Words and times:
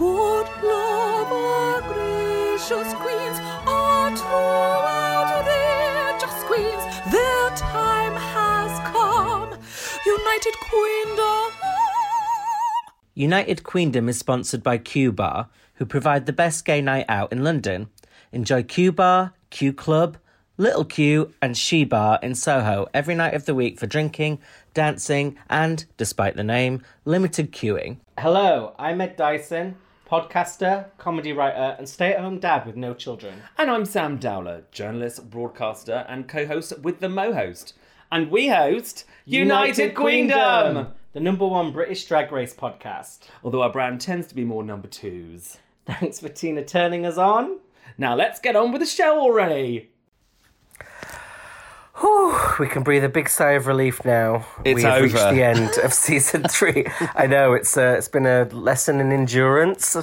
Good 0.00 0.48
love, 0.62 1.30
our 1.30 1.82
gracious 1.82 2.94
queens, 2.94 3.38
are 3.66 4.16
throughout 4.16 5.36
just 6.18 6.46
queens. 6.46 6.82
Their 7.12 7.50
time 7.50 8.14
has 8.14 8.78
come. 8.88 9.50
United 10.06 10.54
Queendom. 10.70 11.52
United 13.12 13.62
Queendom 13.62 14.08
is 14.08 14.18
sponsored 14.18 14.62
by 14.62 14.78
Q 14.78 15.12
Bar, 15.12 15.50
who 15.74 15.84
provide 15.84 16.24
the 16.24 16.32
best 16.32 16.64
gay 16.64 16.80
night 16.80 17.04
out 17.06 17.30
in 17.30 17.44
London. 17.44 17.90
Enjoy 18.32 18.62
Q 18.62 18.92
Bar, 18.92 19.34
Q 19.50 19.74
Club, 19.74 20.16
Little 20.56 20.86
Q, 20.86 21.34
and 21.42 21.58
She 21.58 21.84
Bar 21.84 22.18
in 22.22 22.34
Soho 22.34 22.88
every 22.94 23.14
night 23.14 23.34
of 23.34 23.44
the 23.44 23.54
week 23.54 23.78
for 23.78 23.86
drinking, 23.86 24.38
dancing, 24.72 25.36
and, 25.50 25.84
despite 25.98 26.36
the 26.36 26.42
name, 26.42 26.82
limited 27.04 27.52
queuing. 27.52 27.98
Hello, 28.18 28.74
I'm 28.78 29.02
Ed 29.02 29.16
Dyson, 29.16 29.76
podcaster, 30.10 30.86
comedy 30.98 31.32
writer, 31.32 31.76
and 31.78 31.88
stay 31.88 32.12
at 32.12 32.20
home 32.20 32.40
dad 32.40 32.66
with 32.66 32.74
no 32.74 32.92
children. 32.92 33.32
And 33.56 33.70
I'm 33.70 33.84
Sam 33.84 34.16
Dowler, 34.16 34.64
journalist, 34.72 35.30
broadcaster, 35.30 36.04
and 36.08 36.26
co 36.26 36.46
host 36.46 36.76
with 36.80 36.98
the 36.98 37.08
Mo 37.08 37.32
host. 37.32 37.74
And 38.10 38.28
we 38.28 38.48
host 38.48 39.04
United, 39.24 39.94
Queendom! 39.94 40.88
the 41.12 41.20
number 41.20 41.46
one 41.46 41.70
British 41.70 42.04
drag 42.06 42.32
race 42.32 42.52
podcast. 42.52 43.20
Although 43.44 43.62
our 43.62 43.70
brand 43.70 44.00
tends 44.00 44.26
to 44.26 44.34
be 44.34 44.44
more 44.44 44.64
number 44.64 44.88
twos. 44.88 45.58
Thanks 45.86 46.18
for 46.18 46.28
Tina 46.28 46.64
turning 46.64 47.06
us 47.06 47.16
on. 47.16 47.60
Now 47.96 48.16
let's 48.16 48.40
get 48.40 48.56
on 48.56 48.72
with 48.72 48.80
the 48.80 48.86
show 48.86 49.20
already! 49.20 49.89
Whew, 52.00 52.34
we 52.58 52.66
can 52.66 52.82
breathe 52.82 53.04
a 53.04 53.08
big 53.08 53.28
sigh 53.28 53.52
of 53.52 53.66
relief 53.66 54.04
now. 54.04 54.46
It's 54.64 54.76
we 54.76 54.82
have 54.82 55.02
reached 55.02 55.14
the 55.16 55.42
end 55.42 55.70
of 55.84 55.92
season 56.06 56.44
three. 56.44 56.86
I 57.14 57.26
know 57.26 57.52
it's 57.52 57.76
uh, 57.76 57.94
it's 57.98 58.08
been 58.08 58.26
a 58.26 58.44
lesson 58.44 59.00
in 59.00 59.12
endurance. 59.12 59.96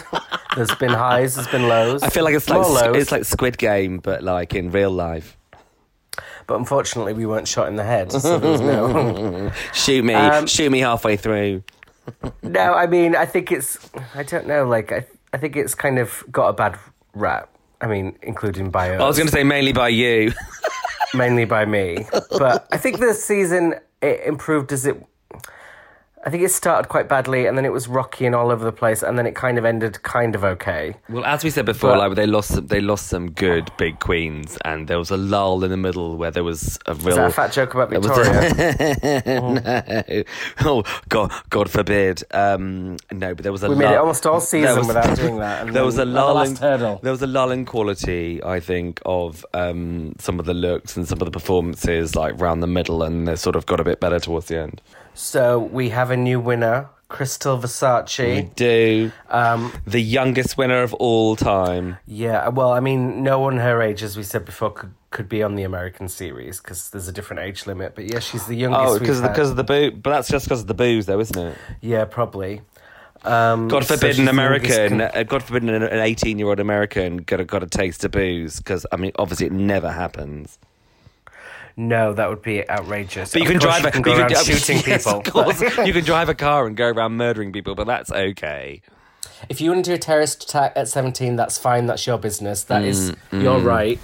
There's 0.55 0.73
been 0.75 0.91
highs, 0.91 1.35
there's 1.35 1.47
been 1.47 1.67
lows. 1.67 2.03
I 2.03 2.09
feel 2.09 2.23
like 2.23 2.35
it's 2.35 2.47
More 2.49 2.63
like 2.69 2.85
lows, 2.85 2.95
it's 3.01 3.11
like 3.11 3.25
Squid 3.25 3.57
Game, 3.57 3.97
but 3.97 4.23
like 4.23 4.53
in 4.53 4.69
real 4.71 4.91
life. 4.91 5.37
but 6.45 6.55
unfortunately 6.57 7.13
we 7.13 7.25
weren't 7.25 7.47
shot 7.47 7.67
in 7.67 7.75
the 7.77 7.83
head, 7.83 8.11
so 8.11 8.37
there 8.37 8.51
was 8.51 8.61
no. 8.61 9.51
Shoot 9.73 10.03
me, 10.05 10.13
Um, 10.13 10.45
shoot 10.47 10.71
me 10.71 10.79
halfway 10.79 11.17
through. 11.17 11.63
no, 12.43 12.73
I 12.73 12.85
mean 12.87 13.15
I 13.15 13.25
think 13.25 13.51
it's 13.51 13.89
I 14.13 14.23
don't 14.23 14.45
know. 14.47 14.65
Like 14.67 14.91
I 14.91 15.05
I 15.33 15.37
think 15.37 15.55
it's 15.55 15.73
kind 15.75 15.97
of 15.99 16.23
got 16.31 16.49
a 16.49 16.53
bad 16.53 16.77
rap. 17.13 17.49
I 17.81 17.85
mean, 17.87 18.17
including 18.23 18.71
by 18.71 18.95
us. 18.95 19.01
I 19.01 19.05
was 19.05 19.17
going 19.17 19.27
to 19.27 19.31
say 19.33 19.43
mainly 19.43 19.71
by 19.73 19.89
you. 19.89 20.31
mainly 21.13 21.45
by 21.45 21.65
me. 21.65 22.07
But 22.37 22.67
I 22.71 22.77
think 22.77 22.99
this 22.99 23.23
season 23.23 23.75
it 24.01 24.21
improved 24.25 24.71
as 24.71 24.85
it. 24.85 25.03
I 26.25 26.29
think 26.31 26.43
it 26.43 26.49
started 26.49 26.89
quite 26.89 27.07
badly, 27.07 27.45
and 27.45 27.55
then 27.57 27.63
it 27.63 27.71
was 27.71 27.87
rocky 27.87 28.25
and 28.25 28.33
all 28.35 28.49
over 28.51 28.65
the 28.65 28.71
place, 28.71 29.03
and 29.03 29.17
then 29.17 29.25
it 29.27 29.35
kind 29.35 29.57
of 29.57 29.63
ended 29.65 30.01
kind 30.03 30.35
of 30.35 30.43
okay. 30.43 30.95
Well, 31.09 31.23
as 31.23 31.43
we 31.43 31.49
said 31.51 31.65
before, 31.65 31.91
But- 31.91 31.99
like 31.99 32.15
they 32.15 32.25
lost 32.25 32.49
some, 32.55 32.67
they 32.67 32.81
lost 32.81 33.07
some 33.07 33.31
good 33.31 33.71
big 33.77 33.99
queens, 33.99 34.57
and 34.65 34.87
there 34.87 34.97
was 34.97 35.11
a 35.11 35.15
lull 35.17 35.63
in 35.63 35.69
the 35.69 35.77
middle 35.77 36.17
where 36.17 36.31
there 36.31 36.43
was 36.43 36.79
a 36.87 36.95
real. 36.95 37.09
Is 37.09 37.15
that 37.15 37.27
a 37.27 37.31
fat 37.31 37.51
joke 37.53 37.75
about 37.75 37.91
Victoria? 37.91 39.23
no. 39.25 40.23
Oh 40.61 40.83
God, 41.09 41.31
God 41.49 41.69
forbid. 41.69 42.23
Um, 42.31 42.97
no, 43.11 43.35
but 43.35 43.43
there 43.43 43.51
was 43.51 43.63
a. 43.63 43.69
We 43.69 43.75
made 43.75 43.91
it 43.93 43.97
almost 43.97 44.25
all 44.25 44.41
season 44.41 44.77
was- 44.79 44.87
without 44.87 45.15
doing 45.21 45.37
that. 45.37 45.71
There 45.71 45.85
was 45.85 45.97
a 45.97 46.05
lull. 46.05 46.41
in, 46.41 46.55
hurdle. 46.55 46.99
There 47.03 47.11
was 47.11 47.21
a 47.21 47.27
lull 47.27 47.51
in 47.51 47.65
quality, 47.65 48.43
I 48.43 48.59
think, 48.59 49.01
of 49.05 49.45
um, 49.53 50.13
some 50.19 50.39
of 50.39 50.45
the 50.45 50.53
looks 50.53 50.97
and 50.97 51.07
some 51.07 51.21
of 51.21 51.25
the 51.25 51.31
performances, 51.31 52.15
like 52.15 52.39
round 52.41 52.63
the 52.63 52.67
middle, 52.67 53.03
and 53.03 53.27
they 53.27 53.35
sort 53.35 53.55
of 53.55 53.65
got 53.65 53.79
a 53.79 53.83
bit 53.83 53.99
better 53.99 54.19
towards 54.19 54.47
the 54.47 54.57
end. 54.59 54.81
So 55.17 55.57
we 55.59 55.89
have 55.89 56.11
a 56.11 56.15
new 56.17 56.39
winner, 56.39 56.89
Krystal 57.09 57.59
Versace. 57.59 58.35
We 58.35 58.41
do. 58.55 59.11
Um, 59.29 59.73
The 59.87 59.99
youngest 59.99 60.57
winner 60.59 60.83
of 60.83 60.93
all 60.93 61.35
time. 61.35 61.97
yeah, 62.05 62.49
well, 62.49 62.71
I 62.71 62.79
mean, 62.81 63.23
no 63.23 63.39
one 63.39 63.57
her 63.57 63.81
age, 63.81 64.03
as 64.03 64.15
we 64.15 64.21
said 64.21 64.45
before, 64.45 64.69
could 64.71 64.93
could 65.09 65.27
be 65.27 65.41
on 65.41 65.55
the 65.55 65.63
American 65.63 66.07
series 66.07 66.59
because 66.59 66.91
there's 66.91 67.07
a 67.07 67.11
different 67.11 67.41
age 67.41 67.65
limit. 67.65 67.95
But 67.95 68.11
yeah, 68.13 68.19
she's 68.19 68.45
the 68.45 68.55
youngest. 68.55 68.83
Oh, 68.87 68.99
because 68.99 69.19
because 69.21 69.49
of 69.49 69.55
the 69.55 69.63
boo. 69.63 69.89
But 69.89 70.11
that's 70.11 70.27
just 70.29 70.45
because 70.45 70.61
of 70.61 70.67
the 70.67 70.75
booze, 70.75 71.07
though, 71.07 71.19
isn't 71.19 71.37
it? 71.47 71.57
yeah, 71.81 72.05
probably. 72.05 72.61
Um, 73.23 73.67
God 73.69 73.87
forbid 73.87 74.15
she's 74.15 74.19
an 74.19 74.27
American, 74.27 74.89
con- 74.99 75.01
uh, 75.01 75.23
God 75.23 75.41
forbid 75.41 75.63
an 75.63 75.81
an 75.81 75.99
eighteen-year-old 75.99 76.59
American 76.59 77.17
got 77.17 77.39
a, 77.39 77.45
got 77.45 77.63
a 77.63 77.67
taste 77.67 78.03
of 78.05 78.11
booze 78.11 78.57
because 78.57 78.85
I 78.91 78.97
mean, 78.97 79.13
obviously, 79.17 79.47
it 79.47 79.51
never 79.53 79.91
happens. 79.91 80.59
No, 81.77 82.11
that 82.13 82.27
would 82.27 82.41
be 82.41 82.67
outrageous. 82.67 83.31
But 83.31 83.43
you 83.43 83.47
Of 83.47 83.51
can 83.53 83.61
drive. 83.61 83.83
You 83.83 83.87
a, 83.89 83.91
can 83.91 84.01
go 84.03 84.13
you 84.13 84.19
around 84.21 84.29
can- 84.33 84.43
shooting 84.43 84.81
yes, 84.85 85.05
people. 85.05 85.19
Of 85.19 85.25
course, 85.31 85.61
you 85.85 85.93
can 85.93 86.03
drive 86.03 86.27
a 86.27 86.35
car 86.35 86.65
and 86.65 86.75
go 86.75 86.89
around 86.89 87.15
murdering 87.15 87.53
people, 87.53 87.75
but 87.75 87.85
that's 87.85 88.11
okay. 88.11 88.81
If 89.47 89.61
you 89.61 89.69
want 89.69 89.85
to 89.85 89.91
do 89.91 89.95
a 89.95 89.99
terrorist 89.99 90.43
attack 90.45 90.73
at 90.75 90.87
17, 90.87 91.35
that's 91.35 91.59
fine. 91.59 91.85
That's 91.85 92.07
your 92.07 92.17
business. 92.17 92.63
That 92.63 92.83
is 92.83 93.11
mm, 93.31 93.43
your 93.43 93.59
mm. 93.59 93.65
right. 93.65 93.99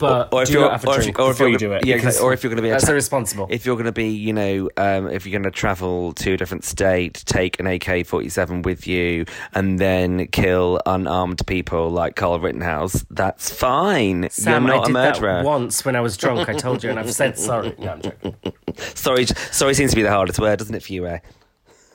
But 0.00 0.30
Mm, 0.30 0.34
Or 0.34 0.42
if 0.42 0.48
you're- 0.50 0.64
or 0.64 0.74
if 0.74 0.84
or 1.18 1.30
if 1.30 1.38
you're 1.38 1.48
you 1.50 1.58
do 1.58 1.72
it. 1.72 1.84
yeah, 1.86 1.94
exactly. 1.96 2.22
Or 2.24 2.32
if 2.32 2.42
you're 2.42 2.50
gonna 2.50 2.62
be 2.62 2.70
that's 2.70 2.84
atta- 2.84 2.92
irresponsible. 2.92 3.46
If 3.50 3.66
you're 3.66 3.76
going 3.76 3.84
to 3.86 3.92
be, 3.92 4.08
you 4.08 4.32
know, 4.32 4.68
um, 4.78 5.08
if 5.08 5.26
you're 5.26 5.38
going 5.38 5.50
to 5.52 5.56
travel 5.56 6.12
to 6.14 6.32
a 6.32 6.36
different 6.36 6.64
state, 6.64 7.22
take 7.26 7.60
an 7.60 7.66
AK-47 7.66 8.62
with 8.64 8.86
you, 8.86 9.26
and 9.54 9.78
then 9.78 10.26
kill 10.28 10.80
unarmed 10.86 11.46
people 11.46 11.90
like 11.90 12.16
Carl 12.16 12.40
Rittenhouse, 12.40 13.04
that's 13.10 13.50
fine. 13.50 14.28
Sam, 14.30 14.66
you're 14.66 14.74
not 14.76 14.82
I 14.84 14.86
did 14.86 14.90
a 14.90 14.92
murderer. 14.92 15.34
that 15.34 15.44
once 15.44 15.84
when 15.84 15.94
I 15.96 16.00
was 16.00 16.16
drunk. 16.16 16.48
I 16.48 16.54
told 16.54 16.82
you, 16.82 16.90
and 16.90 16.98
I've 16.98 17.12
said 17.12 17.38
sorry. 17.38 17.74
No, 17.78 17.92
I'm 17.92 18.02
joking. 18.02 18.34
Sorry, 18.94 19.26
sorry 19.26 19.74
seems 19.74 19.90
to 19.90 19.96
be 19.96 20.02
the 20.02 20.10
hardest 20.10 20.38
word, 20.40 20.58
doesn't 20.58 20.74
it, 20.74 20.82
for 20.82 20.92
you, 20.92 21.06
eh? 21.06 21.18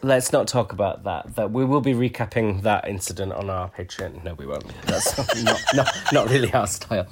Let's 0.04 0.32
not 0.32 0.48
talk 0.48 0.72
about 0.72 1.04
that. 1.06 1.36
That 1.36 1.52
we 1.52 1.66
will 1.66 1.82
be 1.82 1.94
recapping 1.94 2.62
that 2.62 2.88
incident 2.88 3.34
on 3.34 3.50
our 3.50 3.70
Patreon. 3.70 4.24
No, 4.24 4.36
we 4.36 4.46
won't. 4.46 4.66
That's 4.84 5.18
not, 5.44 5.60
not 5.74 5.88
not 6.14 6.30
really 6.30 6.54
our 6.54 6.68
style. 6.68 7.08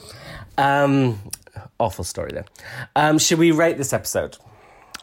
Um, 0.58 1.20
awful 1.80 2.04
story 2.04 2.32
there. 2.34 2.46
Um, 2.96 3.18
should 3.18 3.40
we 3.40 3.52
rate 3.52 3.78
this 3.78 3.94
episode? 3.94 4.38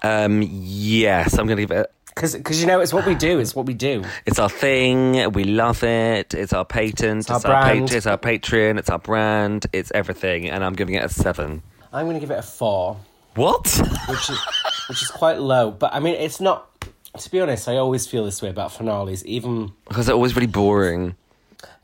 Um, 0.02 0.42
yes, 0.42 1.38
I'm 1.38 1.46
going 1.46 1.56
to 1.56 1.62
give 1.62 1.70
it. 1.70 1.92
Because 2.14 2.60
you 2.60 2.66
know 2.66 2.80
it's 2.80 2.92
what 2.92 3.06
we 3.06 3.14
do. 3.14 3.38
It's 3.38 3.54
what 3.54 3.66
we 3.66 3.72
do. 3.72 4.04
It's 4.26 4.38
our 4.38 4.48
thing. 4.48 5.32
We 5.32 5.44
love 5.44 5.82
it. 5.82 6.34
It's 6.34 6.52
our 6.52 6.64
patent. 6.64 7.20
It's, 7.20 7.30
our 7.30 7.36
our, 7.36 7.62
brand. 7.62 7.88
pat- 7.88 7.96
it's 7.96 8.06
our 8.06 8.18
Patreon. 8.18 8.78
It's 8.78 8.90
our 8.90 8.98
brand. 8.98 9.66
It's 9.72 9.90
everything. 9.92 10.50
And 10.50 10.62
I'm 10.62 10.74
giving 10.74 10.96
it 10.96 11.04
a 11.04 11.08
seven. 11.08 11.62
I'm 11.92 12.06
going 12.06 12.14
to 12.14 12.20
give 12.20 12.30
it 12.30 12.38
a 12.38 12.42
four. 12.42 12.98
What? 13.36 13.66
which 14.08 14.28
is 14.28 14.38
which 14.88 15.02
is 15.02 15.08
quite 15.08 15.38
low. 15.38 15.70
But 15.70 15.94
I 15.94 16.00
mean, 16.00 16.14
it's 16.14 16.40
not. 16.40 16.66
To 17.18 17.30
be 17.30 17.40
honest, 17.40 17.68
I 17.68 17.76
always 17.76 18.06
feel 18.06 18.24
this 18.24 18.42
way 18.42 18.50
about 18.50 18.72
finales. 18.72 19.24
Even 19.24 19.72
because 19.88 20.06
they're 20.06 20.14
always 20.14 20.34
really 20.34 20.46
boring. 20.46 21.14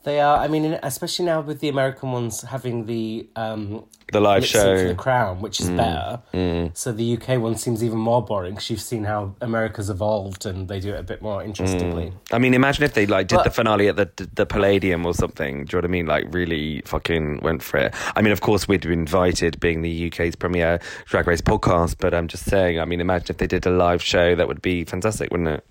They 0.06 0.21
are. 0.21 0.39
I 0.39 0.47
mean, 0.47 0.78
especially 0.84 1.25
now 1.25 1.41
with 1.41 1.59
the 1.59 1.69
American 1.69 2.12
ones 2.12 2.43
having 2.43 2.87
the 2.87 3.28
um, 3.34 3.87
The 4.12 4.21
lip 4.21 4.44
sync 4.44 4.53
for 4.53 4.78
show. 4.78 4.87
the 4.87 4.94
Crown, 4.94 5.41
which 5.41 5.61
is 5.61 5.69
mm. 5.69 5.77
better. 5.77 6.22
Mm. 6.33 6.77
So 6.77 6.93
the 6.93 7.17
UK 7.17 7.41
one 7.41 7.56
seems 7.56 7.83
even 7.83 7.99
more 7.99 8.25
boring 8.25 8.55
because 8.55 8.71
you've 8.71 8.81
seen 8.81 9.03
how 9.03 9.34
America's 9.41 9.91
evolved 9.91 10.47
and 10.47 10.69
they 10.69 10.78
do 10.78 10.95
it 10.95 11.00
a 11.00 11.03
bit 11.03 11.22
more 11.22 11.43
interestingly. 11.43 12.11
Mm. 12.11 12.34
I 12.34 12.39
mean, 12.39 12.55
imagine 12.55 12.84
if 12.84 12.95
they 12.95 13.05
like 13.05 13.27
did 13.27 13.39
But- 13.39 13.47
the 13.47 13.50
finale 13.50 13.89
at 13.89 13.97
the 13.97 14.28
the 14.33 14.47
Palladium 14.47 15.05
or 15.05 15.12
something. 15.12 15.65
Do 15.65 15.77
you 15.77 15.83
know 15.83 15.87
what 15.87 15.91
I 15.91 15.97
mean? 15.99 16.06
Like, 16.06 16.33
really 16.33 16.83
fucking 16.84 17.41
went 17.43 17.65
for 17.65 17.78
it. 17.78 17.93
I 18.15 18.22
mean, 18.22 18.33
of 18.33 18.43
course, 18.43 18.69
we'd 18.69 18.87
be 18.87 18.93
invited, 18.93 19.59
being 19.59 19.83
the 19.83 20.06
UK's 20.06 20.37
premier 20.37 20.78
drag 21.06 21.27
race 21.27 21.41
podcast. 21.41 21.97
But 21.99 22.15
I'm 22.15 22.28
just 22.28 22.45
saying. 22.45 22.78
I 22.78 22.84
mean, 22.84 23.00
imagine 23.00 23.27
if 23.31 23.39
they 23.39 23.49
did 23.49 23.66
a 23.66 23.71
live 23.71 24.05
show. 24.05 24.37
That 24.37 24.47
would 24.47 24.62
be 24.62 24.84
fantastic, 24.84 25.33
wouldn't 25.33 25.49
it? 25.49 25.66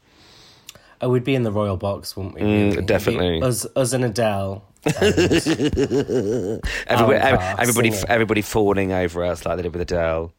Oh, 1.01 1.09
we'd 1.09 1.23
be 1.23 1.35
in 1.35 1.43
the 1.43 1.51
royal 1.51 1.77
box, 1.77 2.15
wouldn't 2.15 2.35
we? 2.35 2.41
Mm, 2.41 2.45
really? 2.45 2.67
It'd 2.69 2.79
be 2.79 2.85
definitely. 2.85 3.41
Us, 3.41 3.65
us 3.75 3.93
and 3.93 4.05
Adele. 4.05 4.63
Everybody, 4.85 6.61
ev- 6.87 7.39
Carr 7.39 7.55
everybody, 7.59 7.91
singing. 7.91 8.09
everybody 8.09 8.41
fawning 8.41 8.91
over 8.91 9.23
us 9.25 9.45
like 9.45 9.57
they 9.57 9.63
did 9.63 9.73
with 9.73 9.81
Adele. 9.81 10.31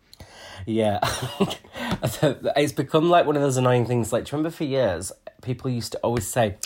Yeah. 0.66 0.98
it's 2.56 2.72
become 2.72 3.08
like 3.10 3.26
one 3.26 3.36
of 3.36 3.42
those 3.42 3.56
annoying 3.56 3.86
things. 3.86 4.12
Like, 4.12 4.24
do 4.24 4.30
you 4.30 4.38
remember 4.38 4.54
for 4.54 4.64
years, 4.64 5.12
people 5.42 5.70
used 5.70 5.92
to 5.92 5.98
always 5.98 6.26
say, 6.26 6.56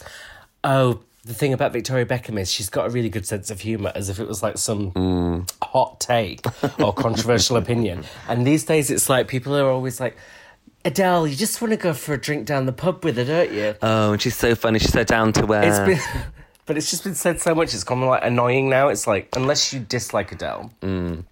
oh, 0.64 1.00
the 1.24 1.34
thing 1.34 1.52
about 1.52 1.72
Victoria 1.72 2.06
Beckham 2.06 2.38
is 2.40 2.50
she's 2.50 2.70
got 2.70 2.86
a 2.86 2.90
really 2.90 3.10
good 3.10 3.26
sense 3.26 3.50
of 3.50 3.60
humour, 3.60 3.92
as 3.94 4.08
if 4.08 4.18
it 4.18 4.26
was 4.26 4.42
like 4.42 4.56
some 4.56 5.46
hot 5.62 6.00
take 6.00 6.40
or 6.80 6.94
controversial 6.94 7.56
opinion. 7.58 8.04
And 8.26 8.46
these 8.46 8.64
days, 8.64 8.90
it's 8.90 9.08
like 9.08 9.28
people 9.28 9.54
are 9.54 9.68
always 9.68 10.00
like, 10.00 10.16
Adele, 10.84 11.26
you 11.26 11.36
just 11.36 11.60
want 11.60 11.72
to 11.72 11.76
go 11.76 11.92
for 11.92 12.14
a 12.14 12.20
drink 12.20 12.46
down 12.46 12.66
the 12.66 12.72
pub 12.72 13.04
with 13.04 13.16
her, 13.16 13.24
don't 13.24 13.52
you? 13.52 13.74
Oh, 13.82 14.12
and 14.12 14.22
she's 14.22 14.36
so 14.36 14.54
funny. 14.54 14.78
She's 14.78 14.92
so 14.92 15.04
down 15.04 15.32
to 15.34 15.52
earth. 15.52 15.88
It's 15.88 16.04
been, 16.04 16.22
but 16.66 16.76
it's 16.76 16.90
just 16.90 17.04
been 17.04 17.14
said 17.14 17.40
so 17.40 17.54
much. 17.54 17.74
It's 17.74 17.84
become 17.84 18.04
like 18.06 18.24
annoying 18.24 18.70
now. 18.70 18.88
It's 18.88 19.06
like 19.06 19.28
unless 19.36 19.72
you 19.72 19.80
dislike 19.80 20.32
Adele, 20.32 20.72
mm. 20.80 21.24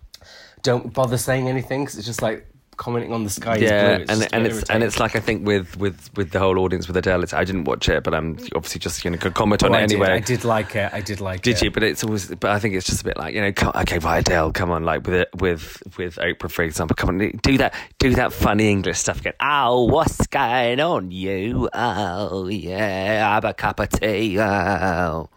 don't 0.63 0.93
bother 0.93 1.17
saying 1.17 1.49
anything 1.49 1.85
because 1.85 1.97
it's 1.97 2.07
just 2.07 2.21
like 2.21 2.47
commenting 2.79 3.13
on 3.13 3.25
the 3.25 3.31
sky 3.31 3.57
is 3.57 3.63
yeah, 3.63 3.97
blue. 3.97 4.03
It's 4.05 4.11
and 4.13 4.35
and 4.35 4.43
bit 4.45 4.53
it's 4.57 4.71
and 4.71 4.83
it's 4.83 4.99
like 4.99 5.15
I 5.15 5.21
think 5.21 5.47
with 5.47 5.77
with 5.77 6.11
with 6.17 6.31
the 6.31 6.39
whole 6.39 6.59
audience 6.61 6.89
with 6.89 6.97
Adele, 6.97 7.23
it's, 7.23 7.35
I 7.35 7.45
didn't 7.45 7.65
watch 7.65 7.89
it, 7.91 8.03
but 8.05 8.15
I'm 8.15 8.39
obviously 8.57 8.79
just 8.79 9.05
you 9.05 9.11
know 9.11 9.19
could 9.19 9.35
comment 9.35 9.63
on 9.63 9.75
Oh, 9.75 9.79
it 9.79 9.83
I 9.83 9.87
did- 9.87 9.93
anyway. 10.01 10.13
I 10.15 10.21
did 10.21 10.45
like 10.45 10.75
it. 10.75 10.91
I 10.95 11.01
did 11.03 11.21
like 11.21 11.43
Did 11.43 11.57
it. 11.57 11.63
you? 11.65 11.71
But 11.71 11.83
it's 11.83 12.03
always. 12.03 12.29
But 12.35 12.51
I 12.53 12.59
think 12.59 12.75
it's 12.75 12.87
just 12.87 13.03
a 13.03 13.05
bit 13.05 13.19
like 13.19 13.35
you 13.35 13.41
know. 13.43 13.53
Come, 13.53 13.73
okay, 13.75 13.99
right, 13.99 14.21
Adele, 14.21 14.53
come 14.53 14.71
on, 14.71 14.85
like 14.85 15.05
with 15.07 15.15
it, 15.15 15.29
with 15.39 15.83
with 15.99 16.17
Oprah, 16.17 16.51
for 16.51 16.63
example, 16.63 16.95
come 16.97 17.11
on, 17.11 17.19
do 17.43 17.59
that, 17.59 17.75
do 17.99 18.15
that 18.15 18.33
funny 18.33 18.71
English 18.71 18.99
stuff 18.99 19.21
again. 19.21 19.35
Oh, 19.41 19.85
what's 19.85 20.27
going 20.29 20.81
on, 20.81 21.11
you? 21.11 21.69
Oh, 21.75 22.47
yeah, 22.49 23.35
have 23.35 23.45
a 23.45 23.53
cup 23.55 23.81
of 23.81 23.89
tea. 23.91 24.39
Oh, 24.41 25.29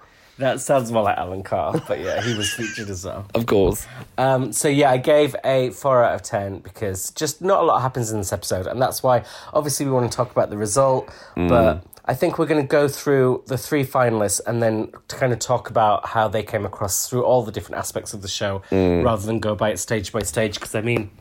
That 0.41 0.59
sounds 0.59 0.91
more 0.91 1.03
like 1.03 1.17
Alan 1.17 1.43
Carr, 1.43 1.81
but 1.88 1.99
yeah, 1.99 2.19
he 2.21 2.35
was 2.35 2.51
featured 2.51 2.89
as 2.89 3.05
well. 3.05 3.27
of 3.35 3.45
course. 3.45 3.85
Um, 4.17 4.51
so 4.51 4.67
yeah, 4.67 4.89
I 4.89 4.97
gave 4.97 5.35
a 5.45 5.69
four 5.69 6.03
out 6.03 6.15
of 6.15 6.23
ten 6.23 6.59
because 6.59 7.11
just 7.11 7.41
not 7.41 7.61
a 7.61 7.63
lot 7.63 7.79
happens 7.81 8.11
in 8.11 8.17
this 8.17 8.33
episode, 8.33 8.65
and 8.65 8.81
that's 8.81 9.03
why 9.03 9.23
obviously 9.53 9.85
we 9.85 9.91
want 9.91 10.11
to 10.11 10.15
talk 10.15 10.31
about 10.31 10.49
the 10.49 10.57
result. 10.57 11.09
But 11.35 11.83
I 12.05 12.15
think 12.15 12.39
we're 12.39 12.47
going 12.47 12.61
to 12.61 12.67
go 12.67 12.88
through 12.88 13.43
the 13.45 13.57
three 13.57 13.85
finalists 13.85 14.41
and 14.47 14.61
then 14.63 14.91
to 15.09 15.15
kind 15.15 15.31
of 15.31 15.38
talk 15.38 15.69
about 15.69 16.07
how 16.07 16.27
they 16.27 16.41
came 16.41 16.65
across 16.65 17.07
through 17.07 17.23
all 17.23 17.44
the 17.44 17.51
different 17.51 17.77
aspects 17.77 18.11
of 18.13 18.23
the 18.23 18.27
show, 18.27 18.63
rather 18.71 19.25
than 19.25 19.39
go 19.39 19.53
by 19.55 19.69
it 19.69 19.77
stage 19.77 20.11
by 20.11 20.23
stage. 20.23 20.55
Because 20.55 20.73
I 20.73 20.81
mean, 20.81 21.11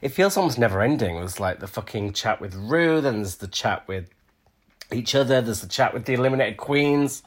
it 0.00 0.08
feels 0.08 0.38
almost 0.38 0.58
never 0.58 0.80
ending. 0.80 1.16
There's 1.16 1.38
like 1.38 1.60
the 1.60 1.66
fucking 1.66 2.14
chat 2.14 2.40
with 2.40 2.54
Rue, 2.54 3.02
then 3.02 3.16
there's 3.16 3.36
the 3.36 3.48
chat 3.48 3.86
with 3.86 4.08
each 4.90 5.14
other, 5.14 5.42
there's 5.42 5.60
the 5.60 5.68
chat 5.68 5.92
with 5.92 6.06
the 6.06 6.14
eliminated 6.14 6.56
queens. 6.56 7.22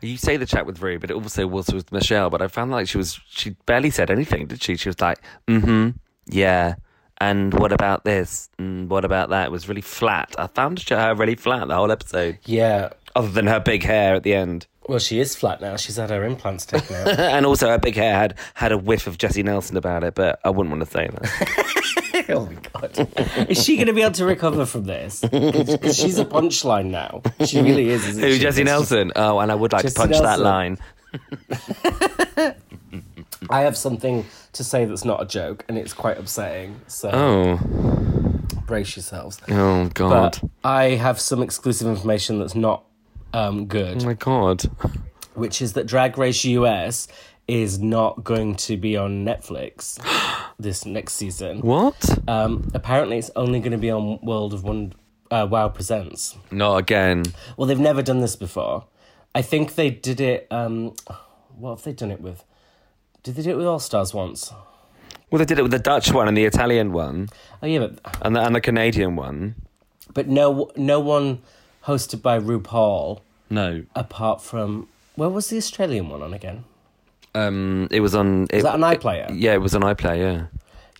You 0.00 0.16
say 0.16 0.36
the 0.36 0.46
chat 0.46 0.66
with 0.66 0.80
Rue, 0.82 0.98
but 0.98 1.10
it 1.10 1.14
also 1.14 1.46
was 1.46 1.68
with 1.68 1.90
Michelle. 1.92 2.30
But 2.30 2.42
I 2.42 2.48
found 2.48 2.70
like 2.70 2.88
she 2.88 2.98
was 2.98 3.20
she 3.28 3.50
barely 3.66 3.90
said 3.90 4.10
anything, 4.10 4.46
did 4.46 4.62
she? 4.62 4.76
She 4.76 4.88
was 4.88 5.00
like, 5.00 5.18
mm-hmm, 5.48 5.90
yeah. 6.26 6.74
And 7.18 7.54
what 7.54 7.70
about 7.72 8.04
this? 8.04 8.50
And 8.58 8.90
what 8.90 9.04
about 9.04 9.28
that? 9.30 9.46
It 9.46 9.52
was 9.52 9.68
really 9.68 9.80
flat. 9.80 10.34
I 10.38 10.48
found 10.48 10.80
her 10.88 11.14
really 11.14 11.36
flat 11.36 11.68
the 11.68 11.74
whole 11.76 11.92
episode, 11.92 12.38
Yeah. 12.44 12.90
other 13.14 13.28
than 13.28 13.46
her 13.46 13.60
big 13.60 13.84
hair 13.84 14.14
at 14.16 14.24
the 14.24 14.34
end. 14.34 14.66
Well, 14.88 14.98
she 14.98 15.20
is 15.20 15.36
flat 15.36 15.60
now. 15.60 15.76
She's 15.76 15.94
had 15.96 16.10
her 16.10 16.24
implants 16.24 16.66
taken 16.66 16.96
out. 16.96 17.06
and 17.20 17.46
also 17.46 17.68
her 17.68 17.78
big 17.78 17.94
hair 17.94 18.14
had 18.16 18.36
had 18.54 18.72
a 18.72 18.78
whiff 18.78 19.06
of 19.06 19.18
Jesy 19.18 19.44
Nelson 19.44 19.76
about 19.76 20.02
it, 20.02 20.16
but 20.16 20.40
I 20.42 20.50
wouldn't 20.50 20.76
want 20.76 20.84
to 20.84 20.90
say 20.90 21.08
that. 21.12 22.11
oh 22.28 22.46
my 22.46 22.54
god! 22.72 23.48
Is 23.50 23.62
she 23.62 23.76
going 23.76 23.86
to 23.86 23.92
be 23.92 24.02
able 24.02 24.12
to 24.12 24.24
recover 24.24 24.66
from 24.66 24.84
this? 24.84 25.20
Because 25.20 25.96
she's 25.96 26.18
a 26.18 26.24
punchline 26.24 26.90
now. 26.90 27.22
She 27.46 27.60
really 27.60 27.88
is. 27.88 28.06
Isn't 28.06 28.22
Who, 28.22 28.32
she? 28.32 28.38
Just- 28.38 28.58
Nelson? 28.58 29.12
Oh, 29.16 29.38
and 29.40 29.50
I 29.50 29.54
would 29.54 29.72
like 29.72 29.82
Jesy 29.82 29.94
to 29.94 30.00
punch 30.00 30.18
that 30.18 30.40
line. 30.40 30.78
I 33.50 33.60
have 33.62 33.76
something 33.76 34.24
to 34.52 34.64
say 34.64 34.84
that's 34.84 35.04
not 35.04 35.22
a 35.22 35.26
joke, 35.26 35.64
and 35.68 35.76
it's 35.76 35.92
quite 35.92 36.18
upsetting. 36.18 36.80
So 36.86 37.10
Oh, 37.12 37.58
brace 38.66 38.96
yourselves. 38.96 39.38
oh 39.48 39.88
God! 39.94 40.38
But 40.40 40.50
I 40.64 40.90
have 40.90 41.20
some 41.20 41.42
exclusive 41.42 41.88
information 41.88 42.38
that's 42.38 42.54
not 42.54 42.84
um, 43.32 43.66
good, 43.66 44.02
oh 44.02 44.06
my 44.06 44.14
God! 44.14 44.62
which 45.34 45.62
is 45.62 45.72
that 45.74 45.86
Drag 45.86 46.18
Race 46.18 46.44
US 46.44 47.08
is 47.48 47.78
not 47.78 48.22
going 48.22 48.54
to 48.54 48.76
be 48.76 48.96
on 48.96 49.24
Netflix 49.24 49.98
this 50.62 50.86
next 50.86 51.14
season. 51.14 51.60
What? 51.60 52.18
Um, 52.28 52.70
apparently, 52.74 53.18
it's 53.18 53.30
only 53.36 53.60
going 53.60 53.72
to 53.72 53.78
be 53.78 53.90
on 53.90 54.18
World 54.22 54.54
of 54.54 54.64
Wonder. 54.64 54.96
Uh, 55.30 55.46
wow 55.50 55.68
Presents. 55.68 56.36
Not 56.50 56.76
again. 56.76 57.24
Well, 57.56 57.66
they've 57.66 57.78
never 57.80 58.02
done 58.02 58.20
this 58.20 58.36
before. 58.36 58.84
I 59.34 59.40
think 59.40 59.76
they 59.76 59.88
did 59.88 60.20
it. 60.20 60.46
Um, 60.50 60.94
what 61.56 61.76
have 61.76 61.84
they 61.84 61.92
done 61.94 62.10
it 62.10 62.20
with? 62.20 62.44
Did 63.22 63.36
they 63.36 63.42
do 63.42 63.50
it 63.52 63.56
with 63.56 63.66
All 63.66 63.78
Stars 63.78 64.12
once? 64.12 64.52
Well, 65.30 65.38
they 65.38 65.46
did 65.46 65.58
it 65.58 65.62
with 65.62 65.70
the 65.70 65.78
Dutch 65.78 66.12
one 66.12 66.28
and 66.28 66.36
the 66.36 66.44
Italian 66.44 66.92
one 66.92 67.28
Oh 67.62 67.66
yeah, 67.66 67.78
but 67.78 68.16
and 68.20 68.36
the, 68.36 68.40
and 68.44 68.54
the 68.54 68.60
Canadian 68.60 69.16
one. 69.16 69.54
but 70.12 70.28
no 70.28 70.70
no 70.76 71.00
one 71.00 71.40
hosted 71.84 72.20
by 72.20 72.38
RuPaul 72.38 73.20
No, 73.48 73.84
apart 73.96 74.42
from 74.42 74.88
where 75.16 75.30
was 75.30 75.48
the 75.48 75.56
Australian 75.56 76.10
one 76.10 76.20
on 76.20 76.34
again? 76.34 76.64
Um, 77.34 77.88
it 77.90 78.00
was 78.00 78.14
on. 78.14 78.44
It, 78.44 78.56
Is 78.56 78.62
that 78.64 78.74
an 78.74 78.80
iPlayer? 78.82 79.30
Yeah, 79.34 79.54
it 79.54 79.60
was 79.60 79.74
on 79.74 79.82
iPlayer. 79.82 80.18
Yeah. 80.18 80.46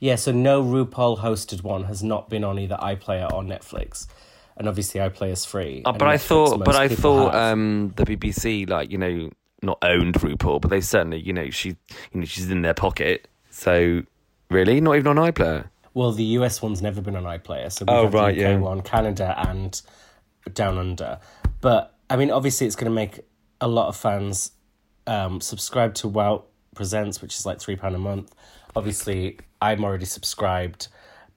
Yeah, 0.01 0.17
so 0.17 0.33
no 0.33 0.65
RuPaul 0.65 1.19
hosted 1.19 1.63
one 1.63 1.85
has 1.85 2.03
not 2.03 2.29
been 2.29 2.43
on 2.43 2.59
either 2.59 2.77
iPlayer 2.83 3.33
or 3.33 3.43
Netflix, 3.43 4.09
and 4.57 4.69
obviously 4.69 5.01
iPlayer's 5.01 5.45
free. 5.45 5.83
Oh, 5.85 5.91
and 5.91 5.99
but 5.99 6.09
I 6.09 6.17
thought, 6.19 6.65
but 6.65 6.75
I 6.75 6.89
thought 6.89 7.35
um, 7.37 7.93
the 7.97 8.05
BBC, 8.05 8.69
like 8.69 8.91
you 8.91 8.99
know, 8.99 9.31
not 9.63 9.79
owned 9.83 10.15
RuPaul, 10.15 10.61
but 10.61 10.71
they 10.73 10.81
certainly, 10.81 11.21
you 11.21 11.33
know, 11.33 11.51
she, 11.51 11.69
you 12.13 12.21
know, 12.21 12.25
she's 12.25 12.51
in 12.51 12.63
their 12.63 12.75
pocket. 12.75 13.29
So, 13.51 14.03
really, 14.51 14.81
not 14.81 14.97
even 14.97 15.17
on 15.17 15.33
iPlayer. 15.33 15.67
Well, 15.95 16.11
the 16.11 16.25
US 16.25 16.61
one's 16.61 16.83
never 16.83 17.01
been 17.01 17.15
on 17.15 17.23
iPlayer, 17.23 17.71
so 17.71 17.85
we 17.87 17.93
Oh, 17.93 18.05
have 18.05 18.15
right, 18.15 18.35
the 18.35 18.45
UK 18.45 18.51
yeah. 18.51 18.59
one, 18.59 18.81
Canada, 18.81 19.35
and 19.47 19.81
Down 20.53 20.79
Under. 20.79 21.21
But 21.61 21.95
I 22.11 22.17
mean, 22.17 22.33
obviously, 22.33 22.67
it's 22.67 22.75
going 22.75 22.91
to 22.91 22.95
make 22.95 23.21
a 23.61 23.69
lot 23.69 23.87
of 23.87 23.95
fans 23.97 24.51
um, 25.07 25.41
subscribe 25.41 25.95
to 25.95 26.09
Wow 26.09 26.45
Presents, 26.75 27.21
which 27.21 27.35
is 27.35 27.45
like 27.45 27.61
three 27.61 27.77
pound 27.77 27.95
a 27.95 27.99
month. 27.99 28.35
Obviously, 28.75 29.39
I'm 29.61 29.85
already 29.85 30.07
subscribed. 30.07 30.89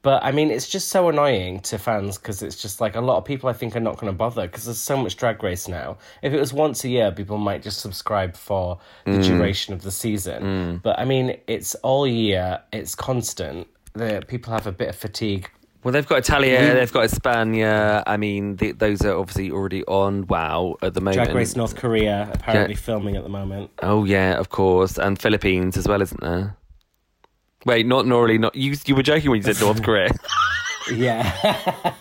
But 0.01 0.23
I 0.23 0.31
mean, 0.31 0.51
it's 0.51 0.69
just 0.69 0.89
so 0.89 1.09
annoying 1.09 1.61
to 1.61 1.79
fans 1.79 2.19
because 2.19 2.43
it's 2.43 2.61
just 2.61 2.79
like 2.79 2.95
a 2.95 3.01
lot 3.01 3.17
of 3.17 3.25
people 3.25 3.49
I 3.49 3.53
think 3.53 3.75
are 3.75 3.79
not 3.79 3.97
going 3.97 4.13
to 4.13 4.15
bother 4.15 4.43
because 4.45 4.65
there's 4.65 4.77
so 4.77 4.95
much 4.95 5.17
drag 5.17 5.41
race 5.41 5.67
now. 5.67 5.97
If 6.21 6.31
it 6.31 6.39
was 6.39 6.53
once 6.53 6.83
a 6.83 6.89
year, 6.89 7.11
people 7.11 7.39
might 7.39 7.63
just 7.63 7.79
subscribe 7.81 8.35
for 8.35 8.77
the 9.05 9.13
duration 9.23 9.73
of 9.73 9.81
the 9.81 9.89
season. 9.89 10.43
But 10.83 10.99
I 10.99 11.05
mean, 11.05 11.37
it's 11.47 11.73
all 11.75 12.05
year, 12.05 12.61
it's 12.71 12.93
constant. 12.93 13.67
The 13.93 14.23
people 14.27 14.53
have 14.53 14.67
a 14.67 14.71
bit 14.71 14.89
of 14.89 14.95
fatigue. 14.95 15.49
Well, 15.85 15.91
they've 15.91 16.07
got 16.07 16.17
Italia, 16.17 16.73
they've 16.73 16.91
got 16.91 17.07
España. 17.07 18.01
I 18.07 18.17
mean, 18.17 18.55
the, 18.55 18.71
those 18.71 19.03
are 19.03 19.15
obviously 19.15 19.51
already 19.51 19.83
on 19.83 20.25
WoW 20.25 20.77
at 20.81 20.95
the 20.95 20.99
moment. 20.99 21.25
Drag 21.25 21.35
Race 21.35 21.55
North 21.55 21.75
Korea 21.75 22.27
apparently 22.33 22.73
filming 22.73 23.15
at 23.15 23.21
the 23.21 23.29
moment. 23.29 23.69
Oh 23.83 24.03
yeah, 24.03 24.33
of 24.39 24.49
course, 24.49 24.97
and 24.97 25.21
Philippines 25.21 25.77
as 25.77 25.87
well, 25.87 26.01
isn't 26.01 26.19
there? 26.21 26.57
Wait, 27.67 27.85
not 27.85 28.05
Norley. 28.05 28.39
Not 28.39 28.55
you. 28.55 28.75
You 28.87 28.95
were 28.95 29.03
joking 29.03 29.29
when 29.29 29.37
you 29.37 29.43
said 29.43 29.61
North 29.61 29.83
Korea. 29.83 30.09
Yeah. 30.91 31.31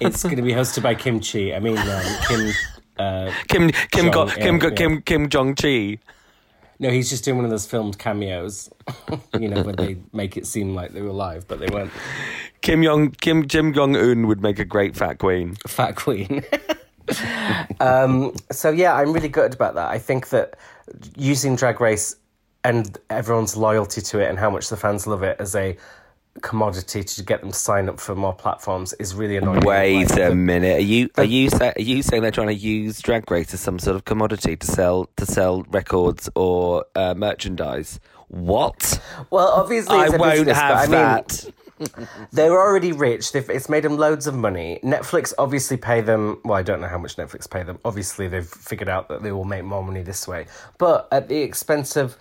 it's 0.00 0.24
going 0.24 0.34
to 0.34 0.42
be 0.42 0.54
hosted 0.54 0.82
by 0.82 0.96
Kim 0.96 1.20
Chi. 1.20 1.54
I 1.54 1.60
mean, 1.60 1.78
um, 1.78 2.02
Kim. 2.26 2.52
Uh, 2.98 3.32
Kim 3.46 3.70
Kim 3.92 4.10
Jong, 4.10 4.26
Go, 4.26 4.26
Kim 4.26 4.54
yeah, 4.56 4.60
Go. 4.60 4.70
Kim 4.72 5.02
Kim 5.02 5.28
Jong 5.28 5.54
Chi. 5.54 5.98
No, 6.78 6.90
he's 6.90 7.10
just 7.10 7.24
doing 7.24 7.36
one 7.36 7.44
of 7.44 7.50
those 7.50 7.66
filmed 7.66 7.98
cameos, 7.98 8.70
you 9.38 9.48
know, 9.48 9.62
where 9.62 9.74
they 9.74 9.98
make 10.12 10.36
it 10.36 10.46
seem 10.46 10.74
like 10.74 10.92
they 10.92 11.02
were 11.02 11.12
live, 11.12 11.48
but 11.48 11.58
they 11.58 11.66
weren't. 11.66 11.90
Kim 12.60 12.82
Jong 12.82 13.10
Kim 13.12 13.46
Jim 13.48 13.72
Jong 13.72 13.96
Un 13.96 14.26
would 14.26 14.40
make 14.40 14.58
a 14.58 14.64
great 14.64 14.96
fat 14.96 15.18
queen. 15.18 15.56
Fat 15.66 15.96
Queen. 15.96 16.44
um, 17.80 18.34
so 18.52 18.70
yeah, 18.70 18.94
I'm 18.94 19.12
really 19.12 19.28
good 19.28 19.54
about 19.54 19.74
that. 19.74 19.88
I 19.88 19.98
think 19.98 20.28
that 20.28 20.56
using 21.16 21.56
Drag 21.56 21.80
Race 21.80 22.16
and 22.64 22.98
everyone's 23.10 23.56
loyalty 23.56 24.00
to 24.00 24.20
it 24.20 24.28
and 24.28 24.38
how 24.38 24.50
much 24.50 24.68
the 24.68 24.76
fans 24.76 25.06
love 25.06 25.22
it 25.22 25.36
as 25.40 25.54
a 25.54 25.76
commodity 26.42 27.02
to 27.04 27.22
get 27.22 27.40
them 27.40 27.50
to 27.52 27.56
sign 27.56 27.88
up 27.88 28.00
for 28.00 28.14
more 28.14 28.34
platforms 28.34 28.92
is 28.94 29.14
really 29.14 29.36
annoying. 29.36 29.60
Wait 29.60 30.10
Like, 30.10 30.18
a 30.20 30.34
minute. 30.34 30.78
Are 30.78 30.80
you 30.80 31.10
are 31.16 31.24
you 31.24 31.50
sa- 31.50 31.72
are 31.76 31.80
you 31.82 32.02
saying 32.02 32.22
they're 32.22 32.30
trying 32.30 32.48
to 32.48 32.54
use 32.54 33.00
Drag 33.00 33.30
Race 33.30 33.52
as 33.54 33.60
some 33.60 33.78
sort 33.78 33.96
of 33.96 34.04
commodity 34.04 34.56
to 34.56 34.66
sell 34.66 35.08
to 35.16 35.26
sell 35.26 35.62
records 35.70 36.28
or 36.34 36.84
uh, 36.94 37.14
merchandise? 37.14 38.00
What? 38.28 39.00
Well, 39.30 39.48
obviously, 39.48 39.96
I 39.96 40.06
it's 40.06 40.14
a 40.14 40.18
won't 40.18 40.32
business, 40.32 40.56
have 40.56 40.74
but 40.74 40.78
I 40.78 40.82
mean, 40.82 40.90
that. 40.90 41.52
They're 42.32 42.52
already 42.52 42.92
rich. 42.92 43.30
They've, 43.32 43.48
it's 43.48 43.68
made 43.68 43.84
them 43.84 43.96
loads 43.96 44.26
of 44.26 44.34
money. 44.34 44.80
Netflix 44.82 45.32
obviously 45.38 45.76
pay 45.76 46.00
them. 46.00 46.40
Well, 46.44 46.54
I 46.58 46.62
don't 46.62 46.80
know 46.80 46.88
how 46.88 46.98
much 46.98 47.16
Netflix 47.16 47.48
pay 47.48 47.62
them. 47.62 47.78
Obviously, 47.84 48.26
they've 48.28 48.44
figured 48.46 48.88
out 48.88 49.08
that 49.08 49.22
they 49.22 49.30
will 49.32 49.44
make 49.44 49.64
more 49.64 49.82
money 49.84 50.02
this 50.02 50.26
way, 50.26 50.46
but 50.78 51.08
at 51.12 51.28
the 51.28 51.38
expense 51.40 51.96
of. 51.96 52.16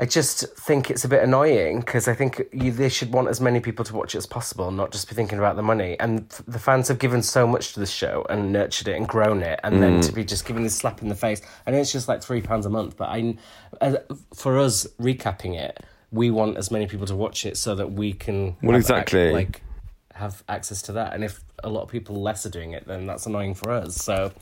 I 0.00 0.06
just 0.06 0.46
think 0.56 0.90
it's 0.90 1.04
a 1.04 1.08
bit 1.08 1.24
annoying 1.24 1.80
because 1.80 2.06
I 2.06 2.14
think 2.14 2.42
you, 2.52 2.70
they 2.70 2.88
should 2.88 3.12
want 3.12 3.26
as 3.28 3.40
many 3.40 3.58
people 3.58 3.84
to 3.84 3.96
watch 3.96 4.14
it 4.14 4.18
as 4.18 4.26
possible, 4.26 4.70
not 4.70 4.92
just 4.92 5.08
be 5.08 5.14
thinking 5.16 5.38
about 5.38 5.56
the 5.56 5.62
money. 5.62 5.98
And 5.98 6.26
f- 6.30 6.42
the 6.46 6.60
fans 6.60 6.86
have 6.86 7.00
given 7.00 7.20
so 7.20 7.48
much 7.48 7.72
to 7.72 7.80
the 7.80 7.86
show 7.86 8.24
and 8.30 8.52
nurtured 8.52 8.86
it 8.86 8.96
and 8.96 9.08
grown 9.08 9.42
it, 9.42 9.58
and 9.64 9.82
then 9.82 9.98
mm. 9.98 10.06
to 10.06 10.12
be 10.12 10.24
just 10.24 10.46
giving 10.46 10.62
this 10.62 10.76
slap 10.76 11.02
in 11.02 11.08
the 11.08 11.16
face. 11.16 11.42
I 11.66 11.72
know 11.72 11.78
it's 11.78 11.90
just 11.90 12.06
like 12.06 12.22
three 12.22 12.40
pounds 12.40 12.64
a 12.64 12.70
month, 12.70 12.96
but 12.96 13.08
I, 13.08 13.36
for 14.34 14.58
us 14.58 14.86
recapping 15.00 15.58
it, 15.58 15.82
we 16.12 16.30
want 16.30 16.58
as 16.58 16.70
many 16.70 16.86
people 16.86 17.06
to 17.06 17.16
watch 17.16 17.44
it 17.44 17.56
so 17.56 17.74
that 17.74 17.90
we 17.90 18.12
can 18.12 18.56
Well, 18.62 18.72
have 18.72 18.82
exactly. 18.82 19.20
ac- 19.20 19.32
like 19.34 19.62
have 20.14 20.44
access 20.48 20.80
to 20.82 20.92
that. 20.92 21.12
And 21.12 21.24
if 21.24 21.40
a 21.64 21.68
lot 21.68 21.82
of 21.82 21.88
people 21.88 22.20
less 22.22 22.46
are 22.46 22.50
doing 22.50 22.72
it, 22.72 22.86
then 22.86 23.06
that's 23.06 23.26
annoying 23.26 23.54
for 23.54 23.70
us. 23.70 23.96
So 23.96 24.32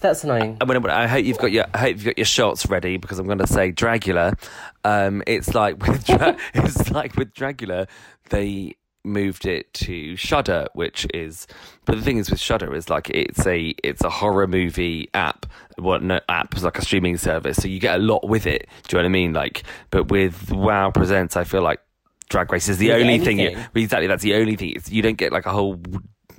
that's 0.00 0.24
annoying. 0.24 0.56
I, 0.60 0.64
mean, 0.64 0.84
I 0.86 1.06
hope 1.06 1.24
you've 1.24 1.38
got 1.38 1.52
your 1.52 1.66
I 1.74 1.78
hope 1.78 1.96
you've 1.96 2.04
got 2.04 2.18
your 2.18 2.24
shots 2.24 2.66
ready 2.66 2.96
because 2.96 3.18
I'm 3.18 3.26
going 3.26 3.38
to 3.38 3.46
say 3.46 3.72
Dragula. 3.72 4.40
Um, 4.84 5.22
it's 5.26 5.54
like 5.54 5.84
with 5.86 6.04
Dra- 6.06 6.36
it's 6.54 6.90
like 6.90 7.16
with 7.16 7.34
Dragula, 7.34 7.88
they 8.30 8.76
moved 9.04 9.46
it 9.46 9.72
to 9.74 10.16
Shudder, 10.16 10.68
which 10.74 11.06
is. 11.14 11.46
But 11.84 11.96
the 11.96 12.02
thing 12.02 12.18
is 12.18 12.30
with 12.30 12.40
Shudder 12.40 12.74
is 12.74 12.88
like 12.88 13.10
it's 13.10 13.46
a 13.46 13.74
it's 13.82 14.02
a 14.02 14.10
horror 14.10 14.46
movie 14.46 15.08
app. 15.14 15.46
What 15.76 16.02
no 16.02 16.20
app 16.28 16.56
is 16.56 16.64
like 16.64 16.78
a 16.78 16.82
streaming 16.82 17.16
service, 17.16 17.56
so 17.56 17.68
you 17.68 17.80
get 17.80 17.96
a 17.96 18.02
lot 18.02 18.28
with 18.28 18.46
it. 18.46 18.68
Do 18.88 18.96
you 18.96 19.02
know 19.02 19.04
what 19.04 19.10
I 19.10 19.12
mean? 19.12 19.32
Like, 19.32 19.64
but 19.90 20.10
with 20.10 20.50
Wow 20.50 20.90
Presents, 20.90 21.36
I 21.36 21.44
feel 21.44 21.62
like 21.62 21.80
Drag 22.28 22.50
Race 22.52 22.68
is 22.68 22.78
the 22.78 22.86
You 22.86 22.92
only 22.94 23.18
thing. 23.18 23.38
You, 23.38 23.58
exactly, 23.74 24.06
that's 24.06 24.22
the 24.22 24.34
only 24.34 24.56
thing. 24.56 24.72
It's, 24.76 24.90
you 24.90 25.02
don't 25.02 25.18
get 25.18 25.32
like 25.32 25.46
a 25.46 25.50
whole 25.50 25.80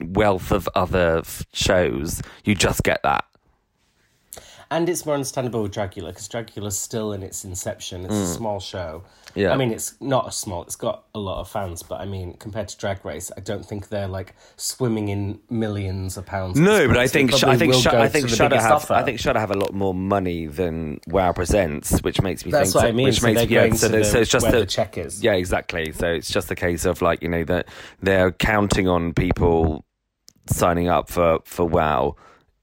wealth 0.04 0.52
of 0.52 0.68
other 0.76 1.20
f- 1.20 1.46
shows. 1.54 2.22
You 2.44 2.56
just 2.56 2.84
get 2.84 3.02
that. 3.04 3.26
And 4.72 4.88
it's 4.88 5.06
more 5.06 5.16
understandable 5.16 5.64
with 5.64 5.74
Dragula 5.74 6.08
because 6.08 6.30
Dragula's 6.30 6.78
still 6.78 7.12
in 7.12 7.24
its 7.24 7.44
inception. 7.44 8.06
It's 8.06 8.14
a 8.14 8.26
small 8.26 8.62
show. 8.62 9.04
Mm. 9.04 9.22
Yeah. 9.36 9.52
I 9.52 9.58
mean, 9.58 9.72
it's 9.72 10.00
not 10.00 10.30
a 10.30 10.32
small. 10.32 10.64
It's 10.64 10.78
got 10.78 11.04
a 11.14 11.20
lot 11.20 11.42
of 11.42 11.50
fans, 11.50 11.84
but 11.84 12.00
I 12.00 12.06
mean, 12.06 12.36
compared 12.36 12.70
to 12.70 12.78
Drag 12.78 13.04
Race, 13.04 13.30
I 13.36 13.42
don't 13.42 13.66
think 13.66 13.90
they're 13.90 14.08
like 14.08 14.34
swimming 14.56 15.10
in 15.10 15.42
millions 15.50 16.16
of 16.16 16.26
pounds. 16.26 16.58
No, 16.58 16.88
but 16.88 16.96
I 16.96 17.08
think 17.08 17.34
Sh- 17.34 17.44
I 17.44 17.58
think 17.58 17.74
Sh- 17.74 17.88
I 17.88 18.08
think 18.08 18.30
Shudder 18.30 18.62
have. 18.62 18.90
I 18.90 19.04
think 19.04 19.20
Shudder 19.20 19.40
have 19.40 19.52
a 19.52 19.58
lot 19.58 19.74
more 19.74 19.94
money 19.94 20.48
than 20.48 21.02
Wow 21.08 21.34
presents, 21.34 22.00
which 22.00 22.22
makes 22.22 22.46
me 22.46 22.52
That's 22.52 22.72
think 22.72 22.82
what 22.82 22.90
I 22.90 22.94
mean. 22.94 23.08
Which 23.08 23.20
so 23.20 23.28
makes 23.28 23.42
they're 23.42 23.50
yeah, 23.50 23.60
going 23.68 23.76
so, 23.76 23.90
to 23.90 23.98
the, 23.98 24.04
so 24.06 24.20
it's 24.20 24.32
just 24.32 24.44
where 24.44 24.58
the 24.58 24.66
check 24.66 24.98
is. 24.98 25.22
Yeah, 25.22 25.34
exactly. 25.34 25.92
So 25.92 26.08
it's 26.08 26.32
just 26.32 26.50
a 26.50 26.56
case 26.56 26.86
of 26.86 27.02
like 27.02 27.22
you 27.22 27.28
know 27.28 27.44
that 27.44 27.68
they're 28.02 28.32
counting 28.32 28.88
on 28.88 29.14
people 29.14 29.84
signing 30.56 30.88
up 30.88 31.10
for 31.10 31.40
for 31.46 31.66
WoW 31.66 32.16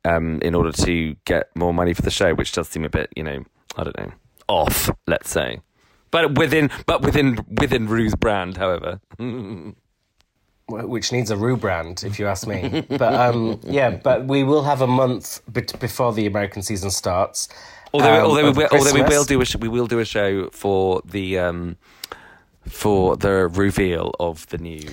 um, 0.05 0.41
in 0.43 0.55
order 0.55 0.73
to 0.73 1.17
get 1.25 1.55
more 1.57 1.75
money 1.75 1.95
for 1.95 2.03
the 2.03 2.11
show, 2.11 2.35
which 2.35 2.53
does 2.53 2.69
seem 2.69 2.85
a 2.85 2.89
bit 2.89 3.11
you 3.17 3.23
know 3.23 3.45
I 3.77 3.85
don't 3.85 3.99
know 3.99 4.13
off, 4.49 4.91
let's 5.07 5.31
say. 5.31 5.61
But 6.11 6.39
within 6.39 6.71
but 6.87 7.03
within 7.03 7.39
within 7.61 7.87
Rue's 7.87 8.15
brand, 8.15 8.57
however. 8.57 9.01
which 10.69 11.13
needs 11.13 11.31
a 11.31 11.37
Rue 11.37 11.57
brand, 11.57 12.05
if 12.05 12.19
you 12.19 12.27
ask 12.27 12.47
me. 12.47 12.85
but 12.89 13.15
um, 13.15 13.61
yeah, 13.65 13.91
but 13.91 14.27
we 14.27 14.45
will 14.45 14.63
have 14.63 14.83
a 14.83 14.87
month 14.87 15.41
bet- 15.49 15.79
before 15.81 16.13
the 16.13 16.27
American 16.27 16.63
season 16.63 16.91
starts. 16.91 17.49
Although, 17.93 18.21
um, 18.21 18.27
although, 18.27 18.53
we 18.53 18.67
although 18.67 18.93
we 18.93 19.03
will 19.03 19.25
do 19.25 19.41
a 19.41 19.45
sh- 19.45 19.57
we 19.57 19.69
will 19.69 19.87
do 19.87 19.99
a 19.99 20.05
show 20.05 20.51
for 20.51 21.01
the 21.05 21.39
um, 21.39 21.77
for 22.67 23.17
the 23.17 23.49
reveal 23.49 24.15
of 24.21 24.47
the 24.49 24.59
new 24.59 24.87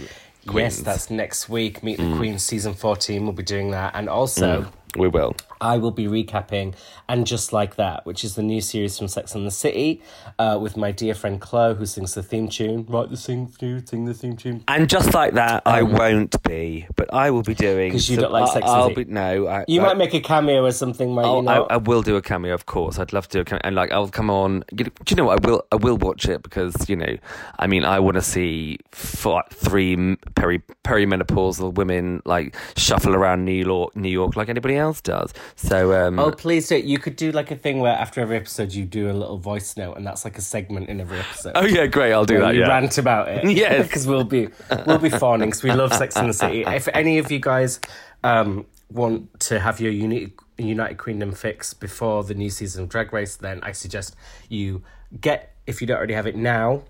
queens. 0.48 0.78
Yes, 0.78 0.86
that's 0.86 1.10
next 1.10 1.50
week. 1.50 1.84
Meet 1.84 1.98
the 1.98 2.04
Mm. 2.04 2.18
Queen 2.18 2.40
season 2.40 2.74
14. 2.74 3.24
We'll 3.24 3.34
be 3.34 3.44
doing 3.44 3.72
that. 3.72 3.94
And 3.96 4.08
also, 4.10 4.68
we 4.96 5.08
will. 5.08 5.36
I 5.62 5.78
will 5.78 5.92
be 5.92 6.06
recapping 6.06 6.76
And 7.10 7.26
Just 7.26 7.54
Like 7.54 7.76
That, 7.76 8.06
which 8.06 8.24
is 8.24 8.36
the 8.36 8.44
new 8.44 8.62
series 8.62 8.98
from 8.98 9.08
Sex 9.08 9.34
and 9.36 9.46
the 9.48 9.52
City 9.52 10.02
uh, 10.38 10.58
with 10.62 10.76
my 10.78 10.92
dear 10.92 11.16
friend 11.16 11.40
Chloe, 11.40 11.76
who 11.76 11.86
sings 11.86 12.14
the 12.14 12.22
theme 12.24 12.50
tune. 12.50 12.86
Write 12.90 13.10
the 13.10 13.18
sing, 13.18 13.52
sing 13.86 14.06
the 14.06 14.14
theme 14.14 14.36
tune. 14.38 14.64
And 14.68 14.90
just 14.90 15.14
like 15.14 15.34
that, 15.34 15.64
I 15.66 15.82
won't 15.84 16.42
be, 16.44 16.88
but 16.96 17.14
I 17.14 17.32
will 17.32 17.42
be 17.44 17.56
doing 17.56 17.92
'Cause 17.92 18.10
you 18.10 18.16
some- 18.16 18.24
don't 18.24 18.34
like 18.34 18.52
Sex 18.52 18.66
and 18.68 18.82
the 18.82 18.88
City. 18.90 19.04
be 19.06 19.12
no. 19.14 19.48
I, 19.48 19.66
You 19.68 19.82
I, 19.82 19.86
might 19.86 19.98
make 19.98 20.14
a 20.14 20.20
cameo 20.22 20.64
or 20.66 20.72
something, 20.72 21.14
might 21.14 21.24
you 21.24 21.28
I'll, 21.48 21.50
I. 21.50 21.76
I 21.76 21.78
will 21.78 22.02
do 22.02 22.16
a 22.16 22.22
cameo, 22.22 22.54
of 22.54 22.66
course. 22.66 23.00
I'd 23.00 23.14
love 23.14 23.28
to 23.30 23.38
do 23.38 23.42
a 23.42 23.46
cameo, 23.46 23.62
and 23.64 23.76
like 23.76 23.92
I'll 23.92 24.08
come 24.10 24.30
on. 24.30 24.64
You 24.78 24.86
know, 24.86 24.92
do 25.04 25.12
you 25.12 25.16
know 25.16 25.26
what? 25.26 25.44
I 25.44 25.48
will. 25.48 25.66
I 25.72 25.76
will 25.78 25.98
watch 25.98 26.26
it 26.28 26.44
because 26.44 26.88
you 26.90 26.96
know, 26.96 27.18
I 27.60 27.68
mean, 27.68 27.84
I 27.84 28.00
want 28.00 28.16
to 28.16 28.22
see 28.22 28.80
four, 28.92 29.44
three 29.52 30.16
peri 30.36 30.62
perimenopausal 30.84 31.74
women 31.76 32.22
like 32.26 32.56
shuffle 32.78 33.16
around 33.16 33.46
New 33.46 33.52
York, 33.66 33.96
New 33.96 34.10
York 34.10 34.36
like 34.36 34.50
anybody 34.50 34.76
else 34.76 34.85
does. 34.94 35.34
So, 35.56 35.94
um, 36.08 36.20
Oh, 36.20 36.32
please 36.32 36.68
do. 36.68 36.78
You 36.78 36.98
could 37.00 37.16
do 37.16 37.32
like 37.32 37.52
a 37.52 37.56
thing 37.56 37.80
where 37.80 37.94
after 37.94 38.22
every 38.22 38.38
episode 38.38 38.74
you 38.74 38.86
do 38.86 39.10
a 39.10 39.14
little 39.14 39.38
voice 39.38 39.76
note, 39.78 39.98
and 39.98 40.06
that's 40.06 40.24
like 40.26 40.38
a 40.38 40.42
segment 40.42 40.90
in 40.90 41.00
every 41.02 41.20
episode. 41.20 41.54
oh 41.56 41.66
yeah, 41.66 41.86
great. 41.86 42.14
I'll 42.14 42.26
do 42.26 42.40
that. 42.40 42.54
you 42.56 42.62
Yeah. 42.62 42.68
rant 42.68 42.98
about 42.98 43.28
it. 43.30 43.44
Yes. 43.50 43.88
because 43.88 44.06
we'll 44.08 44.24
be 44.24 44.50
we'll 44.86 44.98
be 44.98 45.10
fawning 45.10 45.50
because 45.50 45.64
we 45.64 45.72
love 45.72 45.94
Sex 45.94 46.16
and 46.16 46.30
the 46.30 46.34
City. 46.34 46.64
If 46.68 46.88
any 46.94 47.18
of 47.18 47.32
you 47.32 47.40
guys 47.40 47.80
um, 48.24 48.66
want 48.92 49.40
to 49.42 49.60
have 49.60 49.80
your 49.80 49.92
United 49.92 50.32
United 50.58 50.98
Queendom 50.98 51.34
fix 51.34 51.74
before 51.74 52.24
the 52.24 52.34
new 52.34 52.50
season 52.50 52.84
of 52.84 52.90
Drag 52.90 53.12
Race, 53.12 53.36
then 53.36 53.60
I 53.64 53.72
suggest 53.74 54.16
you 54.50 54.84
get 55.20 55.54
if 55.68 55.82
you 55.82 55.88
don't 55.88 55.98
already 55.98 56.14
have 56.14 56.28
it 56.28 56.36
now. 56.36 56.84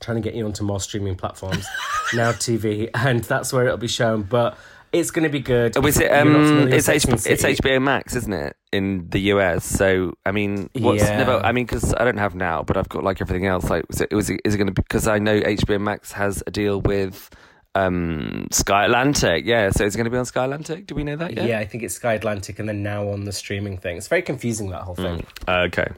Trying 0.00 0.16
to 0.16 0.20
get 0.22 0.34
you 0.34 0.44
onto 0.44 0.64
more 0.64 0.80
streaming 0.80 1.14
platforms, 1.14 1.66
now 2.12 2.32
TV, 2.32 2.90
and 2.94 3.24
that's 3.24 3.52
where 3.54 3.64
it'll 3.64 3.78
be 3.78 3.88
shown. 3.88 4.22
But 4.22 4.58
it's 4.94 5.10
going 5.10 5.24
to 5.24 5.28
be 5.28 5.40
good. 5.40 5.76
Oh, 5.76 5.86
is 5.86 5.98
it? 6.00 6.10
Um, 6.10 6.68
it's 6.72 6.88
H- 6.88 7.04
it's 7.06 7.26
HBO 7.44 7.82
Max, 7.82 8.14
isn't 8.16 8.32
it? 8.32 8.56
In 8.72 9.08
the 9.10 9.20
US. 9.32 9.64
So 9.64 10.14
I 10.24 10.32
mean, 10.32 10.70
what's 10.74 11.02
Yeah. 11.02 11.18
never? 11.18 11.36
I 11.44 11.52
mean, 11.52 11.66
because 11.66 11.92
I 11.94 12.04
don't 12.04 12.16
have 12.18 12.34
now, 12.34 12.62
but 12.62 12.76
I've 12.76 12.88
got 12.88 13.04
like 13.04 13.20
everything 13.20 13.46
else. 13.46 13.68
Like, 13.68 13.84
was 13.88 14.00
it? 14.00 14.12
Was 14.12 14.30
it? 14.30 14.40
Is 14.44 14.54
it 14.54 14.58
going 14.58 14.68
to? 14.68 14.72
be 14.72 14.82
Because 14.82 15.06
I 15.06 15.18
know 15.18 15.38
HBO 15.40 15.80
Max 15.80 16.12
has 16.12 16.42
a 16.46 16.50
deal 16.50 16.80
with 16.80 17.30
um 17.74 18.46
Sky 18.52 18.84
Atlantic. 18.84 19.44
Yeah. 19.46 19.70
So 19.70 19.84
it's 19.84 19.96
going 19.96 20.04
to 20.04 20.10
be 20.10 20.16
on 20.16 20.24
Sky 20.24 20.44
Atlantic. 20.44 20.86
Do 20.86 20.94
we 20.94 21.04
know 21.04 21.16
that 21.16 21.34
yet? 21.36 21.46
Yeah, 21.48 21.58
I 21.58 21.66
think 21.66 21.82
it's 21.82 21.94
Sky 21.94 22.14
Atlantic, 22.14 22.58
and 22.58 22.68
then 22.68 22.82
now 22.82 23.08
on 23.08 23.24
the 23.24 23.32
streaming 23.32 23.78
thing. 23.78 23.96
It's 23.96 24.08
very 24.08 24.22
confusing 24.22 24.70
that 24.70 24.82
whole 24.82 24.94
thing. 24.94 25.26
Okay. 25.48 25.88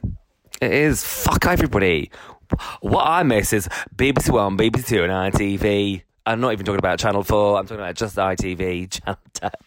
It 0.60 0.72
is. 0.72 1.04
Fuck 1.04 1.46
everybody. 1.46 2.10
What 2.80 3.02
I 3.06 3.22
miss 3.24 3.52
is 3.52 3.68
BBC 3.94 4.30
One, 4.32 4.56
BBC 4.56 4.86
Two, 4.86 5.02
and 5.04 5.12
ITV. 5.12 6.02
I'm 6.28 6.40
not 6.40 6.52
even 6.52 6.66
talking 6.66 6.80
about 6.80 6.98
Channel 6.98 7.22
Four. 7.22 7.56
I'm 7.58 7.66
talking 7.66 7.80
about 7.80 7.94
just 7.94 8.16
ITV, 8.16 8.90
Channel 9.04 9.18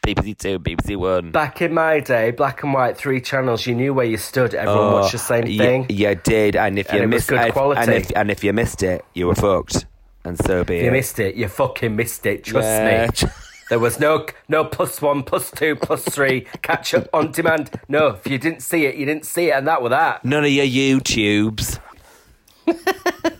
BBC 0.05 0.37
Two, 0.37 0.59
BBC 0.59 0.97
One. 0.97 1.31
Back 1.31 1.61
in 1.61 1.73
my 1.73 2.01
day, 2.01 2.31
black 2.31 2.63
and 2.63 2.73
white, 2.73 2.97
three 2.97 3.21
channels. 3.21 3.65
You 3.65 3.75
knew 3.75 3.93
where 3.93 4.05
you 4.05 4.17
stood. 4.17 4.53
Everyone 4.53 4.81
oh, 4.87 4.93
watched 4.95 5.13
the 5.13 5.19
same 5.19 5.45
y- 5.45 5.57
thing. 5.57 5.85
You 5.89 6.15
did, 6.15 6.57
and 6.57 6.77
if 6.77 6.89
And 6.91 7.01
you 7.01 7.07
missed 7.07 7.29
good 7.29 7.39
if- 7.39 7.53
quality. 7.53 7.79
and 7.81 7.91
if 7.93 8.11
and 8.15 8.29
if 8.29 8.43
you 8.43 8.51
missed 8.51 8.83
it, 8.83 9.05
you 9.13 9.27
were 9.27 9.35
fucked. 9.35 9.85
And 10.25 10.37
so 10.37 10.65
be 10.65 10.79
it. 10.79 10.83
You 10.85 10.91
missed 10.91 11.17
it, 11.19 11.35
you 11.35 11.47
fucking 11.47 11.95
missed 11.95 12.25
it. 12.25 12.43
Trust 12.43 12.67
Yeah. 12.67 13.07
me. 13.07 13.29
There 13.69 13.77
was 13.77 13.99
no 13.99 14.25
no 14.47 14.65
plus 14.65 14.99
one, 14.99 15.21
plus 15.21 15.51
two, 15.51 15.75
plus 15.75 16.03
three 16.03 16.47
catch 16.63 16.95
up 16.95 17.07
on 17.13 17.31
demand. 17.31 17.69
No, 17.87 18.07
if 18.07 18.25
you 18.25 18.39
didn't 18.39 18.63
see 18.63 18.85
it, 18.87 18.95
you 18.95 19.05
didn't 19.05 19.27
see 19.27 19.49
it, 19.49 19.51
and 19.51 19.67
that 19.67 19.83
was 19.83 19.91
that. 19.91 20.25
None 20.25 20.43
of 20.43 20.49
your 20.49 20.65
YouTubes. 20.65 21.79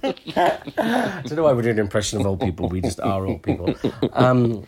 I 0.03 1.21
don't 1.25 1.36
know 1.36 1.43
why 1.43 1.53
we're 1.53 1.62
doing 1.62 1.75
an 1.75 1.79
impression 1.79 2.19
of 2.19 2.27
old 2.27 2.39
people. 2.41 2.69
We 2.69 2.81
just 2.81 3.00
are 3.00 3.25
old 3.25 3.43
people. 3.43 3.75
Um, 4.13 4.65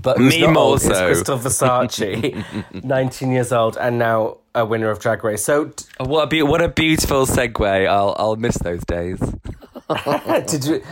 but 0.00 0.18
Me 0.18 0.40
not 0.40 0.52
more 0.54 0.62
old 0.62 0.80
so. 0.80 0.90
Krystal 0.92 1.38
Versace, 1.38 2.84
19 2.84 3.30
years 3.30 3.52
old, 3.52 3.76
and 3.76 3.98
now 3.98 4.38
a 4.54 4.64
winner 4.64 4.90
of 4.90 5.00
Drag 5.00 5.22
Race. 5.24 5.44
So, 5.44 5.66
d- 5.66 5.84
Oh, 6.00 6.06
What 6.06 6.24
a 6.24 6.26
be- 6.26 6.42
what 6.42 6.60
a 6.62 6.68
beautiful 6.68 7.26
segue. 7.26 7.88
I'll 7.88 8.14
I'll 8.18 8.36
miss 8.36 8.56
those 8.58 8.84
days. 8.84 9.18
did 10.46 10.64
you? 10.64 10.82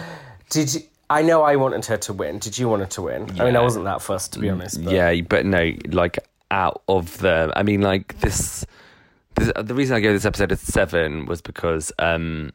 Did 0.51 0.75
you? 0.75 0.81
I 1.09 1.23
know 1.23 1.43
I 1.43 1.57
wanted 1.57 1.85
her 1.87 1.97
to 1.97 2.13
win. 2.13 2.39
Did 2.39 2.57
you 2.59 2.69
want 2.69 2.83
her 2.83 2.89
to 2.89 3.03
win? 3.03 3.29
I 3.41 3.45
mean, 3.45 3.57
I 3.57 3.61
wasn't 3.63 3.85
that 3.87 4.01
fussed, 4.01 4.35
to 4.35 4.39
be 4.39 4.49
honest. 4.49 4.83
But 4.85 4.93
Yeah, 4.93 5.21
but 5.23 5.45
no, 5.45 5.73
like 5.89 6.19
out 6.51 6.83
of 6.89 7.19
the. 7.19 7.53
I 7.57 7.63
mean, 7.63 7.81
like 7.81 8.21
this. 8.21 8.65
this 9.35 9.51
the 9.57 9.75
reason 9.75 9.97
I 9.97 10.01
gave 10.01 10.13
this 10.13 10.25
episode 10.27 10.53
a 10.53 10.57
seven 10.57 11.27
was 11.27 11.41
because 11.41 11.91
um, 11.99 12.53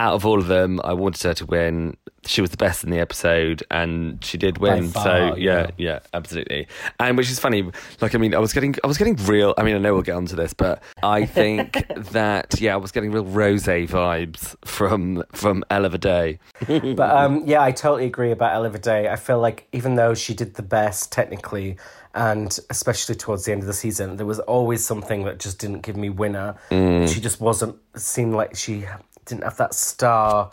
out 0.00 0.14
of 0.14 0.24
all 0.24 0.38
of 0.38 0.46
them, 0.46 0.80
I 0.82 0.94
wanted 0.94 1.22
her 1.24 1.34
to 1.34 1.46
win. 1.46 1.94
She 2.24 2.40
was 2.40 2.48
the 2.48 2.56
best 2.56 2.82
in 2.84 2.90
the 2.90 2.98
episode, 2.98 3.62
and 3.70 4.24
she 4.24 4.38
did 4.38 4.56
win. 4.56 4.88
far, 4.88 5.04
so 5.04 5.36
yeah, 5.36 5.36
yeah. 5.36 5.70
yeah, 5.76 5.98
absolutely. 6.14 6.68
And 6.98 7.18
which 7.18 7.30
is 7.30 7.38
funny. 7.38 7.70
Like, 8.00 8.14
I 8.14 8.18
mean, 8.18 8.34
I 8.34 8.38
was 8.38 8.54
getting, 8.54 8.74
I 8.82 8.86
was 8.86 8.96
getting 8.96 9.16
real. 9.26 9.52
I 9.58 9.62
mean, 9.62 9.76
I 9.76 9.78
know 9.78 9.92
we'll 9.92 10.02
get 10.02 10.16
onto 10.16 10.36
this, 10.36 10.54
but 10.54 10.82
I 11.02 11.26
think 11.38 11.86
that 12.12 12.58
yeah, 12.60 12.72
I 12.72 12.76
was 12.78 12.92
getting 12.92 13.12
real 13.12 13.26
rose 13.26 13.64
vibes 13.64 14.56
from 14.64 15.22
from 15.32 15.64
Ella 15.70 15.90
Vaday. 15.90 16.38
But 16.96 17.10
um, 17.10 17.42
yeah, 17.44 17.62
I 17.62 17.70
totally 17.70 18.06
agree 18.06 18.30
about 18.30 18.54
Ella 18.54 18.70
Vaday. 18.70 19.06
I 19.06 19.16
feel 19.16 19.38
like 19.38 19.68
even 19.72 19.96
though 19.96 20.14
she 20.14 20.32
did 20.32 20.54
the 20.54 20.62
best 20.62 21.12
technically, 21.12 21.76
and 22.14 22.58
especially 22.70 23.16
towards 23.16 23.44
the 23.44 23.52
end 23.52 23.60
of 23.60 23.66
the 23.66 23.74
season, 23.74 24.16
there 24.16 24.26
was 24.26 24.40
always 24.40 24.82
something 24.84 25.24
that 25.24 25.38
just 25.38 25.58
didn't 25.58 25.82
give 25.82 25.96
me 25.96 26.08
winner. 26.08 26.56
She 26.70 27.20
just 27.20 27.38
wasn't. 27.38 27.76
Seemed 27.96 28.34
like 28.34 28.56
she 28.56 28.86
didn't 29.24 29.44
have 29.44 29.56
that 29.58 29.74
star. 29.74 30.52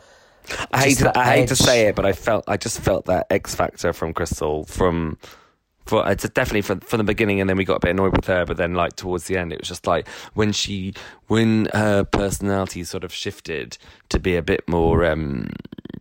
I 0.72 0.84
hate 0.84 0.98
to, 1.00 1.18
I 1.18 1.26
hate 1.26 1.50
to 1.50 1.56
say 1.56 1.88
it, 1.88 1.96
but 1.96 2.06
I 2.06 2.14
felt 2.14 2.46
I 2.48 2.58
just 2.58 2.80
felt 2.80 3.06
that 3.06 3.28
X 3.30 3.54
factor 3.54 3.92
from 3.94 4.14
Krystal 4.14 4.68
from 4.68 5.18
for 5.88 6.10
it's 6.12 6.28
definitely 6.30 6.62
from 6.62 6.80
from 6.82 6.98
the 7.00 7.04
beginning, 7.04 7.40
and 7.42 7.50
then 7.50 7.58
we 7.58 7.66
got 7.66 7.78
a 7.78 7.80
bit 7.80 7.92
annoyed 7.92 8.16
with 8.16 8.26
her, 8.26 8.46
but 8.46 8.58
then 8.58 8.74
like 8.74 8.96
towards 8.96 9.26
the 9.26 9.38
end, 9.38 9.52
it 9.54 9.60
was 9.60 9.68
just 9.68 9.88
like 9.88 10.08
when 10.34 10.52
she 10.52 10.94
when 11.28 11.68
her 11.74 12.04
personality 12.04 12.84
sort 12.84 13.04
of 13.04 13.14
shifted 13.14 13.78
to 14.10 14.20
be 14.20 14.36
a 14.36 14.42
bit 14.42 14.68
more 14.68 15.06
um 15.06 15.50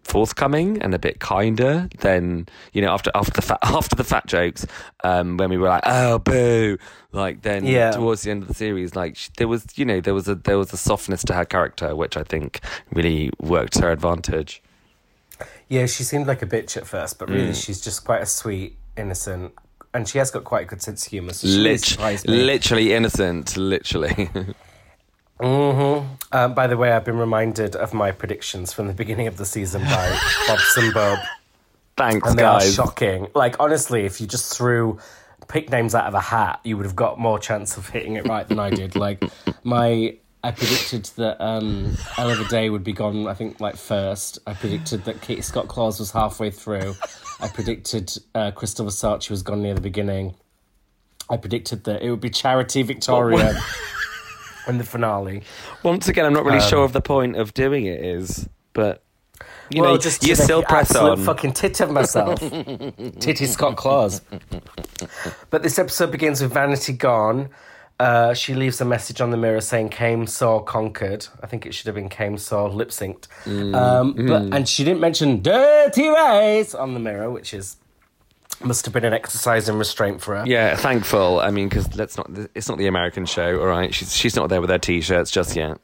forthcoming 0.05 0.81
and 0.83 0.95
a 0.95 1.01
bit 1.01 1.19
kinder 1.19 1.89
then 1.99 2.47
you 2.73 2.81
know 2.81 2.93
after 2.93 3.11
after 3.17 3.33
the 3.33 3.43
fat 3.43 3.59
after 3.63 3.97
the 3.97 4.05
fat 4.05 4.25
jokes 4.29 4.65
um 5.03 5.37
when 5.37 5.51
we 5.51 5.57
were 5.57 5.67
like 5.69 5.83
oh 5.85 6.17
boo 6.21 6.79
like 7.11 7.43
then 7.43 7.65
Yeah. 7.67 7.91
towards 7.91 8.23
the 8.23 8.31
end 8.31 8.43
of 8.43 8.49
the 8.49 8.55
series 8.55 8.95
like 8.95 9.17
she, 9.17 9.31
there 9.37 9.49
was 9.49 9.67
you 9.77 9.85
know 9.85 10.01
there 10.01 10.15
was 10.15 10.29
a 10.29 10.37
there 10.37 10.59
was 10.59 10.73
a 10.73 10.77
softness 10.77 11.25
to 11.25 11.35
her 11.35 11.45
character 11.45 11.97
which 11.97 12.17
i 12.17 12.23
think 12.23 12.61
really 12.93 13.31
worked 13.41 13.73
to 13.75 13.83
her 13.83 13.91
advantage 13.91 14.63
Yeah, 15.69 15.87
she 15.87 16.05
seemed 16.05 16.29
like 16.29 16.41
a 16.41 16.47
bitch 16.47 16.77
at 16.77 16.87
first, 16.87 17.19
but 17.19 17.29
really 17.29 17.51
Mm. 17.51 17.65
she's 17.65 17.81
just 17.81 18.05
quite 18.05 18.23
a 18.23 18.27
sweet, 18.27 18.77
innocent, 18.97 19.53
and 19.97 20.09
she 20.09 20.19
has 20.19 20.31
got 20.31 20.45
quite 20.45 20.63
a 20.63 20.67
good 20.67 20.83
sense 20.83 21.07
of 21.07 21.11
humour. 21.11 21.33
So 21.33 21.49
Lit- 21.49 21.99
literally 22.27 22.93
innocent 22.93 23.57
literally 23.57 24.31
Um, 25.41 26.55
by 26.55 26.67
the 26.67 26.77
way, 26.77 26.93
I've 26.93 27.05
been 27.05 27.19
reminded 27.19 27.77
of 27.77 27.93
my 27.93 28.11
predictions 28.13 28.73
from 28.73 28.87
the 28.87 28.95
beginning 28.95 29.27
of 29.27 29.37
the 29.37 29.45
season 29.45 29.83
by 29.83 30.19
Bobson 30.47 30.93
Bob. 30.93 31.19
thanks 31.97 32.29
and 32.29 32.39
they 32.39 32.43
are 32.45 32.61
shocking. 32.61 33.29
Like 33.35 33.57
honestly, 33.61 34.05
if 34.07 34.21
you 34.21 34.27
just 34.27 34.57
threw 34.57 34.99
pick 35.49 35.71
names 35.71 35.95
out 35.95 36.07
of 36.07 36.15
a 36.15 36.21
hat, 36.21 36.61
you 36.65 36.77
would 36.77 36.87
have 36.87 36.97
got 36.97 37.19
more 37.19 37.39
chance 37.39 37.77
of 37.77 37.89
hitting 37.89 38.17
it 38.17 38.27
right 38.27 38.47
than 38.49 38.59
I 38.59 38.71
did. 38.71 38.97
Like 38.97 39.23
my 39.63 40.17
I 40.43 40.53
predicted 40.53 41.05
that 41.17 41.43
um, 41.43 41.97
Ella 42.17 42.37
Vaday 42.37 42.71
would 42.71 42.85
be 42.85 42.93
gone. 42.93 43.27
I 43.27 43.35
think 43.35 43.61
like 43.61 43.77
first. 43.77 44.39
I 44.47 44.55
predicted 44.55 45.05
that 45.05 45.21
Kitty 45.21 45.43
Scott-Claus 45.43 45.99
was 45.99 46.13
halfway 46.13 46.51
through. 46.51 46.95
I 47.41 47.49
predicted 47.49 48.13
uh, 48.35 48.51
Krystal 48.53 48.87
Versace 48.87 49.29
was 49.31 49.43
gone 49.43 49.63
near 49.63 49.75
the 49.75 49.81
beginning. 49.81 50.35
I 51.29 51.37
predicted 51.37 51.85
that 51.85 52.03
it 52.03 52.11
would 52.11 52.21
be 52.21 52.31
Charity 52.31 52.83
Victoria 52.83 53.59
in 54.69 54.79
the 54.79 54.85
finale. 54.85 55.43
Once 55.83 56.09
again, 56.09 56.25
I'm 56.25 56.33
not 56.33 56.45
really 56.45 56.59
Um, 56.59 56.69
sure 56.69 56.85
of 56.85 56.93
the 56.93 57.01
point 57.01 57.37
of 57.37 57.53
doing 57.53 57.85
it 57.87 58.01
is, 58.05 58.49
but 58.73 59.03
you 59.71 59.83
well, 59.83 59.93
know, 59.95 59.99
just 59.99 60.27
you 60.27 60.35
still 60.35 60.63
press 60.63 60.95
on. 60.95 61.23
fucking 61.25 61.53
tit 61.53 61.81
of 61.81 61.91
myself. 61.91 62.39
Titty 63.21 63.47
Scott 63.47 63.77
Claus. 63.77 64.23
But 65.51 65.63
this 65.63 65.79
episode 65.79 66.11
begins 66.13 66.41
with 66.41 66.53
Vanity 66.55 66.93
gone. 66.93 67.51
Uh, 67.99 68.35
she 68.35 68.55
leaves 68.55 68.81
a 68.81 68.85
message 68.85 69.23
on 69.23 69.31
the 69.31 69.37
mirror 69.39 69.61
saying 69.61 69.89
"Came, 69.89 70.27
saw, 70.27 70.61
conquered." 70.61 71.27
I 71.43 71.47
think 71.47 71.65
it 71.65 71.75
should 71.75 71.87
have 71.87 71.95
been 71.95 72.11
"Came, 72.11 72.37
saw, 72.37 72.67
lip 72.67 72.91
synced." 72.91 73.27
Mm. 73.45 73.75
Um, 73.75 74.27
but 74.27 74.55
and 74.55 74.69
she 74.69 74.85
didn't 74.85 75.01
mention 75.01 75.41
"dirty 75.41 76.09
race" 76.09 76.75
on 76.75 76.93
the 76.93 77.01
mirror, 77.01 77.31
which 77.31 77.55
is 77.55 77.77
must 78.63 78.85
have 78.85 78.93
been 78.93 79.05
an 79.05 79.15
exercise 79.15 79.69
in 79.69 79.79
restraint 79.79 80.21
for 80.21 80.37
her. 80.37 80.45
Yeah, 80.47 80.77
thankful. 80.77 81.41
I 81.41 81.51
mean, 81.51 81.69
because 81.69 81.95
let's 81.97 82.19
not. 82.19 82.31
It's 82.55 82.69
not 82.69 82.77
the 82.77 82.87
American 82.87 83.25
show, 83.25 83.61
all 83.61 83.67
right. 83.67 83.95
She's 83.95 84.15
she's 84.15 84.37
not 84.37 84.51
there 84.51 84.61
with 84.61 84.71
her 84.71 84.79
t-shirts 84.79 85.31
just 85.31 85.57
yet. 85.57 85.79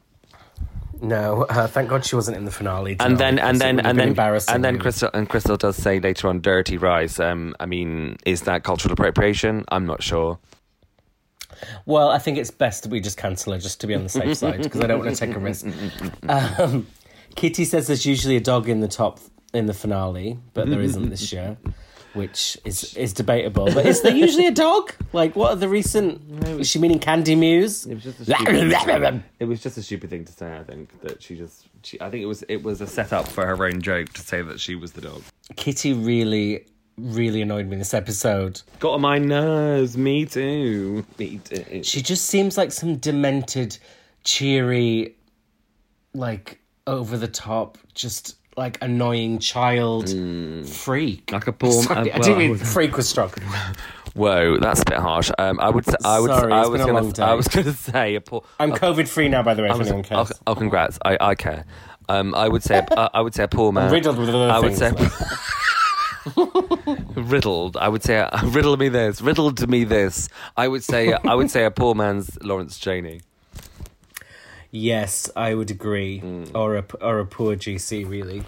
No, 1.00 1.42
uh, 1.48 1.66
thank 1.66 1.88
God 1.88 2.04
she 2.04 2.14
wasn't 2.14 2.36
in 2.36 2.44
the 2.44 2.52
finale. 2.52 2.96
And 3.00 3.18
then 3.18 3.38
and 3.38 3.40
and 3.40 3.40
'cause 3.40 3.56
it 3.56 3.58
then 3.58 3.86
and 3.86 3.98
then 3.98 4.08
embarrassing. 4.08 4.54
and 4.54 4.64
then. 4.64 4.78
Krystal 4.78 5.10
and 5.14 5.28
Krystal 5.28 5.58
does 5.58 5.76
say 5.76 5.98
later 5.98 6.28
on, 6.28 6.40
"Dirty 6.40 6.76
rice." 6.76 7.18
Um, 7.18 7.56
I 7.58 7.66
mean, 7.66 8.18
is 8.24 8.42
that 8.42 8.62
cultural 8.64 8.92
appropriation? 8.92 9.64
I'm 9.68 9.84
not 9.86 10.02
sure. 10.02 10.38
Well, 11.86 12.08
I 12.08 12.18
think 12.18 12.38
it's 12.38 12.50
best 12.50 12.82
that 12.82 12.90
we 12.90 13.00
just 13.00 13.16
cancel 13.16 13.52
her 13.52 13.58
just 13.58 13.80
to 13.80 13.86
be 13.86 13.94
on 13.94 14.02
the 14.02 14.08
safe 14.08 14.36
side 14.38 14.62
because 14.62 14.80
I 14.80 14.86
don't 14.86 15.00
want 15.00 15.14
to 15.14 15.26
take 15.26 15.34
a 15.34 15.38
risk. 15.38 15.66
Um, 16.28 16.86
Kitty 17.34 17.64
says 17.64 17.86
there's 17.86 18.06
usually 18.06 18.36
a 18.36 18.40
dog 18.40 18.68
in 18.68 18.80
the 18.80 18.88
top 18.88 19.20
in 19.54 19.66
the 19.66 19.74
finale, 19.74 20.38
but 20.54 20.68
there 20.68 20.80
isn't 20.80 21.10
this 21.10 21.32
year, 21.32 21.56
which 22.14 22.58
is 22.64 22.94
is 22.94 23.12
debatable. 23.12 23.66
But 23.66 23.86
is 23.86 24.02
there 24.02 24.14
usually 24.14 24.46
a 24.46 24.50
dog? 24.52 24.94
Like, 25.12 25.36
what 25.36 25.50
are 25.52 25.56
the 25.56 25.68
recent? 25.68 26.20
Is 26.60 26.68
she 26.68 26.78
meaning 26.78 26.98
Kandy 26.98 27.38
Muse? 27.38 27.86
It 27.86 27.94
was 27.94 28.02
just 28.04 28.20
a 28.20 28.24
stupid, 28.24 29.22
it 29.40 29.44
was 29.44 29.62
just 29.62 29.76
a 29.78 29.82
stupid 29.82 30.10
thing 30.10 30.24
to 30.24 30.32
say. 30.32 30.56
I 30.56 30.64
think 30.64 31.00
that 31.02 31.22
she 31.22 31.36
just. 31.36 31.68
She, 31.84 32.00
I 32.00 32.10
think 32.10 32.22
it 32.22 32.26
was 32.26 32.42
it 32.44 32.62
was 32.62 32.80
a 32.80 32.86
setup 32.86 33.28
for 33.28 33.44
her 33.46 33.64
own 33.66 33.80
joke 33.82 34.10
to 34.10 34.20
say 34.22 34.40
that 34.42 34.60
she 34.60 34.74
was 34.74 34.92
the 34.92 35.00
dog. 35.00 35.22
Kitty 35.56 35.92
really, 35.92 36.66
really 36.98 37.42
annoyed 37.42 37.66
me 37.68 37.76
this 37.76 37.94
episode. 37.94 38.60
Got 38.80 38.92
on 38.94 39.00
my 39.00 39.18
nerves. 39.18 39.96
Me 39.96 40.24
too. 40.26 41.04
Me 41.18 41.38
too. 41.38 41.82
She 41.82 42.02
just 42.02 42.26
seems 42.26 42.56
like 42.56 42.72
some 42.72 42.96
demented, 42.96 43.78
cheery, 44.24 45.16
like 46.14 46.60
over 46.86 47.16
the 47.16 47.28
top, 47.28 47.78
just 47.94 48.36
like 48.56 48.76
annoying 48.82 49.38
child 49.38 50.08
freak. 50.68 51.32
Like 51.32 51.46
a 51.46 51.52
poor- 51.52 51.72
Sorry, 51.82 52.12
uh, 52.12 52.16
I 52.16 52.18
didn't 52.18 52.20
well, 52.20 52.34
I 52.34 52.38
mean 52.38 52.50
would- 52.50 52.60
freak 52.60 52.96
was 52.96 53.08
strong. 53.08 53.30
Whoa, 54.14 54.58
that's 54.58 54.82
a 54.82 54.84
bit 54.84 54.98
harsh. 54.98 55.30
Um, 55.38 55.58
I 55.58 55.70
would. 55.70 55.86
Say, 55.86 55.94
I 56.04 56.20
would. 56.20 56.28
Sorry, 56.28 56.52
I 56.52 56.66
was 56.66 56.82
gonna. 56.82 57.24
I 57.26 57.32
was 57.32 57.48
going 57.48 57.64
to 57.64 57.72
say 57.72 58.14
a 58.14 58.20
poor. 58.20 58.44
I'm 58.60 58.72
COVID 58.72 59.08
free 59.08 59.28
now, 59.30 59.42
by 59.42 59.54
the 59.54 59.62
way. 59.62 59.68
If 59.68 59.74
I 59.74 59.78
was- 59.78 59.86
anyone 59.88 60.04
oh, 60.04 60.24
cares. 60.24 60.32
oh, 60.46 60.54
congrats! 60.54 60.98
I, 61.02 61.16
I 61.18 61.34
care. 61.34 61.64
Um, 62.10 62.34
I 62.34 62.46
would 62.46 62.62
say. 62.62 62.84
uh, 62.90 63.08
I 63.14 63.22
would 63.22 63.34
say 63.34 63.44
a 63.44 63.48
poor 63.48 63.72
man. 63.72 63.86
I'm 63.86 63.92
riddled 63.92 64.18
with 64.18 64.28
other 64.28 64.50
I 64.52 64.58
would 64.58 64.74
things, 64.74 64.98
say. 64.98 65.26
riddled. 67.16 67.76
I 67.76 67.88
would 67.88 68.02
say. 68.02 68.18
Uh, 68.18 68.28
riddle 68.46 68.76
me 68.76 68.88
this. 68.88 69.20
Riddled 69.20 69.56
to 69.58 69.66
me 69.66 69.84
this. 69.84 70.28
I 70.56 70.68
would 70.68 70.84
say. 70.84 71.12
I 71.12 71.34
would 71.34 71.50
say 71.50 71.64
a 71.64 71.70
poor 71.70 71.94
man's 71.94 72.38
Lawrence 72.42 72.78
Chaney. 72.78 73.20
Yes, 74.70 75.28
I 75.36 75.54
would 75.54 75.70
agree. 75.70 76.20
Mm. 76.20 76.54
Or 76.54 76.76
a 76.76 76.84
or 77.00 77.18
a 77.18 77.26
poor 77.26 77.56
GC, 77.56 78.08
really. 78.08 78.42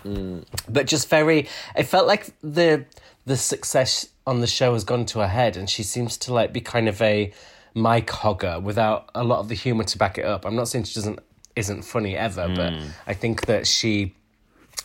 But 0.68 0.86
just 0.86 1.08
very. 1.08 1.48
It 1.76 1.84
felt 1.84 2.06
like 2.06 2.30
the 2.42 2.86
the 3.26 3.36
success 3.36 4.08
on 4.26 4.40
the 4.40 4.46
show 4.46 4.72
has 4.72 4.84
gone 4.84 5.04
to 5.06 5.18
her 5.20 5.28
head, 5.28 5.56
and 5.56 5.68
she 5.68 5.82
seems 5.82 6.16
to 6.18 6.32
like 6.32 6.52
be 6.52 6.60
kind 6.60 6.88
of 6.88 7.00
a 7.02 7.32
mic 7.74 8.06
hogger 8.06 8.62
without 8.62 9.10
a 9.14 9.24
lot 9.24 9.40
of 9.40 9.48
the 9.48 9.54
humor 9.54 9.84
to 9.84 9.98
back 9.98 10.16
it 10.16 10.24
up. 10.24 10.46
I'm 10.46 10.56
not 10.56 10.68
saying 10.68 10.84
she 10.84 10.94
doesn't 10.94 11.18
isn't 11.56 11.82
funny 11.82 12.16
ever, 12.16 12.48
but 12.48 12.72
Mm. 12.72 12.88
I 13.06 13.14
think 13.14 13.46
that 13.46 13.66
she. 13.66 14.14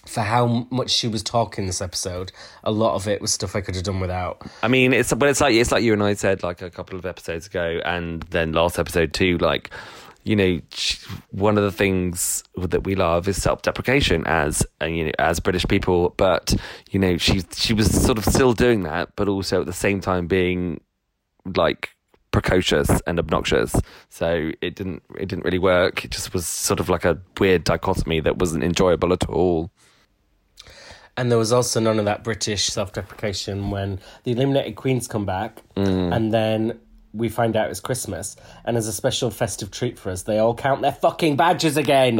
For 0.05 0.22
how 0.22 0.67
much 0.72 0.89
she 0.89 1.08
was 1.08 1.22
talking 1.22 1.67
this 1.67 1.81
episode, 1.81 2.31
a 2.63 2.72
lot 2.72 2.96
of 2.96 3.08
it 3.08 3.22
was 3.22 3.31
stuff 3.31 3.55
I 3.55 3.62
could 3.62 3.75
have 3.75 3.84
done 3.84 4.00
without. 4.00 4.41
I 4.63 4.67
mean, 4.67 4.91
it's 4.91 5.13
but 5.13 5.29
it's 5.29 5.41
like 5.41 5.53
it's 5.53 5.72
like 5.72 5.84
you 5.84 5.93
and 5.93 6.01
I 6.01 6.13
said 6.13 6.41
like 6.41 6.62
a 6.62 6.69
couple 6.69 6.98
of 6.98 7.05
episodes 7.05 7.48
ago, 7.48 7.79
and 7.86 8.24
then 8.24 8.53
last 8.53 8.79
episode 8.79 9.13
too. 9.13 9.38
Like, 9.38 9.69
you 10.24 10.36
know, 10.36 10.60
one 11.29 11.58
of 11.58 11.63
the 11.63 11.72
things 11.72 12.43
that 12.58 12.86
we 12.86 12.96
love 12.96 13.27
is 13.27 13.41
self-deprecation 13.41 14.25
as 14.25 14.66
uh, 14.81 14.85
you 14.85 15.05
know 15.05 15.11
as 15.20 15.40
British 15.40 15.68
people. 15.68 16.16
But 16.18 16.55
you 16.90 17.00
know, 17.00 17.18
she 17.18 17.42
she 17.53 17.74
was 17.74 17.92
sort 17.92 18.18
of 18.18 18.25
still 18.25 18.53
doing 18.53 18.83
that, 18.83 19.16
but 19.16 19.27
also 19.27 19.61
at 19.61 19.68
the 19.68 19.74
same 19.74 20.01
time 20.01 20.25
being 20.25 20.81
like 21.55 21.90
precocious 22.31 22.89
and 23.07 23.20
obnoxious. 23.20 23.75
So 24.09 24.51
it 24.61 24.75
didn't 24.75 25.03
it 25.15 25.27
didn't 25.27 25.46
really 25.46 25.59
work. 25.59 26.05
It 26.05 26.11
just 26.11 26.33
was 26.33 26.48
sort 26.48 26.79
of 26.79 26.89
like 26.89 27.05
a 27.05 27.20
weird 27.39 27.63
dichotomy 27.63 28.20
that 28.22 28.37
wasn't 28.37 28.63
enjoyable 28.63 29.13
at 29.13 29.27
all. 29.29 29.72
And 31.18 31.29
there 31.29 31.37
was 31.37 31.51
also 31.51 31.79
none 31.79 32.00
of 32.00 32.05
that 32.05 32.24
British 32.24 32.68
self 32.68 32.94
deprecation 32.94 33.72
when 33.72 34.00
the 34.24 34.31
eliminated 34.31 34.75
queens 34.75 35.07
come 35.07 35.25
back 35.25 35.61
mm. 35.75 36.15
and 36.15 36.33
then 36.33 36.79
we 37.13 37.27
find 37.27 37.55
out 37.55 37.70
it's 37.70 37.79
Christmas. 37.79 38.35
And 38.65 38.77
as 38.77 38.87
a 38.87 38.94
special 38.94 39.31
festive 39.31 39.72
treat 39.72 39.98
for 39.98 40.11
us, 40.11 40.24
they 40.24 40.37
all 40.37 40.53
count 40.53 40.81
their 40.81 40.92
fucking 40.92 41.35
badges 41.35 41.77
again. 41.77 42.20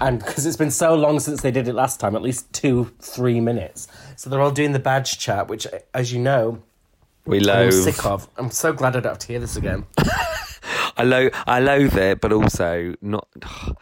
And 0.00 0.20
because 0.20 0.46
it's 0.46 0.56
been 0.56 0.70
so 0.70 0.94
long 0.94 1.18
since 1.20 1.42
they 1.42 1.50
did 1.50 1.66
it 1.66 1.74
last 1.74 1.98
time, 1.98 2.14
at 2.14 2.22
least 2.22 2.52
two, 2.52 2.92
three 3.00 3.40
minutes. 3.40 3.88
So 4.16 4.30
they're 4.30 4.40
all 4.40 4.52
doing 4.52 4.72
the 4.72 4.78
badge 4.78 5.18
chat, 5.18 5.48
which, 5.48 5.66
as 5.92 6.12
you 6.12 6.20
know, 6.20 6.62
We 7.28 7.38
I'm 7.38 7.44
loathe. 7.44 7.74
sick 7.74 8.04
of. 8.06 8.28
I'm 8.36 8.50
so 8.50 8.72
glad 8.72 8.96
I 8.96 9.00
don't 9.00 9.12
have 9.12 9.18
to 9.18 9.26
hear 9.26 9.38
this 9.38 9.56
again. 9.56 9.84
I 10.96 11.04
lo- 11.04 11.30
I 11.46 11.60
loathe 11.60 11.96
it, 11.96 12.20
but 12.20 12.32
also 12.32 12.94
not. 13.00 13.28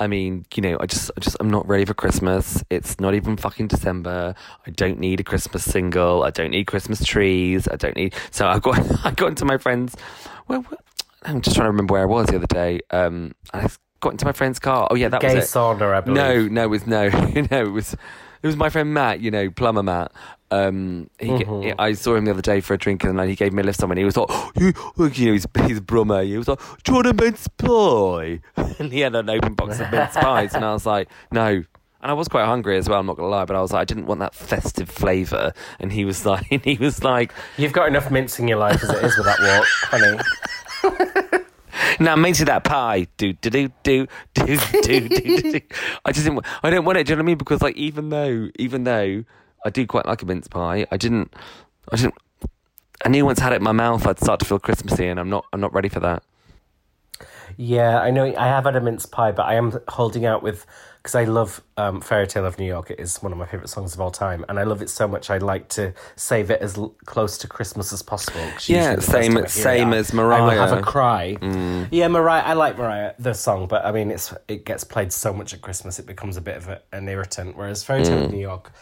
I 0.00 0.08
mean, 0.08 0.44
you 0.56 0.60
know, 0.60 0.76
I 0.80 0.86
just, 0.86 1.12
I 1.16 1.20
just, 1.20 1.36
I'm 1.38 1.48
not 1.48 1.68
ready 1.68 1.84
for 1.84 1.94
Christmas. 1.94 2.64
It's 2.68 2.98
not 2.98 3.14
even 3.14 3.36
fucking 3.36 3.68
December. 3.68 4.34
I 4.66 4.70
don't 4.70 4.98
need 4.98 5.20
a 5.20 5.22
Christmas 5.22 5.62
single. 5.62 6.24
I 6.24 6.30
don't 6.30 6.50
need 6.50 6.64
Christmas 6.66 7.04
trees. 7.04 7.68
I 7.68 7.76
don't 7.76 7.94
need. 7.94 8.12
So 8.32 8.48
I 8.48 8.58
got, 8.58 8.76
I 9.06 9.12
got 9.12 9.28
into 9.28 9.44
my 9.44 9.56
friend's. 9.56 9.94
Well, 10.48 10.64
I'm 11.22 11.40
just 11.40 11.54
trying 11.54 11.66
to 11.66 11.70
remember 11.70 11.92
where 11.92 12.02
I 12.02 12.06
was 12.06 12.26
the 12.26 12.36
other 12.36 12.46
day. 12.48 12.80
Um, 12.90 13.36
I 13.52 13.68
got 14.00 14.12
into 14.12 14.24
my 14.24 14.32
friend's 14.32 14.58
car. 14.58 14.88
Oh 14.90 14.96
yeah, 14.96 15.08
that 15.10 15.20
Gay 15.20 15.36
was 15.36 15.44
it. 15.44 15.56
sauna, 15.56 15.94
I 15.94 16.00
believe. 16.00 16.16
No, 16.16 16.48
no, 16.48 16.64
it 16.64 16.70
was 16.70 16.86
no, 16.88 17.08
no, 17.08 17.64
it 17.64 17.72
was 17.72 17.96
it 18.44 18.46
was 18.46 18.56
my 18.56 18.68
friend 18.68 18.92
Matt, 18.92 19.20
you 19.20 19.30
know, 19.30 19.50
plumber 19.50 19.82
Matt. 19.82 20.12
Um, 20.50 21.08
he, 21.18 21.28
Mm-hmm. 21.28 21.80
I 21.80 21.94
saw 21.94 22.14
him 22.14 22.26
the 22.26 22.30
other 22.30 22.42
day 22.42 22.60
for 22.60 22.74
a 22.74 22.78
drink, 22.78 23.02
and 23.02 23.18
then 23.18 23.26
he 23.26 23.34
gave 23.34 23.54
me 23.54 23.62
a 23.62 23.64
lift 23.64 23.80
somewhere. 23.80 23.94
And 23.94 24.00
he 24.00 24.04
was 24.04 24.18
like, 24.18 24.26
oh, 24.28 24.52
you, 24.56 24.66
you 24.66 25.26
know, 25.26 25.32
he's, 25.32 25.46
he's 25.66 25.78
a 25.78 25.80
brummer. 25.80 26.22
He 26.26 26.36
was 26.36 26.46
like, 26.46 26.60
do 26.84 26.92
you 26.92 26.96
want 26.96 27.06
a 27.06 27.14
mince 27.14 27.48
pie? 27.48 28.40
and 28.78 28.92
he 28.92 29.00
had 29.00 29.14
an 29.14 29.30
open 29.30 29.54
box 29.54 29.80
of 29.80 29.90
mince 29.90 30.14
pies, 30.14 30.54
and 30.54 30.62
I 30.62 30.74
was 30.74 30.84
like, 30.84 31.08
no. 31.32 31.64
And 32.02 32.10
I 32.10 32.12
was 32.12 32.28
quite 32.28 32.44
hungry 32.44 32.76
as 32.76 32.86
well. 32.86 33.00
I'm 33.00 33.06
not 33.06 33.16
gonna 33.16 33.30
lie, 33.30 33.46
but 33.46 33.56
I 33.56 33.62
was 33.62 33.72
like, 33.72 33.80
I 33.80 33.84
didn't 33.86 34.04
want 34.04 34.20
that 34.20 34.34
festive 34.34 34.90
flavour. 34.90 35.54
And 35.80 35.90
he 35.90 36.04
was 36.04 36.26
like, 36.26 36.44
he 36.62 36.76
was 36.76 37.02
like, 37.02 37.32
You've 37.56 37.72
got 37.72 37.88
enough 37.88 38.10
mints 38.10 38.38
in 38.38 38.46
your 38.46 38.58
life 38.58 38.84
as 38.84 38.90
it 38.90 39.02
is 39.02 39.16
with 39.16 39.24
that 39.24 39.40
walk, 39.40 39.66
honey. 39.90 40.18
Now 42.00 42.14
it 42.14 42.44
that 42.46 42.64
pie. 42.64 43.06
Do 43.16 43.32
do 43.32 43.50
do 43.50 43.68
do 43.82 44.06
do 44.34 44.56
do 44.82 45.08
do. 45.08 45.60
I 46.04 46.12
just 46.12 46.26
didn't. 46.26 46.44
I 46.62 46.70
don't 46.70 46.84
want 46.84 46.98
it. 46.98 47.06
Do 47.06 47.12
you 47.12 47.16
know 47.16 47.20
what 47.20 47.24
I 47.24 47.26
mean? 47.26 47.38
Because 47.38 47.62
like 47.62 47.76
even 47.76 48.10
though 48.10 48.48
even 48.58 48.84
though 48.84 49.24
I 49.64 49.70
do 49.70 49.86
quite 49.86 50.06
like 50.06 50.22
a 50.22 50.26
mince 50.26 50.48
pie, 50.48 50.86
I 50.90 50.96
didn't. 50.96 51.34
I 51.90 51.96
didn't. 51.96 52.14
I 53.04 53.08
knew 53.08 53.24
once 53.24 53.40
I 53.40 53.44
had 53.44 53.52
it 53.52 53.56
in 53.56 53.62
my 53.62 53.72
mouth, 53.72 54.06
I'd 54.06 54.18
start 54.18 54.40
to 54.40 54.46
feel 54.46 54.58
Christmassy, 54.58 55.06
and 55.06 55.20
I'm 55.20 55.30
not. 55.30 55.44
I'm 55.52 55.60
not 55.60 55.72
ready 55.72 55.88
for 55.88 56.00
that. 56.00 56.22
Yeah, 57.56 58.00
I 58.00 58.10
know. 58.10 58.24
I 58.24 58.46
have 58.46 58.64
had 58.64 58.76
a 58.76 58.80
mince 58.80 59.06
pie, 59.06 59.32
but 59.32 59.44
I 59.44 59.54
am 59.54 59.78
holding 59.88 60.26
out 60.26 60.42
with 60.42 60.66
because 61.04 61.14
I 61.16 61.24
love 61.24 61.62
um, 61.76 62.00
"Fairy 62.00 62.26
Tale 62.26 62.46
of 62.46 62.58
New 62.58 62.64
York." 62.66 62.90
It 62.90 62.98
is 62.98 63.22
one 63.22 63.30
of 63.30 63.36
my 63.36 63.44
favorite 63.44 63.68
songs 63.68 63.92
of 63.94 64.00
all 64.00 64.10
time, 64.10 64.42
and 64.48 64.58
I 64.58 64.62
love 64.64 64.80
it 64.80 64.88
so 64.88 65.06
much. 65.06 65.28
I 65.28 65.36
like 65.36 65.68
to 65.70 65.92
save 66.16 66.50
it 66.50 66.62
as 66.62 66.78
l- 66.78 66.94
close 67.04 67.36
to 67.38 67.46
Christmas 67.46 67.92
as 67.92 68.00
possible. 68.02 68.40
Yeah, 68.40 68.48
usually 68.92 68.96
the 68.96 69.02
first 69.02 69.12
same- 69.12 69.46
same 69.46 69.92
as 69.92 70.14
I 70.14 70.16
will 70.16 70.50
have 70.58 70.72
a 70.78 70.82
cry. 70.82 71.36
Yeah, 71.90 72.08
Mariah. 72.08 72.42
I 72.42 72.54
like 72.54 72.78
Mariah 72.78 73.12
the 73.18 73.34
song, 73.34 73.66
but 73.68 73.84
I 73.84 73.92
mean, 73.92 74.10
it's 74.10 74.32
it 74.48 74.64
gets 74.64 74.82
played 74.82 75.12
so 75.12 75.34
much 75.34 75.52
at 75.52 75.60
Christmas, 75.60 75.98
it 75.98 76.06
becomes 76.06 76.38
a 76.38 76.40
bit 76.40 76.56
of 76.56 76.68
a, 76.68 76.80
an 76.92 77.06
irritant. 77.06 77.54
Whereas 77.54 77.84
"Fairy 77.84 78.02
Tale 78.04 78.24
of 78.24 78.32
New 78.32 78.40
York." 78.40 78.72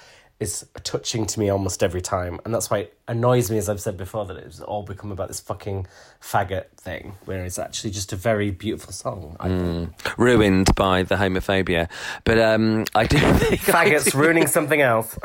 Is 0.43 0.67
touching 0.83 1.25
to 1.27 1.41
me 1.41 1.49
almost 1.49 1.83
every 1.83 2.01
time, 2.03 2.41
and 2.45 2.53
that's 2.55 2.69
why 2.71 2.79
it 2.81 2.99
annoys 3.09 3.51
me, 3.51 3.59
as 3.59 3.69
I've 3.69 3.81
said 3.81 3.97
before, 3.97 4.27
that 4.27 4.37
it's 4.37 4.61
all 4.61 4.83
become 4.83 5.11
about 5.13 5.29
this 5.29 5.41
fucking 5.41 5.87
faggot 6.21 6.67
thing, 6.77 7.15
where 7.25 7.45
it's 7.45 7.59
actually 7.59 7.91
just 7.91 8.13
a 8.13 8.17
very 8.17 8.51
beautiful 8.51 8.93
song. 8.93 9.37
I 9.41 9.49
think. 9.49 10.19
Ruined 10.19 10.75
by 10.75 11.03
the 11.05 11.15
homophobia, 11.17 11.89
but 12.25 12.39
um, 12.39 12.85
I 12.95 13.07
do 13.07 13.19
think 13.39 13.61
Faggots 13.63 14.13
do- 14.13 14.19
ruining 14.19 14.47
something 14.59 14.81
else. 14.81 15.19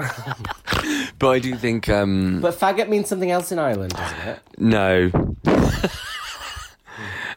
But 1.19 1.29
I 1.29 1.39
do 1.39 1.55
think 1.55 1.89
um, 1.89 2.39
But 2.41 2.53
faggot 2.53 2.87
means 2.89 3.07
something 3.09 3.31
else 3.31 3.51
in 3.51 3.59
Ireland, 3.59 3.93
doesn't 3.93 4.19
it? 4.27 4.39
no. 4.57 5.11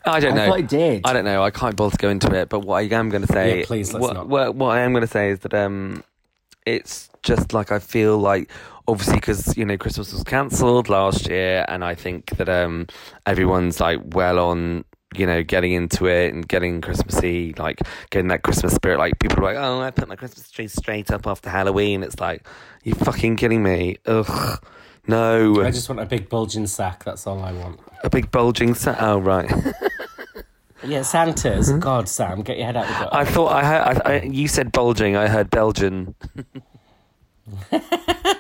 I 0.03 0.19
don't 0.19 0.33
I 0.33 0.37
know. 0.37 0.47
thought 0.51 0.59
it 0.61 0.69
did. 0.69 1.03
I 1.05 1.13
don't 1.13 1.27
know. 1.27 1.43
I 1.43 1.51
can't 1.51 1.77
bother 1.77 1.91
to 1.93 1.97
go 1.99 2.09
into 2.09 2.35
it. 2.35 2.49
But 2.49 2.61
what 2.61 2.77
I 2.77 2.83
am 2.97 3.11
going 3.11 3.21
to 3.21 3.29
say, 3.33 3.61
Yeah, 3.61 3.67
please, 3.67 3.93
let's 3.93 4.03
what, 4.03 4.15
not. 4.15 4.29
What, 4.29 4.55
what 4.55 4.77
I 4.77 4.81
am 4.81 4.93
going 4.93 5.03
to 5.03 5.07
say 5.07 5.29
is 5.31 5.41
that 5.41 5.53
um, 5.53 6.03
it's 6.65 7.10
just 7.23 7.53
like 7.53 7.73
I 7.73 7.79
feel 7.79 8.19
like 8.19 8.51
obviously 8.89 9.17
because 9.17 9.57
you 9.57 9.65
know 9.65 9.77
Christmas 9.77 10.13
was 10.13 10.25
cancelled 10.25 10.89
last 10.89 11.29
year, 11.29 11.65
and 11.69 11.85
I 11.85 11.95
think 11.95 12.31
that 12.37 12.49
um, 12.49 12.87
everyone's 13.27 13.81
like 13.81 14.01
well 14.15 14.39
on. 14.39 14.85
You 15.17 15.27
know, 15.27 15.43
getting 15.43 15.73
into 15.73 16.07
it 16.07 16.33
and 16.33 16.47
getting 16.47 16.81
Christmassy, 16.81 17.53
like 17.59 17.81
getting 18.11 18.29
that 18.29 18.45
Christmas 18.45 18.75
spirit. 18.77 18.99
Like 18.99 19.19
people 19.19 19.41
are 19.41 19.43
like, 19.43 19.57
"Oh, 19.57 19.81
I 19.81 19.91
put 19.91 20.07
my 20.07 20.15
Christmas 20.15 20.49
tree 20.53 20.69
straight 20.69 21.11
up 21.11 21.27
after 21.27 21.51
Halloween." 21.51 22.05
It's 22.05 22.21
like, 22.21 22.47
you 22.85 22.95
fucking 22.95 23.35
kidding 23.35 23.61
me? 23.61 23.97
Ugh, 24.07 24.65
no. 25.09 25.65
I 25.65 25.73
just 25.73 25.89
want 25.89 26.01
a 26.01 26.07
big 26.07 26.29
bulging 26.29 26.69
sack. 26.69 27.03
That's 27.03 27.27
all 27.27 27.43
I 27.43 27.51
want. 27.51 27.81
A 28.05 28.09
big 28.09 28.31
bulging 28.31 28.75
sack. 28.75 28.99
Oh, 29.01 29.19
right. 29.19 29.53
Yeah, 30.83 31.03
Santa's. 31.03 31.71
God, 31.73 32.09
Sam, 32.09 32.41
get 32.43 32.57
your 32.57 32.67
head 32.67 32.77
out 32.77 32.87
the 32.87 32.93
gutter. 32.93 33.15
I 33.15 33.25
thought 33.27 33.53
I 33.53 33.65
heard. 33.65 34.03
I, 34.05 34.13
I, 34.13 34.23
you 34.23 34.49
said 34.49 34.73
bulging. 34.73 35.15
I 35.15 35.29
heard 35.29 35.51
Belgian. 35.51 36.15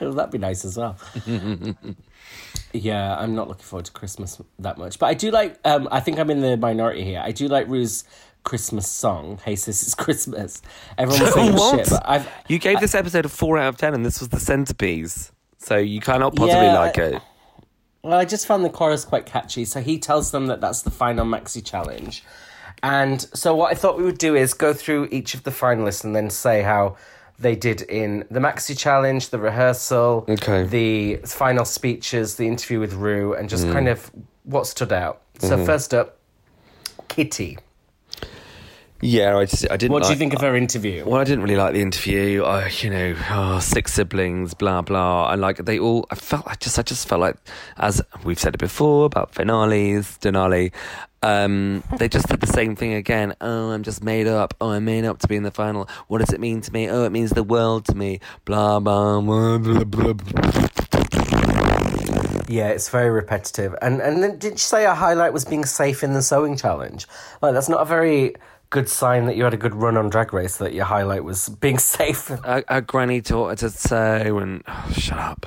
That'd 0.01 0.31
be 0.31 0.38
nice 0.38 0.64
as 0.64 0.77
well. 0.77 0.96
yeah, 2.73 3.16
I'm 3.16 3.35
not 3.35 3.49
looking 3.49 3.64
forward 3.64 3.87
to 3.87 3.92
Christmas 3.92 4.40
that 4.59 4.79
much, 4.79 4.99
but 4.99 5.07
I 5.07 5.14
do 5.14 5.31
like. 5.31 5.59
Um, 5.64 5.88
I 5.90 6.01
think 6.01 6.18
I'm 6.18 6.31
in 6.31 6.40
the 6.40 6.57
minority 6.57 7.05
here. 7.05 7.20
I 7.23 7.33
do 7.33 7.49
like 7.49 7.68
Rue's 7.68 8.05
Christmas 8.44 8.87
song. 8.88 9.38
Hey 9.44 9.57
sis, 9.57 9.83
it's 9.83 9.94
Christmas. 9.94 10.62
Everyone 10.96 11.23
was 11.23 11.35
saying 11.35 11.53
What? 11.57 11.79
shit, 11.81 11.90
but 11.90 12.03
I've 12.09 12.29
You 12.49 12.59
gave 12.59 12.81
this 12.81 12.94
episode 12.94 13.25
a 13.25 13.29
four 13.29 13.59
out 13.59 13.68
of 13.68 13.77
ten, 13.77 13.94
and 13.94 14.05
this 14.05 14.20
was 14.20 14.31
the 14.31 14.40
centerpiece. 14.40 15.33
So 15.59 15.77
you 15.77 16.01
cannot 16.01 16.35
possibly 16.35 16.66
Yeah, 16.66 16.79
like 16.79 16.96
it. 16.99 17.23
Well, 18.03 18.18
I 18.18 18.25
just 18.25 18.46
found 18.46 18.64
the 18.64 18.70
chorus 18.70 19.05
quite 19.05 19.27
catchy. 19.27 19.66
So 19.66 19.83
he 19.83 19.99
tells 19.99 20.31
them 20.31 20.46
that 20.46 20.62
that's 20.62 20.81
the 20.83 20.90
final 20.90 21.27
maxi 21.27 21.62
challenge. 21.62 22.25
And 22.83 23.20
so 23.35 23.55
what 23.55 23.70
I 23.70 23.75
thought 23.75 23.99
we 23.99 24.05
would 24.05 24.16
do 24.16 24.35
is 24.35 24.55
go 24.55 24.73
through 24.73 25.09
each 25.11 25.35
of 25.35 25.42
the 25.42 25.51
finalists 25.51 26.03
and 26.03 26.16
then 26.16 26.31
say 26.31 26.62
how 26.62 26.96
they 27.40 27.57
did 27.57 27.83
in 27.83 28.24
the 28.31 28.38
maxi 28.40 28.76
challenge, 28.76 29.31
the 29.31 29.38
rehearsal, 29.38 30.26
Okay. 30.29 30.64
the 30.64 31.16
final 31.26 31.64
speeches, 31.64 32.37
the 32.37 32.46
interview 32.46 32.79
with 32.79 32.92
Rue, 32.92 33.35
and 33.35 33.48
just 33.48 33.66
mm. 33.66 33.72
kind 33.72 33.88
of 33.88 34.11
what 34.44 34.66
stood 34.66 34.92
out. 34.92 35.22
So 35.38 35.57
mm-hmm. 35.57 35.64
first 35.64 35.94
up, 35.94 36.18
Kitty. 37.09 37.59
Yeah, 39.03 39.39
I 39.39 39.47
just 39.47 39.71
I 39.71 39.77
didn't. 39.77 39.93
What 39.93 40.03
do 40.03 40.11
you 40.11 40.17
think 40.17 40.35
of 40.35 40.43
her 40.43 40.55
interview? 40.55 41.05
Well, 41.07 41.21
I 41.21 41.25
didn't 41.25 41.43
really 41.43 41.57
like 41.57 41.73
the 41.73 41.81
interview. 41.81 42.45
I, 42.45 42.69
you 42.69 42.91
know, 42.91 43.17
oh, 43.31 43.59
six 43.59 43.95
siblings, 43.95 44.53
blah 44.53 44.83
blah. 44.83 45.33
And 45.33 45.41
like 45.41 45.57
they 45.57 45.79
all, 45.79 46.07
I 46.11 46.17
felt, 46.17 46.47
I 46.47 46.55
just, 46.57 46.79
I 46.79 46.83
just 46.83 47.09
felt 47.09 47.21
like, 47.21 47.37
as 47.79 48.03
we've 48.25 48.39
said 48.39 48.55
it 48.55 48.59
before 48.59 49.07
about 49.07 49.35
finales, 49.35 50.19
Denali, 50.21 50.73
um, 51.23 51.83
they 51.99 52.09
just 52.09 52.29
did 52.29 52.41
the 52.41 52.47
same 52.47 52.77
thing 52.77 52.93
again. 52.93 53.35
Oh, 53.41 53.71
I'm 53.71 53.83
just 53.83 54.05
made 54.05 54.27
up. 54.27 54.55
Oh, 54.61 54.71
I'm 54.71 54.85
made 54.85 55.07
up 55.07 55.19
to 55.21 55.29
be 55.29 55.37
in 55.37 55.45
the 55.45 55.51
final. 55.51 55.89
What 56.09 56.19
does 56.19 56.33
it 56.35 56.41
mean 56.41 56.61
to 56.61 56.73
me? 56.73 56.91
Oh, 56.91 57.05
it 57.05 57.11
means 57.11 57.31
the 57.31 57.43
world 57.43 57.87
to 57.87 57.95
me. 57.95 58.21
Blah 58.45 58.81
blah 58.81 59.21
blah 59.23 59.59
blah. 59.59 59.85
blah, 59.85 60.13
blah. 60.13 60.67
Yeah, 62.49 62.69
it's 62.69 62.89
very 62.91 63.11
repetitive. 63.11 63.75
And 63.81 64.03
and 64.03 64.23
then 64.23 64.39
did 64.39 64.53
you 64.53 64.59
say 64.59 64.85
a 64.85 64.95
highlight 64.95 65.33
was 65.33 65.47
being 65.47 65.65
safe 65.65 66.03
in 66.03 66.13
the 66.13 66.23
sewing 66.23 66.57
challenge? 66.57 67.07
Like 67.41 67.55
that's 67.55 67.69
not 67.69 67.81
a 67.81 67.85
very 67.87 68.35
good 68.70 68.88
sign 68.88 69.26
that 69.26 69.37
you 69.37 69.44
had 69.44 69.54
a 69.54 69.59
good 69.59 69.74
run 69.74 69.96
on 69.96 70.09
Drag 70.09 70.33
Race. 70.33 70.56
That 70.59 70.72
your 70.72 70.85
highlight 70.87 71.24
was 71.24 71.48
being 71.48 71.78
safe. 71.96 72.30
Our, 72.44 72.64
our 72.68 72.80
granny 72.80 73.20
taught 73.20 73.48
her 73.50 73.56
to 73.56 73.70
sew, 73.70 74.38
and 74.38 74.62
oh, 74.66 74.92
shut 74.96 75.18
up. 75.18 75.46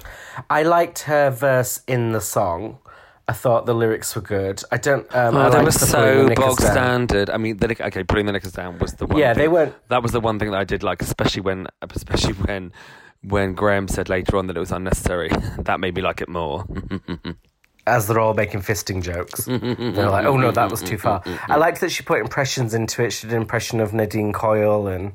I 0.50 0.64
liked 0.64 1.00
her 1.04 1.30
verse 1.30 1.82
in 1.88 2.12
the 2.12 2.22
song. 2.22 2.80
I 3.26 3.32
thought 3.32 3.66
the 3.66 3.74
lyrics 3.74 4.14
were 4.18 4.22
good. 4.22 4.62
I 4.70 4.76
don't. 4.78 5.08
Um, 5.16 5.38
I 5.38 5.46
Oh, 5.46 5.50
they 5.50 5.56
liked 5.60 5.66
were 5.66 5.72
so 5.72 6.28
the 6.28 6.36
bog 6.36 6.58
down. 6.58 6.72
standard. 6.72 7.30
I 7.30 7.38
mean, 7.38 7.56
the, 7.56 7.72
okay, 7.88 8.04
putting 8.04 8.26
the 8.26 8.34
knickers 8.34 8.52
down 8.52 8.78
was 8.80 8.96
the 8.96 9.06
one. 9.06 9.18
Yeah, 9.18 9.34
thing- 9.34 9.44
they 9.44 9.48
weren't- 9.48 9.74
That 9.88 10.04
was 10.04 10.12
the 10.12 10.20
one 10.20 10.40
thing 10.40 10.52
that 10.52 10.60
I 10.60 10.66
did 10.66 10.84
like, 10.84 11.02
especially 11.02 11.42
when, 11.42 11.68
especially 11.82 12.34
when, 12.34 12.74
when 13.22 13.54
Graham 13.56 13.88
said 13.88 14.10
later 14.10 14.36
on 14.36 14.48
that 14.48 14.58
it 14.58 14.60
was 14.60 14.74
unnecessary. 14.74 15.30
that 15.60 15.80
made 15.80 15.96
me 15.96 16.02
like 16.02 16.20
it 16.20 16.28
more. 16.28 16.66
As 17.86 18.08
they're 18.08 18.20
all 18.20 18.34
making 18.34 18.62
fisting 18.62 19.02
jokes, 19.04 19.44
they're 19.46 20.10
like, 20.10 20.26
"Oh 20.26 20.38
no, 20.38 20.52
that 20.52 20.72
was 20.72 20.82
too 20.82 20.98
far." 20.98 21.22
I 21.48 21.58
liked 21.58 21.82
that 21.82 21.92
she 21.92 22.02
put 22.04 22.22
impressions 22.22 22.74
into 22.74 23.04
it. 23.04 23.12
She 23.12 23.28
did 23.28 23.36
an 23.36 23.42
impression 23.42 23.82
of 23.82 23.94
Nadine 23.94 24.32
Coyle, 24.32 24.88
and 24.88 25.12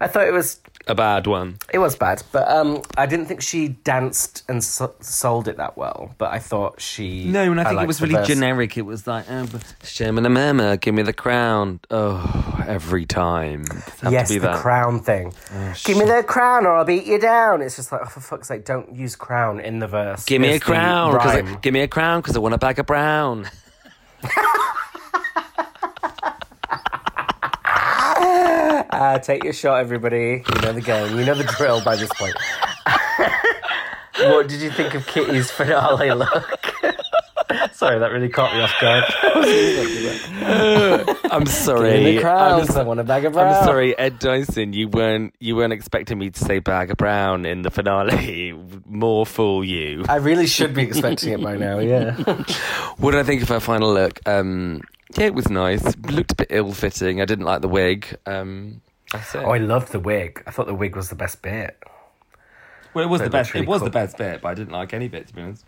I 0.00 0.06
thought 0.06 0.26
it 0.26 0.32
was 0.34 0.60
A 0.86 0.94
bad 0.94 1.26
one. 1.26 1.58
It 1.72 1.78
was 1.78 1.94
bad, 1.94 2.22
but 2.32 2.48
um, 2.48 2.82
I 2.96 3.04
didn't 3.06 3.26
think 3.26 3.42
she 3.42 3.68
danced 3.68 4.42
and 4.48 4.64
so- 4.64 4.94
sold 5.00 5.46
it 5.46 5.58
that 5.58 5.76
well. 5.76 6.14
But 6.18 6.32
I 6.32 6.38
thought 6.38 6.80
she. 6.80 7.24
No, 7.26 7.42
and 7.42 7.60
I 7.60 7.64
think 7.64 7.82
it 7.82 7.86
was 7.86 8.00
really 8.00 8.14
verse. 8.14 8.26
generic. 8.26 8.76
It 8.78 8.82
was 8.82 9.06
like, 9.06 9.26
oh, 9.30 9.46
Sherman 9.84 10.24
and 10.24 10.34
Murmur, 10.34 10.78
give 10.78 10.94
me 10.94 11.02
the 11.02 11.12
crown. 11.12 11.80
Oh, 11.90 12.64
every 12.66 13.04
time. 13.06 13.64
Does 13.64 13.76
it 13.76 14.00
have 14.00 14.12
Yes, 14.12 14.28
to 14.28 14.34
be 14.34 14.38
the 14.38 14.48
that? 14.48 14.60
crown 14.62 15.00
thing. 15.00 15.34
Give 15.84 15.98
me 15.98 16.06
the 16.06 16.24
crown, 16.26 16.64
or 16.66 16.74
I'll 16.76 16.84
beat 16.84 17.04
you 17.04 17.18
down. 17.20 17.60
It's 17.62 17.76
just 17.76 17.92
like, 17.92 18.00
oh, 18.02 18.06
for 18.06 18.20
fuck's 18.20 18.48
sake, 18.48 18.64
don't 18.64 18.96
use 18.96 19.14
crown 19.14 19.60
in 19.60 19.78
the 19.80 19.86
verse. 19.86 20.24
Give 20.24 20.40
me 20.40 20.48
a 20.48 20.54
It's 20.54 20.64
the 20.64 20.72
crown. 20.72 21.12
'cause 21.12 21.26
I, 21.36 21.42
give 21.60 21.74
me 21.74 21.80
a 21.82 21.88
crown 21.88 22.20
because 22.22 22.34
I 22.36 22.38
want 22.40 22.54
a 22.54 22.58
bag 22.58 22.78
of 22.78 22.86
brown. 22.86 23.48
Uh, 28.90 29.18
take 29.18 29.44
your 29.44 29.52
shot, 29.52 29.80
everybody. 29.80 30.42
You 30.54 30.60
know 30.62 30.72
the 30.72 30.80
game. 30.80 31.18
You 31.18 31.24
know 31.24 31.34
the 31.34 31.44
drill 31.44 31.82
by 31.84 31.96
this 31.96 32.10
point. 32.14 32.34
what 34.32 34.48
did 34.48 34.60
you 34.60 34.70
think 34.70 34.94
of 34.94 35.06
Kitty's 35.06 35.50
finale 35.50 36.12
look? 36.12 36.74
Sorry, 37.72 37.98
that 37.98 38.12
really 38.12 38.28
caught 38.28 38.54
me 38.54 38.60
off 38.60 38.72
guard. 38.80 39.04
I'm 41.32 41.46
sorry. 41.46 42.18
crown, 42.20 42.60
I'm 42.60 42.66
'cause 42.66 42.76
I 42.76 42.82
want 42.82 43.00
a 43.00 43.04
bag 43.04 43.24
of 43.24 43.32
brown. 43.32 43.54
I'm 43.54 43.64
sorry, 43.64 43.96
Ed 43.98 44.18
Dyson. 44.18 44.72
You 44.72 44.86
weren't 44.88 45.34
you 45.40 45.56
weren't 45.56 45.72
expecting 45.72 46.18
me 46.18 46.30
to 46.30 46.38
say 46.38 46.58
bag 46.60 46.90
of 46.90 46.96
brown 46.98 47.46
in 47.46 47.62
the 47.62 47.70
finale. 47.70 48.52
More 48.86 49.24
fool 49.26 49.64
you. 49.64 50.04
I 50.08 50.16
really 50.16 50.46
should 50.46 50.74
be 50.74 50.82
expecting 50.82 51.32
it 51.32 51.42
by 51.42 51.56
now, 51.56 51.78
yeah. 51.80 52.12
What 52.98 53.12
did 53.12 53.20
I 53.20 53.24
think 53.24 53.42
of 53.42 53.48
her 53.48 53.60
final 53.60 53.92
look? 53.92 54.20
Um, 54.28 54.82
yeah, 55.16 55.26
it 55.26 55.34
was 55.34 55.48
nice. 55.50 55.96
Looked 55.98 56.32
a 56.32 56.34
bit 56.36 56.48
ill 56.50 56.72
fitting. 56.72 57.20
I 57.20 57.24
didn't 57.24 57.44
like 57.44 57.60
the 57.62 57.68
wig. 57.68 58.16
Um, 58.26 58.80
that's. 59.12 59.34
Oh, 59.34 59.50
I 59.50 59.58
loved 59.58 59.92
the 59.92 60.00
wig. 60.00 60.42
I 60.46 60.50
thought 60.50 60.66
the 60.66 60.74
wig 60.74 60.96
was 60.96 61.08
the 61.08 61.14
best 61.16 61.42
bit. 61.42 61.76
well, 62.94 63.04
it 63.04 63.08
was 63.08 63.20
it 63.20 63.24
the 63.24 63.30
best. 63.30 63.54
really 63.54 63.66
it 63.66 63.68
was 63.68 63.80
cool. 63.80 63.86
the 63.86 63.92
best 63.92 64.16
bit, 64.18 64.40
but 64.42 64.48
I 64.48 64.54
didn't 64.54 64.72
like 64.72 64.92
any 64.94 65.08
bit 65.08 65.26
to 65.28 65.34
be 65.34 65.42
honest. 65.42 65.64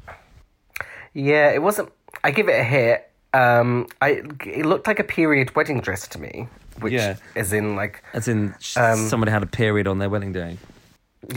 Yeah, 1.14 1.50
it 1.50 1.62
wasn't. 1.62 1.90
I 2.24 2.30
give 2.30 2.48
it 2.48 2.58
a 2.58 2.64
hit. 2.64 3.10
Um, 3.34 3.86
I 4.00 4.22
it 4.46 4.66
looked 4.66 4.86
like 4.86 4.98
a 4.98 5.04
period 5.04 5.54
wedding 5.56 5.80
dress 5.80 6.06
to 6.08 6.18
me, 6.20 6.46
which 6.80 6.92
Yeah. 6.92 7.16
is 7.34 7.52
in 7.52 7.76
like 7.76 8.02
As 8.14 8.28
in, 8.28 8.54
Um, 8.76 8.96
somebody 9.08 9.32
had 9.32 9.42
a 9.42 9.46
period 9.46 9.86
on 9.88 9.98
their 9.98 10.10
wedding 10.10 10.32
day. 10.32 10.58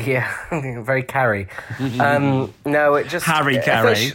yeah, 0.05 0.31
very 0.81 1.03
Carrie. 1.03 1.47
Um, 1.99 2.53
no, 2.65 2.95
it 2.95 3.07
just 3.07 3.25
Harry 3.25 3.57
I 3.59 3.61
thought 3.61 3.65
Carey. 3.65 3.95
she- 3.95 4.13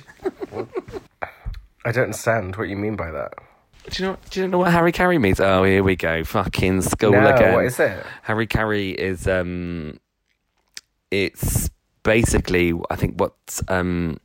I 1.84 1.92
don't 1.92 2.04
understand 2.04 2.56
what 2.56 2.68
you 2.68 2.76
mean 2.76 2.96
by 2.96 3.10
that. 3.10 3.32
Do 3.88 4.02
you 4.02 4.08
know? 4.08 4.18
Do 4.30 4.40
you 4.40 4.48
know 4.48 4.58
what 4.58 4.72
Harry 4.72 4.92
Carey 4.92 5.18
means? 5.18 5.40
Oh, 5.40 5.64
here 5.64 5.82
we 5.82 5.96
go. 5.96 6.22
Fucking 6.24 6.82
school 6.82 7.12
no, 7.12 7.34
again. 7.34 7.54
what 7.54 7.64
is 7.64 7.80
it? 7.80 8.04
Harry 8.22 8.46
Carey 8.46 8.90
is 8.90 9.26
um 9.26 9.98
it's 11.10 11.70
basically 12.02 12.74
I 12.90 12.96
think 12.96 13.20
what's 13.20 13.62
um 13.68 14.18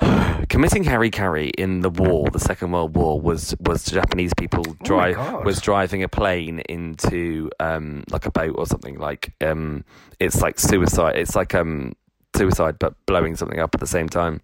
committing 0.48 0.84
Harry 0.84 1.10
Carey 1.10 1.48
in 1.50 1.80
the 1.80 1.90
war, 1.90 2.28
the 2.30 2.38
Second 2.38 2.72
World 2.72 2.94
War 2.94 3.20
was 3.20 3.54
was 3.60 3.84
Japanese 3.84 4.32
people 4.34 4.64
drive 4.82 5.16
God. 5.16 5.44
was 5.44 5.60
driving 5.60 6.02
a 6.02 6.08
plane 6.08 6.60
into 6.68 7.50
um 7.60 8.04
like 8.10 8.26
a 8.26 8.30
boat 8.30 8.54
or 8.56 8.66
something 8.66 8.98
like 8.98 9.32
um 9.40 9.84
it's 10.20 10.40
like 10.40 10.58
suicide 10.58 11.16
it's 11.16 11.34
like 11.34 11.54
um 11.54 11.94
suicide 12.36 12.78
but 12.78 12.94
blowing 13.06 13.36
something 13.36 13.60
up 13.60 13.74
at 13.74 13.80
the 13.80 13.86
same 13.86 14.08
time. 14.08 14.40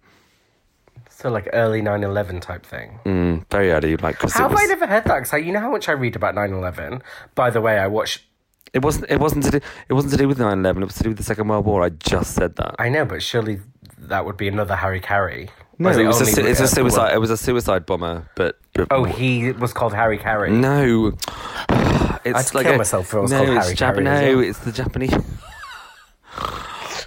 So 1.19 1.29
like 1.29 1.49
early 1.51 1.81
9-11 1.81 2.39
type 2.39 2.65
thing. 2.65 2.97
Mm, 3.05 3.43
very 3.51 3.71
early 3.71 3.97
like 3.97 4.21
How 4.21 4.47
have 4.47 4.57
I 4.57 4.63
never 4.67 4.87
heard 4.87 5.03
that? 5.03 5.23
Because 5.23 5.45
you 5.45 5.51
know 5.51 5.59
how 5.59 5.69
much 5.69 5.89
I 5.89 5.91
read 5.91 6.15
about 6.15 6.33
9-11? 6.35 7.01
By 7.35 7.49
the 7.49 7.59
way, 7.59 7.77
I 7.77 7.87
watch. 7.87 8.25
it 8.73 8.81
wasn't 8.85 9.09
it 9.09 9.19
wasn't 9.19 9.43
to 9.43 9.51
do 9.51 9.59
it 9.89 9.93
wasn't 9.93 10.11
to 10.13 10.17
do 10.17 10.27
with 10.29 10.37
9/11 10.37 10.77
it 10.81 10.85
was 10.85 10.95
to 10.95 11.03
do 11.03 11.09
with 11.09 11.17
the 11.17 11.23
Second 11.25 11.49
World 11.49 11.65
War. 11.65 11.83
I 11.83 11.89
just 11.89 12.35
said 12.35 12.55
that. 12.55 12.75
I 12.79 12.87
know, 12.87 13.03
but 13.03 13.21
surely 13.21 13.59
that 13.97 14.25
would 14.25 14.37
be 14.37 14.47
another 14.47 14.75
Harry 14.77 15.01
Carey. 15.01 15.49
No, 15.77 15.89
it 15.89 16.05
was 16.05 16.19
a, 16.21 16.23
only 16.23 16.31
su- 16.33 16.45
it's 16.45 16.59
a 16.61 16.67
suicide. 16.67 17.13
It 17.13 17.19
was 17.19 17.31
a 17.31 17.37
suicide 17.37 17.85
bomber, 17.85 18.29
but, 18.35 18.57
but 18.73 18.87
Oh, 18.91 19.03
he 19.03 19.51
was 19.53 19.73
called 19.73 19.93
Harry 19.93 20.17
Carey. 20.17 20.51
no, 20.51 21.07
it's 22.23 22.49
I'd 22.49 22.55
like 22.55 22.65
kill 22.65 22.75
a, 22.75 22.77
myself 22.77 23.13
was 23.13 23.29
no, 23.31 23.43
Harry 23.45 23.75
Jap- 23.75 23.95
Carey 23.95 24.03
No, 24.05 24.37
well. 24.37 24.39
it's 24.49 24.59
the 24.59 24.71
Japanese. 24.71 25.13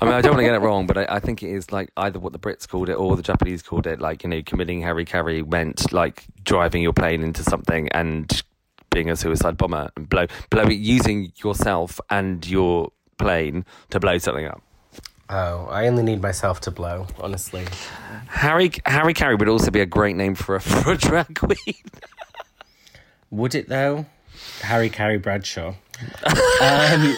I 0.02 0.04
mean, 0.04 0.14
I 0.14 0.20
don't 0.20 0.32
want 0.32 0.40
to 0.40 0.44
get 0.44 0.54
it 0.56 0.62
wrong, 0.62 0.88
but 0.88 0.98
I, 0.98 1.06
I 1.08 1.20
think 1.20 1.44
it 1.44 1.50
is 1.50 1.70
like 1.70 1.92
either 1.96 2.18
what 2.18 2.32
the 2.32 2.38
Brits 2.40 2.68
called 2.68 2.88
it 2.88 2.94
or 2.94 3.14
the 3.14 3.22
Japanese 3.22 3.62
called 3.62 3.86
it. 3.86 4.00
Like 4.00 4.24
you 4.24 4.30
know, 4.30 4.42
committing 4.42 4.82
Harry 4.82 5.04
Carey 5.04 5.44
meant 5.44 5.92
like 5.92 6.24
driving 6.42 6.82
your 6.82 6.92
plane 6.92 7.22
into 7.22 7.44
something 7.44 7.88
and 7.90 8.42
being 8.90 9.10
a 9.10 9.14
suicide 9.14 9.56
bomber 9.56 9.92
and 9.96 10.08
blow, 10.08 10.26
blow 10.50 10.64
using 10.64 11.32
yourself 11.44 12.00
and 12.10 12.44
your 12.48 12.90
plane 13.16 13.64
to 13.90 14.00
blow 14.00 14.18
something 14.18 14.44
up. 14.44 14.60
Oh, 15.30 15.66
I 15.70 15.86
only 15.86 16.02
need 16.02 16.20
myself 16.20 16.60
to 16.62 16.72
blow, 16.72 17.06
honestly. 17.20 17.64
Harry 18.26 18.72
Harry 18.84 19.14
Carey 19.14 19.36
would 19.36 19.48
also 19.48 19.70
be 19.70 19.80
a 19.80 19.86
great 19.86 20.16
name 20.16 20.34
for 20.34 20.56
a 20.56 20.60
for 20.60 20.94
a 20.94 20.96
drag 20.96 21.36
queen. 21.36 21.84
Would 23.30 23.54
it 23.54 23.68
though? 23.68 24.06
Harry 24.62 24.90
Carey 24.90 25.18
Bradshaw. 25.18 25.74
um, 26.60 27.16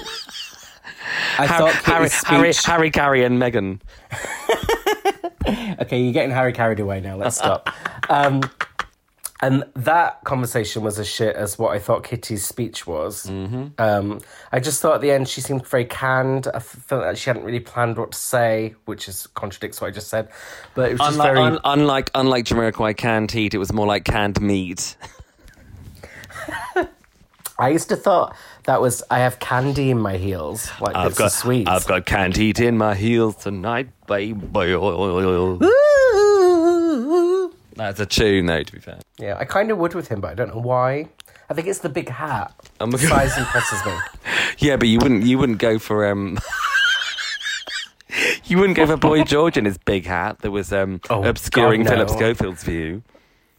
I 1.38 1.46
Har- 1.46 1.58
thought 1.58 1.74
Harry, 1.84 2.08
Harry. 2.26 2.52
Harry, 2.64 2.90
Carey, 2.90 3.24
and 3.24 3.40
Meghan. 3.40 3.80
Okay, 5.46 6.00
you're 6.00 6.12
getting 6.14 6.30
Harry 6.30 6.52
carried 6.54 6.80
away 6.80 7.00
now. 7.00 7.16
Let's 7.16 7.36
stop. 7.36 7.68
um, 8.08 8.40
and 9.42 9.62
that 9.76 10.24
conversation 10.24 10.82
was 10.82 10.98
as 10.98 11.06
shit 11.06 11.36
as 11.36 11.58
what 11.58 11.74
I 11.74 11.78
thought 11.78 12.02
Kitty's 12.02 12.42
speech 12.46 12.86
was. 12.86 13.26
Mm-hmm. 13.26 13.66
Um, 13.76 14.20
I 14.52 14.60
just 14.60 14.80
thought 14.80 14.94
at 14.94 15.00
the 15.02 15.10
end 15.10 15.28
she 15.28 15.42
seemed 15.42 15.66
very 15.66 15.84
canned. 15.84 16.48
I 16.54 16.60
felt 16.60 17.02
like 17.04 17.18
she 17.18 17.28
hadn't 17.28 17.44
really 17.44 17.60
planned 17.60 17.98
what 17.98 18.12
to 18.12 18.18
say, 18.18 18.74
which 18.86 19.06
is 19.06 19.26
contradicts 19.34 19.82
what 19.82 19.88
I 19.88 19.90
just 19.90 20.08
said. 20.08 20.30
But 20.74 20.88
it 20.88 20.92
was 20.92 21.00
just 21.00 21.12
Unlike, 21.12 21.28
very. 21.34 21.40
un- 21.40 21.58
unlike, 21.64 22.10
unlike 22.14 22.44
Jamiroquai 22.46 22.96
canned 22.96 23.30
heat, 23.30 23.52
it 23.52 23.58
was 23.58 23.70
more 23.70 23.86
like 23.86 24.04
canned 24.04 24.40
meat. 24.40 24.96
I 27.58 27.68
used 27.68 27.90
to 27.90 27.96
thought 27.96 28.34
that 28.64 28.80
was 28.80 29.02
I 29.10 29.18
have 29.18 29.38
candy 29.38 29.90
in 29.90 29.98
my 29.98 30.16
heels, 30.16 30.70
like 30.80 30.96
I've 30.96 31.16
got, 31.16 31.32
sweets. 31.32 31.70
I've 31.70 31.86
got 31.86 32.08
heat 32.36 32.60
in 32.60 32.78
my 32.78 32.94
heels 32.94 33.36
tonight, 33.36 33.88
baby. 34.06 34.40
That's 37.76 38.00
a 38.00 38.06
tune, 38.06 38.46
though. 38.46 38.62
To 38.62 38.72
be 38.72 38.80
fair, 38.80 38.98
Yeah, 39.18 39.36
I 39.38 39.44
kind 39.44 39.70
of 39.70 39.78
would 39.78 39.94
with 39.94 40.08
him, 40.08 40.20
but 40.20 40.30
I 40.30 40.34
don't 40.34 40.54
know 40.54 40.60
why. 40.60 41.08
I 41.50 41.54
think 41.54 41.68
it's 41.68 41.80
the 41.80 41.88
big 41.88 42.08
hat. 42.08 42.54
Oh 42.80 42.86
my 42.86 42.92
the 42.92 42.98
size 43.06 43.36
impresses 43.36 43.84
me. 43.84 43.92
yeah, 44.58 44.76
but 44.76 44.88
you 44.88 44.98
wouldn't, 44.98 45.24
you 45.24 45.38
wouldn't 45.38 45.58
go 45.58 45.78
for 45.78 46.06
um. 46.06 46.38
You 48.44 48.58
wouldn't 48.58 48.76
go 48.76 48.86
for 48.86 48.96
Boy 48.96 49.24
George 49.24 49.56
in 49.56 49.64
his 49.64 49.76
big 49.78 50.06
hat 50.06 50.40
that 50.40 50.50
was 50.50 50.72
um, 50.72 51.00
Oh, 51.10 51.24
obscuring 51.24 51.82
God, 51.82 51.98
no. 51.98 52.06
Philip 52.06 52.10
Schofield's 52.10 52.62
view. 52.62 53.02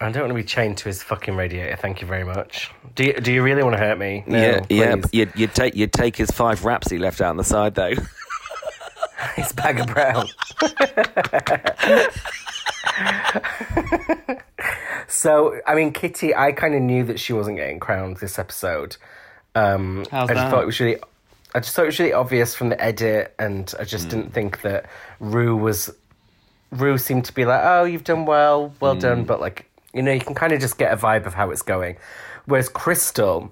I 0.02 0.12
don't 0.12 0.24
want 0.24 0.32
to 0.32 0.36
be 0.36 0.44
chained 0.44 0.78
to 0.80 0.86
his 0.86 1.02
fucking 1.02 1.36
radiator. 1.36 1.76
Thank 1.78 2.02
you 2.02 2.08
very 2.08 2.26
much. 2.26 2.70
Do 2.96 3.06
you, 3.06 3.14
do 3.14 3.32
you 3.32 3.42
really 3.42 3.64
want 3.64 3.76
to 3.76 3.80
hurt 3.80 3.98
me? 3.98 4.24
No, 4.28 4.38
yeah, 4.38 4.66
yeah. 4.70 4.94
please. 4.96 5.02
but 5.02 5.14
You'd, 5.14 5.32
you'd 5.36 5.54
take 5.54 5.76
you'd 5.76 5.94
take 5.94 6.18
his 6.18 6.30
five 6.32 6.66
wraps 6.66 6.90
he 6.92 6.98
left 6.98 7.22
out 7.22 7.30
on 7.30 7.38
the 7.38 7.44
side 7.44 7.76
though. 7.76 7.94
His 9.36 9.52
bag 9.54 9.80
of 9.80 9.88
brown. 9.88 10.28
so, 15.08 15.60
I 15.66 15.76
mean, 15.76 15.94
Kitty, 15.94 16.36
I 16.36 16.52
kind 16.52 16.76
of 16.76 16.82
knew 16.82 17.04
that 17.06 17.20
she 17.20 17.34
wasn't 17.34 17.58
getting 17.58 17.80
crowned 17.80 18.18
this 18.18 18.38
episode. 18.40 18.98
Um, 19.56 20.06
How's 20.12 20.30
I 20.30 20.34
just 20.34 20.46
that? 20.46 20.52
thought 20.52 20.64
it 20.64 20.68
was 20.68 20.80
really, 20.80 20.98
I 21.54 21.60
just 21.60 21.76
thought 21.76 21.84
it 21.84 21.88
was 21.88 22.00
really 22.00 22.14
obvious 22.14 22.56
from 22.56 22.70
the 22.70 22.82
edit, 22.82 23.34
and 23.40 23.74
I 23.80 23.84
just 23.86 24.10
didn't 24.10 24.34
think 24.34 24.62
that 24.62 24.86
Rue 25.20 25.56
was. 25.56 25.90
Rue 26.72 26.98
seemed 26.98 27.26
to 27.26 27.34
be 27.34 27.46
like, 27.46 27.62
"Oh, 27.64 27.84
you've 27.86 28.04
done 28.04 28.26
well, 28.26 28.74
well 28.80 28.96
done," 28.96 29.24
but 29.24 29.40
like, 29.40 29.70
you 29.96 30.02
know, 30.04 30.12
you 30.12 30.20
can 30.20 30.36
kind 30.36 30.52
of 30.52 30.60
just 30.60 30.78
get 30.78 30.92
a 30.92 30.98
vibe 30.98 31.26
of 31.26 31.34
how 31.34 31.50
it's 31.50 31.62
going. 31.62 31.96
Whereas 32.46 32.70
Krystal, 32.70 33.50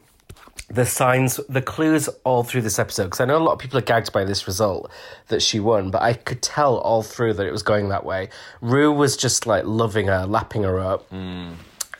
the 0.69 0.85
signs, 0.85 1.39
the 1.47 1.61
clues 1.61 2.09
all 2.25 2.43
through 2.43 2.61
this 2.61 2.77
episode, 2.77 3.05
because 3.05 3.21
I 3.21 3.25
know 3.25 3.37
a 3.37 3.39
lot 3.39 3.53
of 3.53 3.59
people 3.59 3.77
are 3.77 3.83
gagged 3.83 4.11
by 4.11 4.25
this 4.25 4.45
result 4.45 4.91
that 5.29 5.41
she 5.41 5.59
won, 5.59 5.89
but 5.89 6.01
I 6.01 6.13
could 6.13 6.41
tell 6.41 6.77
all 6.77 7.01
through 7.01 7.33
that 7.35 7.47
it 7.47 7.51
was 7.51 7.63
going 7.63 7.89
that 7.89 8.05
way. 8.05 8.29
Rue 8.61 8.91
was 8.91 9.15
just 9.15 9.47
like 9.47 9.63
loving 9.65 10.07
her, 10.07 10.25
lapping 10.25 10.63
her 10.63 10.79
up. 10.79 11.11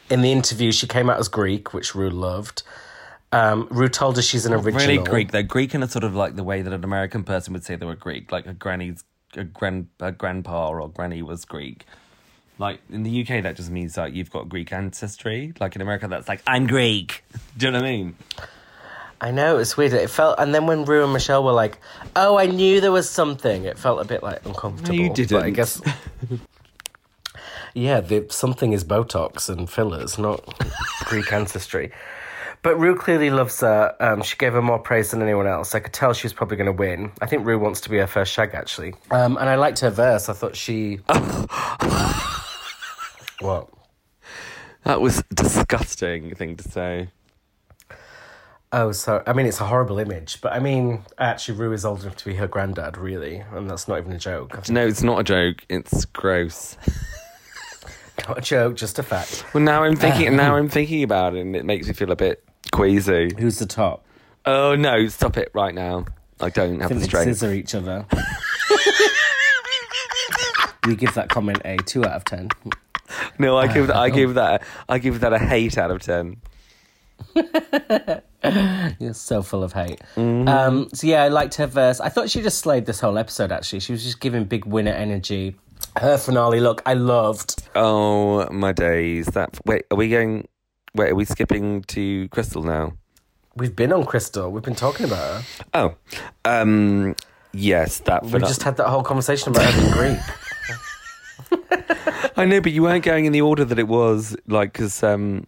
In 0.10 0.21
the 0.21 0.32
interview, 0.32 0.73
she 0.73 0.88
came 0.88 1.10
out 1.10 1.19
as 1.19 1.29
Greek, 1.29 1.73
which 1.73 1.95
Rue 1.95 2.10
loved. 2.10 2.63
Um, 3.32 3.67
Rue 3.71 3.89
told 3.89 4.17
her 4.17 4.21
she's 4.21 4.45
an 4.45 4.53
original. 4.53 4.86
Really 4.86 4.97
Greek. 4.97 5.32
They're 5.32 5.41
Greek 5.41 5.73
in 5.73 5.82
a 5.82 5.88
sort 5.88 6.03
of 6.03 6.13
like 6.13 6.36
the 6.36 6.43
way 6.43 6.62
that 6.62 6.71
an 6.71 6.84
American 6.84 7.23
person 7.23 7.53
would 7.53 7.63
say 7.63 7.75
they 7.75 7.86
were 7.86 7.95
Greek, 7.95 8.32
like 8.32 8.45
a 8.45 8.53
granny's 8.53 9.03
a 9.36 9.43
grand 9.43 9.88
a 9.99 10.12
grandpa 10.12 10.69
or 10.69 10.88
granny 10.89 11.23
was 11.23 11.45
Greek. 11.45 11.86
Like 12.59 12.79
in 12.89 13.03
the 13.03 13.21
UK, 13.21 13.43
that 13.43 13.55
just 13.55 13.71
means 13.71 13.97
like 13.97 14.13
you've 14.13 14.31
got 14.31 14.47
Greek 14.47 14.71
ancestry. 14.71 15.53
Like 15.59 15.75
in 15.75 15.81
America, 15.81 16.07
that's 16.07 16.27
like 16.27 16.41
I'm 16.45 16.67
Greek. 16.67 17.23
Do 17.57 17.65
you 17.65 17.71
know 17.71 17.79
what 17.79 17.85
I 17.85 17.91
mean? 17.91 18.15
I 19.21 19.31
know 19.31 19.57
it's 19.57 19.77
weird. 19.77 19.93
It 19.93 20.09
felt, 20.09 20.37
and 20.37 20.53
then 20.53 20.67
when 20.67 20.83
Rue 20.83 21.03
and 21.03 21.13
Michelle 21.13 21.43
were 21.43 21.53
like, 21.53 21.79
"Oh, 22.15 22.37
I 22.37 22.45
knew 22.45 22.81
there 22.81 22.91
was 22.91 23.09
something," 23.09 23.63
it 23.63 23.79
felt 23.79 24.01
a 24.01 24.05
bit 24.05 24.21
like 24.21 24.45
uncomfortable. 24.45 24.95
you 24.95 25.09
didn't. 25.13 25.41
I 25.41 25.49
guess, 25.49 25.81
yeah, 27.73 28.01
the 28.01 28.27
something 28.29 28.73
is 28.73 28.83
Botox 28.83 29.49
and 29.49 29.69
fillers, 29.69 30.17
not 30.17 30.43
Greek 31.05 31.31
ancestry. 31.31 31.91
But 32.63 32.77
Rue 32.79 32.95
clearly 32.95 33.29
loves 33.29 33.59
her. 33.61 33.95
Um, 33.99 34.21
she 34.23 34.37
gave 34.37 34.53
her 34.53 34.61
more 34.61 34.79
praise 34.79 35.11
than 35.11 35.21
anyone 35.21 35.47
else. 35.47 35.75
I 35.75 35.79
could 35.79 35.91
tell 35.93 36.13
she 36.13 36.25
was 36.25 36.33
probably 36.33 36.55
going 36.55 36.67
to 36.67 36.71
win. 36.71 37.11
I 37.21 37.25
think 37.25 37.45
Rue 37.45 37.59
wants 37.59 37.81
to 37.81 37.89
be 37.89 37.97
her 37.97 38.07
first 38.07 38.31
shag, 38.31 38.53
actually. 38.53 38.93
Um, 39.11 39.37
and 39.37 39.49
I 39.49 39.55
liked 39.55 39.79
her 39.79 39.89
verse. 39.89 40.29
I 40.29 40.33
thought 40.33 40.55
she. 40.55 40.99
what? 43.43 43.69
That 44.84 45.01
was 45.01 45.19
a 45.19 45.23
disgusting 45.34 46.36
thing 46.36 46.56
to 46.58 46.63
say. 46.63 47.10
Oh, 48.71 48.91
so 48.91 49.21
I 49.27 49.34
mean, 49.34 49.45
it's 49.45 49.62
a 49.62 49.65
horrible 49.65 49.99
image, 49.99 50.41
but 50.41 50.51
I 50.53 50.60
mean, 50.60 51.03
actually, 51.19 51.60
Rue 51.60 51.73
is 51.73 51.86
old 51.86 52.01
enough 52.01 52.15
to 52.17 52.25
be 52.25 52.36
her 52.36 52.47
granddad, 52.47 52.97
really, 52.97 53.43
and 53.53 53.69
that's 53.69 53.88
not 53.88 53.99
even 53.99 54.12
a 54.13 54.17
joke. 54.17 54.67
No, 54.69 54.86
it's 54.86 55.03
not 55.03 55.19
a 55.19 55.23
joke. 55.23 55.63
It's 55.69 56.06
gross. 56.06 56.77
Not 58.27 58.38
a 58.38 58.41
joke, 58.41 58.75
just 58.75 58.99
a 58.99 59.03
fact. 59.03 59.43
Well, 59.53 59.63
now 59.63 59.84
I'm 59.84 59.95
thinking. 59.95 60.27
Uh, 60.27 60.38
now 60.38 60.56
I'm 60.60 60.69
thinking 60.69 61.01
about 61.01 61.36
it, 61.36 61.41
and 61.41 61.56
it 61.56 61.65
makes 61.65 61.88
me 61.88 61.93
feel 61.93 62.12
a 62.12 62.15
bit 62.15 62.43
queasy. 62.71 63.32
Who's 63.39 63.58
the 63.58 63.65
top? 63.65 64.06
Oh 64.45 64.75
no! 64.75 65.08
Stop 65.08 65.36
it 65.36 65.49
right 65.56 65.73
now. 65.73 66.06
I 66.39 66.49
don't 66.49 66.79
have 66.79 66.91
I 66.91 66.95
think 66.95 67.01
the 67.01 67.06
they 67.06 67.08
strength. 67.08 67.39
scissor 67.39 67.53
each 67.53 67.73
other. 67.73 68.06
we 70.86 70.95
give 70.95 71.15
that 71.15 71.29
comment 71.29 71.60
a 71.65 71.77
two 71.77 72.06
out 72.06 72.13
of 72.13 72.23
ten. 72.23 72.49
No, 73.39 73.58
I 73.58 73.67
give 73.67 73.88
that. 73.88 73.95
I 73.95 74.10
give 74.12 74.34
that. 74.36 74.63
I 74.89 74.99
give 74.99 75.19
that 75.21 75.34
a 75.34 75.39
hate 75.39 75.78
out 75.78 75.91
of 75.91 76.02
ten. 76.02 76.38
You're 78.99 79.13
so 79.13 79.41
full 79.41 79.63
of 79.63 79.73
hate. 79.73 80.02
Mm-hmm. 80.15 80.47
Um, 80.47 80.89
so 80.93 81.08
yeah, 81.08 81.23
I 81.23 81.30
liked 81.30 81.56
her 81.56 81.67
verse. 81.67 81.99
I 81.99 82.10
thought 82.10 82.30
she 82.30 82.41
just 82.41 82.60
slayed 82.60 82.86
this 82.86 82.99
whole 82.99 83.17
episode. 83.17 83.52
Actually, 83.52 83.80
she 83.80 83.91
was 83.91 84.04
just 84.04 84.19
giving 84.19 84.43
big 84.43 84.65
winner 84.65 84.91
energy. 84.91 85.56
Her 85.97 86.17
finale 86.17 86.60
look, 86.60 86.82
I 86.86 86.93
loved. 86.93 87.63
Oh 87.76 88.49
my 88.52 88.71
days! 88.71 89.28
That 89.28 89.60
wait, 89.65 89.86
are 89.91 89.97
we 89.97 90.10
going? 90.10 90.47
Wait, 90.95 91.12
are 91.12 91.15
we 91.15 91.26
skipping 91.26 91.84
to 91.84 92.28
Krystal 92.30 92.63
now? 92.63 92.93
We've 93.56 93.76
been 93.76 93.93
on 93.93 94.06
Krystal. 94.06 94.52
We've 94.52 94.63
been 94.63 94.76
talking 94.76 95.06
about 95.06 95.17
her. 95.19 95.43
Oh, 95.73 95.95
um, 96.45 97.15
yes, 97.54 97.99
that. 97.99 98.26
We 98.26 98.39
just 98.39 98.63
had 98.63 98.78
that 98.78 98.88
whole 98.88 99.04
conversation 99.04 99.49
about 99.49 99.71
her 99.71 99.82
being 99.82 99.93
Greek. 99.93 100.19
I 102.37 102.45
know, 102.45 102.61
but 102.61 102.71
you 102.71 102.83
weren't 102.83 103.03
going 103.03 103.25
in 103.25 103.31
the 103.31 103.41
order 103.41 103.65
that 103.65 103.79
it 103.79 103.87
was, 103.87 104.35
like 104.47 104.73
because 104.73 105.03
um, 105.03 105.47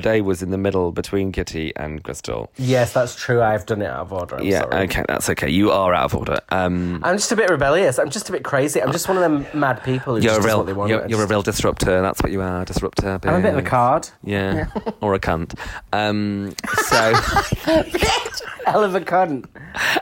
Day 0.00 0.20
was 0.20 0.42
in 0.42 0.50
the 0.50 0.58
middle 0.58 0.92
between 0.92 1.32
Kitty 1.32 1.72
and 1.76 2.02
Krystal. 2.02 2.48
Yes, 2.56 2.92
that's 2.92 3.14
true. 3.14 3.42
I've 3.42 3.66
done 3.66 3.82
it 3.82 3.86
out 3.86 4.00
of 4.00 4.12
order. 4.12 4.36
I'm 4.36 4.44
yeah, 4.44 4.60
sorry. 4.60 4.84
okay, 4.84 5.04
that's 5.08 5.30
okay. 5.30 5.50
You 5.50 5.70
are 5.70 5.94
out 5.94 6.06
of 6.06 6.14
order. 6.14 6.38
Um, 6.50 7.00
I'm 7.02 7.16
just 7.16 7.32
a 7.32 7.36
bit 7.36 7.50
rebellious. 7.50 7.98
I'm 7.98 8.10
just 8.10 8.28
a 8.28 8.32
bit 8.32 8.44
crazy. 8.44 8.82
I'm 8.82 8.92
just 8.92 9.08
one 9.08 9.16
of 9.16 9.22
them 9.22 9.46
mad 9.58 9.82
people 9.82 10.16
who 10.16 10.22
you're 10.22 10.34
just 10.34 10.44
a 10.44 10.46
real, 10.46 10.58
what 10.58 10.66
they 10.66 10.72
want. 10.72 10.90
you're, 10.90 11.06
you're 11.06 11.22
a 11.22 11.26
real 11.26 11.42
disruptor. 11.42 12.02
That's 12.02 12.22
what 12.22 12.32
you 12.32 12.40
are, 12.40 12.64
disruptor. 12.64 13.18
I'm 13.24 13.40
a 13.40 13.42
bit 13.42 13.52
of 13.52 13.58
a 13.58 13.62
card. 13.62 14.08
Yeah, 14.22 14.68
or 15.00 15.14
a 15.14 15.20
cunt. 15.20 15.58
Um, 15.92 16.54
so. 16.84 17.14
Hell 18.66 18.82
of 18.82 18.94
a 18.94 19.00
cunt. 19.00 19.46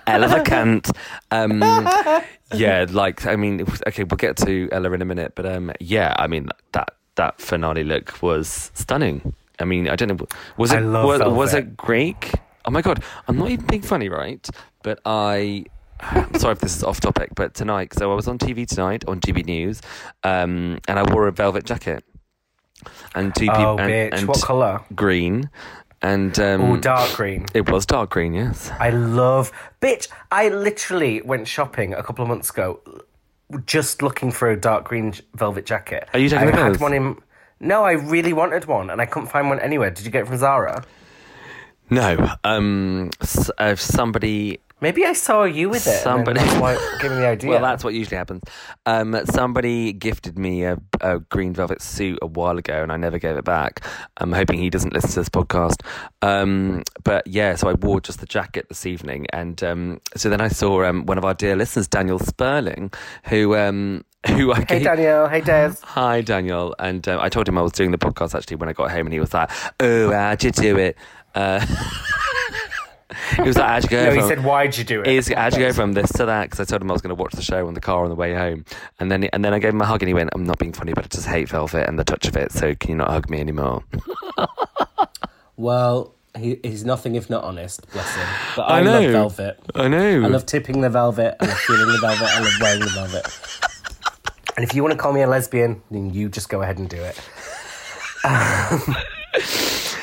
Ella 0.06 0.28
the 0.28 0.36
cunt. 0.36 0.90
Um, 1.30 1.60
yeah, 2.54 2.86
like 2.88 3.26
I 3.26 3.36
mean, 3.36 3.66
okay, 3.86 4.04
we'll 4.04 4.16
get 4.16 4.36
to 4.38 4.68
Ella 4.70 4.92
in 4.92 5.02
a 5.02 5.04
minute, 5.04 5.32
but 5.34 5.46
um, 5.46 5.72
yeah, 5.80 6.14
I 6.16 6.26
mean 6.26 6.48
that 6.72 6.94
that 7.16 7.40
finale 7.40 7.84
look 7.84 8.22
was 8.22 8.70
stunning. 8.74 9.34
I 9.62 9.64
mean, 9.64 9.88
I 9.88 9.96
don't 9.96 10.08
know, 10.08 10.26
was 10.56 10.72
it 10.72 10.76
I 10.76 10.80
love 10.80 11.06
was, 11.06 11.20
was 11.22 11.54
it 11.54 11.76
Greek? 11.76 12.32
Oh 12.64 12.70
my 12.70 12.82
god, 12.82 13.02
I'm 13.28 13.38
not 13.38 13.50
even 13.50 13.66
being 13.66 13.82
funny, 13.82 14.08
right? 14.08 14.46
But 14.82 15.00
I. 15.06 15.64
I'm 16.00 16.34
sorry 16.38 16.52
if 16.52 16.58
this 16.58 16.76
is 16.76 16.82
off 16.82 17.00
topic, 17.00 17.30
but 17.36 17.54
tonight, 17.54 17.94
so 17.94 18.10
I 18.10 18.14
was 18.16 18.26
on 18.26 18.36
TV 18.36 18.66
tonight 18.66 19.04
on 19.06 19.20
GB 19.20 19.46
News, 19.46 19.80
um, 20.24 20.80
and 20.88 20.98
I 20.98 21.04
wore 21.12 21.28
a 21.28 21.32
velvet 21.32 21.64
jacket, 21.64 22.04
and 23.14 23.32
two 23.34 23.46
people, 23.46 23.56
Oh, 23.56 23.78
and, 23.78 23.90
bitch. 23.90 24.18
and 24.18 24.26
what 24.28 24.42
colour? 24.42 24.80
green, 24.96 25.48
and 26.02 26.36
um, 26.40 26.60
Oh, 26.62 26.76
dark 26.76 27.12
green. 27.14 27.46
It 27.54 27.70
was 27.70 27.86
dark 27.86 28.10
green, 28.10 28.34
yes. 28.34 28.72
I 28.80 28.90
love. 28.90 29.52
Bitch, 29.80 30.08
I 30.32 30.48
literally 30.48 31.22
went 31.22 31.46
shopping 31.46 31.94
a 31.94 32.02
couple 32.02 32.24
of 32.24 32.28
months 32.28 32.50
ago 32.50 32.80
just 33.66 34.02
looking 34.02 34.30
for 34.32 34.50
a 34.50 34.56
dark 34.56 34.84
green 34.84 35.14
velvet 35.34 35.66
jacket. 35.66 36.08
Are 36.14 36.18
you 36.18 36.28
taking 36.28 36.48
I 36.48 36.56
had 36.56 36.80
one 36.80 36.94
in. 36.94 37.16
No, 37.62 37.84
I 37.84 37.92
really 37.92 38.32
wanted 38.32 38.66
one 38.66 38.90
and 38.90 39.00
I 39.00 39.06
couldn't 39.06 39.28
find 39.28 39.48
one 39.48 39.60
anywhere. 39.60 39.90
Did 39.90 40.04
you 40.04 40.10
get 40.10 40.22
it 40.22 40.26
from 40.28 40.36
Zara? 40.38 40.84
No, 41.90 42.30
um, 42.44 43.10
s- 43.20 43.50
uh, 43.58 43.76
somebody. 43.76 44.60
Maybe 44.80 45.04
I 45.06 45.12
saw 45.12 45.44
you 45.44 45.68
with 45.68 45.86
it. 45.86 46.00
Somebody- 46.00 46.40
And 46.40 46.48
then 46.50 46.60
that's 46.60 46.60
why 46.60 46.96
gave 47.00 47.10
me 47.12 47.18
the 47.18 47.26
idea. 47.28 47.50
Well, 47.50 47.60
that's 47.62 47.84
what 47.84 47.94
usually 47.94 48.16
happens. 48.16 48.42
Um, 48.84 49.16
somebody 49.26 49.92
gifted 49.92 50.36
me 50.36 50.64
a, 50.64 50.78
a 51.00 51.20
green 51.20 51.52
velvet 51.52 51.80
suit 51.80 52.18
a 52.20 52.26
while 52.26 52.58
ago, 52.58 52.82
and 52.82 52.90
I 52.90 52.96
never 52.96 53.18
gave 53.20 53.36
it 53.36 53.44
back. 53.44 53.84
I'm 54.16 54.32
hoping 54.32 54.58
he 54.58 54.70
doesn't 54.70 54.92
listen 54.92 55.10
to 55.10 55.20
this 55.20 55.28
podcast. 55.28 55.82
Um, 56.20 56.82
but 57.04 57.24
yeah, 57.28 57.54
so 57.54 57.68
I 57.68 57.74
wore 57.74 58.00
just 58.00 58.18
the 58.18 58.26
jacket 58.26 58.66
this 58.68 58.84
evening, 58.86 59.26
and 59.32 59.62
um, 59.62 60.00
so 60.16 60.28
then 60.30 60.40
I 60.40 60.48
saw 60.48 60.82
um, 60.84 61.06
one 61.06 61.18
of 61.18 61.24
our 61.24 61.34
dear 61.34 61.54
listeners, 61.54 61.86
Daniel 61.86 62.18
Sperling, 62.18 62.92
who 63.26 63.54
um, 63.54 64.04
who 64.28 64.52
I 64.52 64.58
Hey 64.60 64.64
gave- 64.64 64.84
Daniel, 64.84 65.28
hey 65.28 65.40
Des. 65.40 65.74
Hi, 65.82 66.20
Daniel. 66.20 66.74
And 66.78 67.06
um, 67.08 67.20
I 67.20 67.28
told 67.28 67.48
him 67.48 67.58
I 67.58 67.62
was 67.62 67.72
doing 67.72 67.90
the 67.90 67.98
podcast 67.98 68.34
actually 68.36 68.56
when 68.56 68.68
I 68.68 68.72
got 68.72 68.90
home, 68.90 69.06
and 69.06 69.12
he 69.12 69.20
was 69.20 69.34
like, 69.34 69.50
"Oh, 69.80 70.12
how'd 70.12 70.42
you 70.44 70.50
do 70.52 70.76
it?" 70.78 70.96
Uh, 71.34 71.58
he 73.36 73.42
was 73.42 73.56
like, 73.58 73.66
"How'd 73.68 73.82
you 73.84 73.88
go?" 73.88 74.04
No, 74.04 74.12
he 74.14 74.28
said, 74.28 74.44
"Why'd 74.44 74.76
you 74.78 74.84
do 74.84 75.00
it?" 75.00 75.06
He's, 75.08 75.32
how'd 75.32 75.54
you 75.54 75.60
go 75.60 75.72
from 75.72 75.92
this 75.94 76.12
to 76.12 76.26
that? 76.26 76.44
Because 76.44 76.60
I 76.60 76.64
told 76.64 76.82
him 76.82 76.90
I 76.90 76.92
was 76.92 77.02
going 77.02 77.14
to 77.14 77.20
watch 77.20 77.32
the 77.32 77.42
show 77.42 77.66
on 77.66 77.74
the 77.74 77.80
car 77.80 78.04
on 78.04 78.10
the 78.10 78.14
way 78.14 78.32
home, 78.34 78.64
and 79.00 79.10
then 79.10 79.24
and 79.24 79.44
then 79.44 79.52
I 79.54 79.58
gave 79.58 79.72
him 79.74 79.80
a 79.80 79.86
hug, 79.86 80.02
and 80.02 80.08
he 80.08 80.14
went, 80.14 80.30
"I'm 80.34 80.44
not 80.44 80.58
being 80.58 80.72
funny, 80.72 80.92
but 80.92 81.04
I 81.04 81.08
just 81.08 81.26
hate 81.26 81.48
Velvet 81.48 81.88
and 81.88 81.98
the 81.98 82.04
touch 82.04 82.26
of 82.28 82.36
it. 82.36 82.52
So 82.52 82.74
can 82.76 82.90
you 82.90 82.96
not 82.96 83.10
hug 83.10 83.28
me 83.28 83.40
anymore?" 83.40 83.82
Well, 85.56 86.14
he, 86.36 86.58
he's 86.62 86.84
nothing 86.84 87.14
if 87.14 87.28
not 87.28 87.44
honest, 87.44 87.88
bless 87.92 88.14
him. 88.16 88.26
But 88.56 88.62
I 88.62 88.78
I, 88.78 88.82
love 88.82 89.10
velvet. 89.10 89.60
I 89.74 89.88
know. 89.88 90.22
I 90.24 90.26
love 90.28 90.46
tipping 90.46 90.80
the 90.80 90.88
velvet. 90.90 91.36
I 91.40 91.46
love 91.46 91.58
feeling 91.58 91.86
the 91.92 91.98
velvet. 92.00 92.28
I 92.28 92.40
love 92.40 92.52
wearing 92.60 92.80
the 92.80 92.86
velvet. 92.86 93.71
And 94.56 94.64
if 94.64 94.74
you 94.74 94.82
want 94.82 94.92
to 94.92 94.98
call 94.98 95.12
me 95.12 95.22
a 95.22 95.26
lesbian, 95.26 95.82
then 95.90 96.12
you 96.12 96.28
just 96.28 96.48
go 96.48 96.62
ahead 96.62 96.78
and 96.78 96.88
do 96.88 97.02
it. 97.02 97.18
Um, 98.24 98.96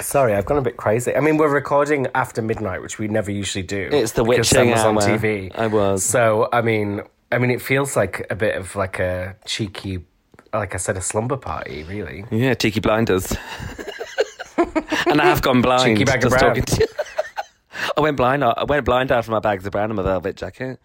sorry, 0.02 0.34
I've 0.34 0.46
gone 0.46 0.58
a 0.58 0.62
bit 0.62 0.78
crazy. 0.78 1.16
I 1.16 1.20
mean, 1.20 1.38
we're 1.38 1.54
recording 1.54 2.08
after 2.16 2.42
midnight, 2.42 2.82
which 2.82 2.98
we 2.98 3.08
never 3.08 3.32
usually 3.32 3.64
do. 3.64 3.90
It's 3.92 4.14
the 4.14 4.24
witching 4.24 4.72
was 4.72 4.84
on 4.84 4.96
hour. 4.96 5.02
TV. 5.02 5.56
I 5.56 5.68
was. 5.68 6.04
So, 6.04 6.50
I 6.52 6.62
mean, 6.62 7.02
I 7.32 7.38
mean, 7.38 7.52
it 7.52 7.62
feels 7.62 7.96
like 7.96 8.26
a 8.30 8.36
bit 8.36 8.56
of 8.56 8.76
like 8.76 9.00
a 9.00 9.36
cheeky, 9.46 10.06
like 10.52 10.74
I 10.74 10.78
said, 10.78 10.98
a 10.98 11.02
slumber 11.02 11.38
party, 11.38 11.84
really. 11.84 12.26
Yeah, 12.32 12.56
cheeky 12.56 12.80
blinders. 12.80 13.32
and 14.58 15.22
I 15.22 15.26
have 15.26 15.42
gone 15.44 15.62
blind. 15.62 15.98
Cheeky 15.98 16.06
bag 16.06 16.24
of 16.26 16.32
brown. 16.32 16.42
talking 16.42 16.64
to 16.64 16.80
you. 16.82 16.88
I 17.98 18.02
went 18.02 18.18
blind. 18.18 18.44
I 18.44 18.64
went 18.64 18.84
blind 18.84 19.12
after 19.12 19.32
my 19.32 19.40
bags 19.40 19.66
of 19.66 19.72
brown 19.72 19.92
and 19.92 19.96
my 19.96 20.04
velvet 20.04 20.36
jacket. 20.36 20.80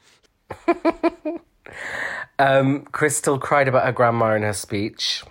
Um, 2.38 2.84
Krystal 2.86 3.40
cried 3.40 3.68
about 3.68 3.84
her 3.84 3.92
grandma 3.92 4.34
in 4.34 4.42
her 4.42 4.52
speech. 4.52 5.22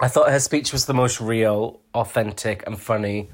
I 0.00 0.08
thought 0.08 0.30
her 0.30 0.40
speech 0.40 0.72
was 0.72 0.86
the 0.86 0.94
most 0.94 1.20
real, 1.20 1.80
authentic, 1.94 2.66
and 2.66 2.78
funny. 2.80 3.30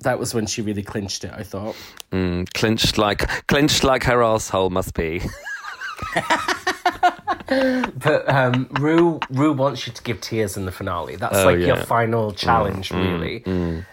That 0.00 0.18
was 0.18 0.34
when 0.34 0.46
she 0.46 0.62
really 0.62 0.82
clinched 0.82 1.24
it. 1.24 1.32
I 1.34 1.42
thought. 1.42 1.76
Mm, 2.12 2.52
clinched 2.52 2.98
like 2.98 3.26
clinched 3.46 3.82
like 3.84 4.04
her 4.04 4.22
asshole 4.22 4.70
must 4.70 4.94
be. 4.94 5.22
But 7.96 8.28
um, 8.28 8.68
Rue, 8.72 9.20
Rue 9.30 9.52
wants 9.52 9.86
you 9.86 9.92
to 9.92 10.02
give 10.02 10.20
tears 10.20 10.56
in 10.56 10.64
the 10.66 10.72
finale. 10.72 11.16
That's 11.16 11.38
Oh, 11.38 11.44
like 11.46 11.58
your 11.60 11.76
final 11.76 12.32
challenge, 12.32 12.90
really. 12.90 13.42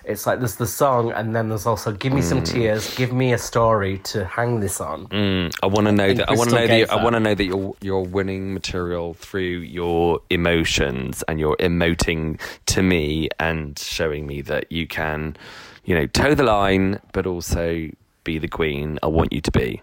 It's 0.03 0.25
like 0.25 0.39
there's 0.39 0.55
the 0.57 0.67
song, 0.67 1.11
and 1.11 1.35
then 1.35 1.49
there's 1.49 1.65
also 1.65 1.91
give 1.91 2.13
me 2.13 2.21
some 2.21 2.43
tears, 2.43 2.95
give 2.95 3.13
me 3.13 3.33
a 3.33 3.37
story 3.37 3.99
to 3.99 4.25
hang 4.25 4.59
this 4.59 4.81
on. 4.81 5.07
Mm, 5.07 5.53
I 5.61 5.67
want 5.67 5.85
to 5.87 5.91
know 5.91 6.13
that. 6.13 6.29
I 6.29 6.33
want 6.33 6.49
to 6.49 6.55
know 6.55 6.67
that. 6.67 6.91
I 6.91 7.03
want 7.03 7.13
to 7.15 7.19
know 7.19 7.35
that 7.35 7.43
you're 7.45 7.73
you're 7.81 8.01
winning 8.01 8.53
material 8.53 9.13
through 9.13 9.41
your 9.79 10.19
emotions 10.29 11.23
and 11.27 11.39
you're 11.39 11.57
emoting 11.57 12.39
to 12.67 12.81
me 12.83 13.29
and 13.39 13.77
showing 13.79 14.27
me 14.27 14.41
that 14.41 14.71
you 14.71 14.87
can, 14.87 15.37
you 15.85 15.95
know, 15.95 16.07
toe 16.07 16.33
the 16.35 16.43
line, 16.43 16.99
but 17.13 17.25
also 17.27 17.89
be 18.23 18.37
the 18.39 18.47
queen 18.47 18.99
I 19.03 19.07
want 19.07 19.31
you 19.33 19.41
to 19.41 19.51
be. 19.51 19.81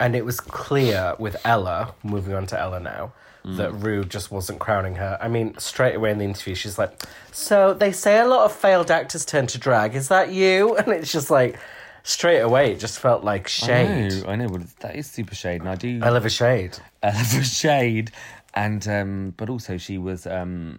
And 0.00 0.16
it 0.16 0.24
was 0.24 0.40
clear 0.40 1.14
with 1.18 1.36
Ella, 1.44 1.94
moving 2.02 2.34
on 2.34 2.46
to 2.48 2.60
Ella 2.60 2.80
now, 2.80 3.12
Mm. 3.44 3.58
that 3.58 3.72
Rue 3.72 4.04
just 4.06 4.30
wasn't 4.30 4.58
crowning 4.58 4.94
her. 4.94 5.18
I 5.20 5.28
mean, 5.28 5.54
straight 5.58 5.94
away 5.96 6.10
in 6.10 6.16
the 6.18 6.24
interview, 6.24 6.54
she's 6.54 6.78
like, 6.78 7.02
So 7.30 7.74
they 7.74 7.92
say 7.92 8.18
a 8.18 8.24
lot 8.26 8.46
of 8.46 8.52
failed 8.52 8.90
actors 8.90 9.26
turn 9.26 9.46
to 9.48 9.58
drag. 9.58 9.94
Is 9.94 10.08
that 10.08 10.32
you? 10.32 10.74
And 10.78 10.88
it's 10.88 11.12
just 11.12 11.30
like, 11.30 11.58
straight 12.04 12.40
away, 12.40 12.72
it 12.72 12.78
just 12.80 12.98
felt 12.98 13.22
like 13.22 13.46
shade. 13.46 14.24
I 14.26 14.36
know. 14.36 14.48
Well, 14.48 14.62
that 14.80 14.96
is 14.96 15.10
super 15.10 15.34
shade, 15.34 15.60
and 15.60 15.68
I 15.68 15.74
do. 15.74 16.00
I 16.02 16.08
love 16.08 16.24
a 16.24 16.30
shade. 16.30 16.78
I 17.02 17.08
love 17.08 17.34
a 17.38 17.44
shade, 17.44 18.12
and 18.54 18.86
um, 18.88 19.34
but 19.36 19.50
also 19.50 19.76
she 19.76 19.98
was 19.98 20.26
um, 20.26 20.78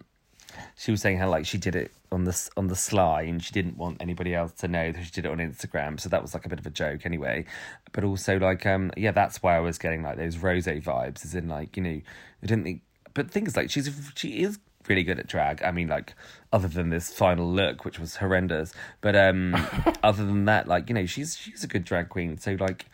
she 0.75 0.89
was 0.91 1.01
saying 1.01 1.19
how 1.19 1.29
like 1.29 1.45
she 1.45 1.59
did 1.59 1.75
it 1.75 1.91
on 2.15 2.23
the 2.23 2.49
on 2.55 2.67
the 2.67 2.75
sly, 2.75 3.23
and 3.23 3.43
she 3.43 3.51
didn't 3.51 3.77
want 3.77 3.97
anybody 3.99 4.33
else 4.33 4.53
to 4.53 4.69
know 4.69 4.91
that 4.91 5.03
she 5.03 5.11
did 5.11 5.25
it 5.25 5.31
on 5.31 5.37
Instagram. 5.39 5.99
So 5.99 6.07
that 6.09 6.21
was 6.21 6.33
like 6.33 6.45
a 6.45 6.49
bit 6.49 6.59
of 6.59 6.65
a 6.65 6.69
joke, 6.69 7.05
anyway. 7.05 7.45
But 7.91 8.05
also 8.05 8.39
like 8.39 8.65
um, 8.65 8.91
yeah, 8.95 9.11
that's 9.11 9.43
why 9.43 9.57
I 9.57 9.59
was 9.59 9.77
getting 9.77 10.01
like 10.01 10.17
those 10.17 10.37
rose 10.37 10.65
vibes, 10.65 11.25
as 11.25 11.35
in 11.35 11.49
like 11.49 11.75
you 11.75 11.83
know, 11.83 12.01
I 12.41 12.45
didn't 12.45 12.63
think. 12.63 12.81
But 13.13 13.29
things 13.29 13.55
like 13.57 13.69
she's 13.69 13.89
she 14.15 14.41
is 14.41 14.57
really 14.87 15.03
good 15.03 15.19
at 15.19 15.27
drag. 15.27 15.61
I 15.61 15.71
mean, 15.71 15.89
like 15.89 16.15
other 16.53 16.69
than 16.69 16.89
this 16.89 17.13
final 17.13 17.51
look, 17.51 17.83
which 17.83 17.99
was 17.99 18.15
horrendous, 18.15 18.73
but 19.01 19.15
um, 19.15 19.53
other 20.03 20.25
than 20.25 20.45
that, 20.45 20.69
like 20.69 20.87
you 20.87 20.95
know, 20.95 21.05
she's 21.05 21.35
she's 21.35 21.65
a 21.65 21.67
good 21.67 21.83
drag 21.83 22.07
queen. 22.07 22.37
So 22.37 22.55
like 22.57 22.85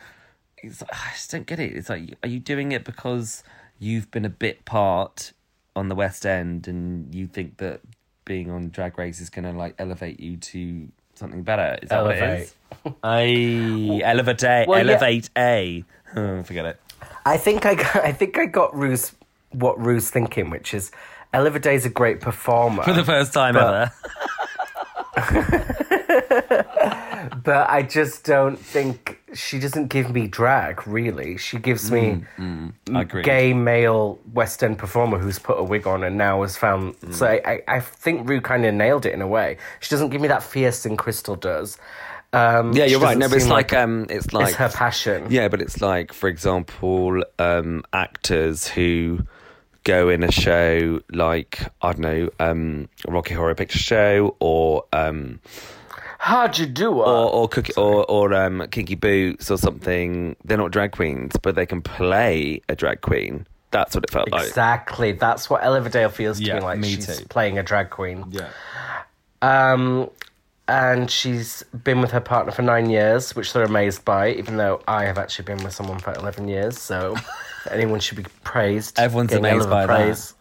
it's 0.58 0.82
like, 0.82 0.94
I 0.94 1.12
just 1.14 1.30
don't 1.30 1.46
get 1.46 1.60
it. 1.60 1.74
It's 1.76 1.90
like, 1.90 2.18
are 2.24 2.30
you 2.30 2.40
doing 2.40 2.72
it 2.72 2.84
because 2.84 3.44
you've 3.78 4.10
been 4.10 4.26
a 4.26 4.30
bit 4.30 4.66
part 4.66 5.34
on 5.76 5.90
the 5.90 5.96
West 5.96 6.26
End 6.26 6.68
and 6.68 7.14
you 7.14 7.28
think 7.28 7.58
that 7.58 7.82
being 8.26 8.50
on 8.52 8.70
Drag 8.70 8.98
Race 8.98 9.20
is 9.20 9.30
going 9.30 9.46
to 9.46 9.52
like 9.52 9.76
elevate 9.80 10.20
you 10.20 10.38
to 10.38 10.88
something 11.16 11.44
better? 11.44 11.78
Is 11.82 11.90
that 11.90 12.04
what 12.04 12.16
it 12.18 12.40
is? 12.42 12.56
I 13.04 14.02
elevate 14.04 14.44
A, 14.46 14.66
Well, 14.68 14.86
yeah. 14.86 14.92
elevate 14.94 15.30
A. 15.38 15.84
Oh, 16.16 16.44
forget 16.44 16.66
it. 16.66 16.80
I 17.26 17.38
think 17.38 17.66
I 17.66 17.76
got, 17.76 17.96
I 17.98 18.12
think 18.12 18.38
I 18.38 18.46
got 18.46 18.76
Rue's 18.76 19.14
what 19.52 19.80
Rue's 19.80 20.10
thinking, 20.10 20.50
which 20.50 20.74
is 20.74 20.92
Ella 21.34 21.52
Vaday's 21.52 21.86
a 21.86 21.90
great 21.90 22.20
performer. 22.20 22.84
For 22.84 22.92
the 22.94 23.06
first 23.06 23.32
time 23.34 23.54
But- 23.54 23.92
ever. 25.18 26.61
but 27.44 27.70
I 27.70 27.84
just 27.84 28.24
don't 28.24 28.58
think 28.58 29.20
she 29.34 29.60
doesn't 29.60 29.88
give 29.88 30.12
me 30.12 30.28
drag. 30.28 30.86
Really, 30.88 31.38
she 31.38 31.58
gives 31.58 31.92
me 31.92 32.24
I 32.94 33.02
agree. 33.02 33.24
gay 33.24 33.54
male 33.54 34.20
West 34.34 34.64
End 34.64 34.78
performer 34.78 35.18
who's 35.18 35.40
put 35.40 35.58
a 35.58 35.64
wig 35.64 35.88
on 35.88 36.04
and 36.04 36.18
now 36.18 36.42
has 36.42 36.58
found. 36.58 37.00
Mm. 37.00 37.14
So 37.14 37.28
I, 37.28 37.62
I, 37.68 37.80
think 37.80 38.28
Rue 38.28 38.42
kind 38.42 38.66
of 38.66 38.74
nailed 38.74 39.06
it 39.06 39.14
in 39.14 39.22
a 39.22 39.28
way. 39.28 39.58
She 39.80 39.90
doesn't 39.90 40.10
give 40.10 40.22
me 40.22 40.28
that 40.28 40.44
fierce 40.44 40.84
thing 40.84 40.98
Krystal 40.98 41.40
does. 41.40 41.78
Um, 42.34 42.74
Yeah, 42.74 42.86
you're 42.86 43.00
right. 43.00 43.18
No, 43.18 43.28
but 43.28 43.36
it's 43.36 43.46
seem 43.46 43.54
like, 43.54 43.74
um, 43.74 44.06
it's 44.10 44.34
like 44.34 44.50
it's 44.50 44.58
her 44.58 44.70
passion. 44.70 45.28
Yeah, 45.30 45.48
but 45.48 45.62
it's 45.62 45.82
like, 45.82 46.14
for 46.14 46.30
example, 46.30 47.24
um, 47.40 47.84
actors 47.94 48.68
who 48.68 49.26
go 49.84 50.10
in 50.10 50.24
a 50.24 50.32
show 50.32 51.02
like 51.12 51.60
I 51.82 51.94
don't 51.94 52.00
know, 52.00 52.30
um, 52.40 52.90
Rocky 53.08 53.34
Horror 53.34 53.56
Picture 53.56 53.80
Show 53.80 54.36
or 54.40 54.86
um, 54.94 55.40
How'd 56.24 56.60
you 56.60 56.68
do 56.68 56.92
it? 57.02 57.06
or 57.08 57.30
or 57.34 57.48
cookie, 57.48 57.74
or 57.76 58.06
or 58.10 58.32
um, 58.36 58.68
Kinky 58.70 58.94
Boots 58.96 59.50
or 59.50 59.58
something. 59.58 60.36
They're 60.46 60.58
not 60.58 60.70
drag 60.72 60.92
queens, 60.92 61.34
but 61.42 61.56
they 61.56 61.66
can 61.66 61.82
play 61.82 62.62
a 62.70 62.76
drag 62.76 63.02
queen. 63.02 63.48
That's 63.72 63.96
what 63.96 64.04
it 64.04 64.12
felt 64.12 64.30
like. 64.32 64.46
Exactly. 64.48 65.14
That's 65.14 65.50
what 65.50 65.64
Ella 65.64 65.82
Vaday 65.82 66.12
feels 66.12 66.38
to 66.38 66.44
Yeah, 66.46 66.56
me 66.56 66.62
like. 66.62 66.80
me 66.80 66.94
she's 66.96 67.18
too. 67.20 67.26
playing 67.26 67.58
a 67.58 67.64
drag 67.64 67.90
queen. 67.90 68.26
Yeah. 68.30 68.50
Um, 69.42 70.10
and 70.68 71.10
she's 71.10 71.64
been 71.84 72.02
with 72.02 72.12
her 72.12 72.20
partner 72.22 72.52
for 72.52 72.62
nine 72.62 72.90
years, 72.90 73.36
which 73.36 73.52
they're 73.54 73.64
amazed 73.64 74.06
by, 74.06 74.32
even 74.34 74.58
though 74.58 74.82
I 74.88 75.06
have 75.06 75.18
actually 75.18 75.46
been 75.46 75.64
with 75.64 75.74
someone 75.74 75.98
for 76.00 76.14
11 76.14 76.48
years. 76.50 76.78
So 76.78 77.16
anyone 77.72 78.00
should 78.00 78.18
be 78.18 78.26
praised. 78.44 79.00
Everyone's 79.00 79.30
Getting 79.32 79.46
amazed 79.46 79.68
Ella 79.68 79.88
by 79.88 80.04
that. 80.06 80.34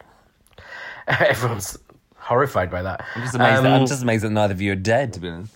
Everyone's 1.30 1.78
horrified 2.16 2.70
by 2.70 2.82
that. 2.82 3.04
I'm 3.14 3.22
just 3.22 3.34
amazed. 3.34 3.64
that, 3.64 3.72
Um, 3.72 3.80
I'm 3.80 3.86
just 3.86 4.02
amazed 4.02 4.24
that 4.24 4.30
neither 4.30 4.52
of 4.52 4.60
you 4.60 4.72
are 4.72 4.76
dead. 4.76 5.12
To 5.14 5.20
be 5.20 5.28
honest, 5.28 5.54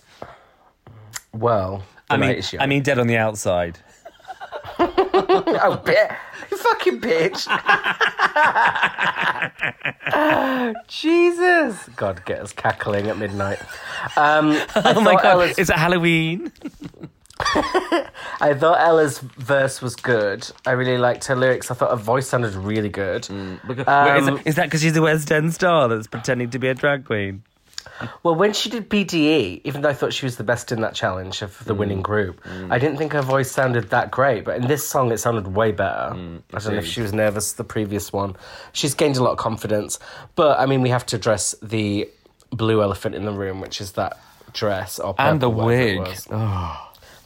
Well, 1.35 1.83
I 2.09 2.17
mean. 2.17 2.41
I 2.59 2.65
mean, 2.65 2.83
dead 2.83 2.99
on 2.99 3.07
the 3.07 3.17
outside. 3.17 3.79
oh, 4.79 5.81
bitch. 5.85 6.15
you 6.51 6.57
fucking 6.57 7.01
bitch. 7.01 7.45
Jesus. 10.87 11.87
God, 11.95 12.23
get 12.25 12.39
us 12.39 12.51
cackling 12.51 13.07
at 13.07 13.17
midnight. 13.17 13.59
Um, 14.17 14.59
Oh 14.75 15.01
my 15.01 15.13
god! 15.13 15.25
Ella's- 15.25 15.57
Is 15.59 15.69
it 15.69 15.75
Halloween? 15.75 16.51
I 17.37 18.53
thought 18.57 18.79
Ella's 18.79 19.19
verse 19.19 19.81
was 19.81 19.95
good. 19.95 20.49
I 20.65 20.71
really 20.71 20.97
liked 20.97 21.25
her 21.25 21.35
lyrics. 21.35 21.69
I 21.69 21.73
thought 21.73 21.89
her 21.91 21.95
voice 21.97 22.27
sounded 22.27 22.53
really 22.55 22.89
good. 22.89 23.25
Is, 23.25 23.29
Um, 23.87 24.39
is 24.45 24.55
that 24.55 24.65
because 24.65 24.81
she's 24.81 24.95
a 24.95 25.01
West 25.01 25.31
End 25.31 25.53
star 25.53 25.87
that's 25.89 26.07
pretending 26.07 26.49
to 26.51 26.59
be 26.59 26.69
a 26.69 26.73
drag 26.73 27.05
queen? 27.05 27.43
Well, 28.23 28.35
when 28.35 28.53
she 28.53 28.69
did 28.69 28.89
BDE, 28.89 29.61
even 29.63 29.81
though 29.81 29.89
I 29.89 29.93
thought 29.93 30.13
she 30.13 30.25
was 30.25 30.35
the 30.37 30.43
best 30.43 30.71
in 30.71 30.81
that 30.81 30.93
challenge 30.93 31.41
of 31.41 31.63
the 31.65 31.73
Mm. 31.73 31.77
winning 31.77 32.01
group, 32.01 32.41
I 32.69 32.77
didn't 32.79 32.97
think 32.97 33.13
her 33.13 33.21
voice 33.21 33.51
sounded 33.51 33.89
that 33.91 34.11
great. 34.11 34.43
But 34.45 34.57
in 34.57 34.67
this 34.67 34.87
song, 34.87 35.11
it 35.11 35.17
sounded 35.19 35.55
way 35.55 35.71
better. 35.71 36.13
Mm, 36.15 36.41
I 36.53 36.59
don't 36.59 36.73
know 36.73 36.79
if 36.79 36.85
she 36.87 37.01
was 37.01 37.13
nervous 37.13 37.53
the 37.53 37.63
previous 37.63 38.11
one. 38.11 38.35
She's 38.73 38.93
gained 38.93 39.17
a 39.17 39.23
lot 39.23 39.31
of 39.31 39.37
confidence. 39.37 39.99
But 40.35 40.59
I 40.59 40.65
mean, 40.65 40.81
we 40.81 40.89
have 40.89 41.05
to 41.07 41.15
address 41.15 41.55
the 41.61 42.09
blue 42.51 42.81
elephant 42.81 43.15
in 43.15 43.25
the 43.25 43.31
room, 43.33 43.61
which 43.61 43.79
is 43.81 43.93
that 43.93 44.17
dress 44.53 44.99
or 44.99 45.15
And 45.17 45.39
the 45.41 45.49
purple, 45.49 45.65
whatever 45.65 45.81
it 45.83 45.99
wig. 45.99 46.07
was. 46.07 46.27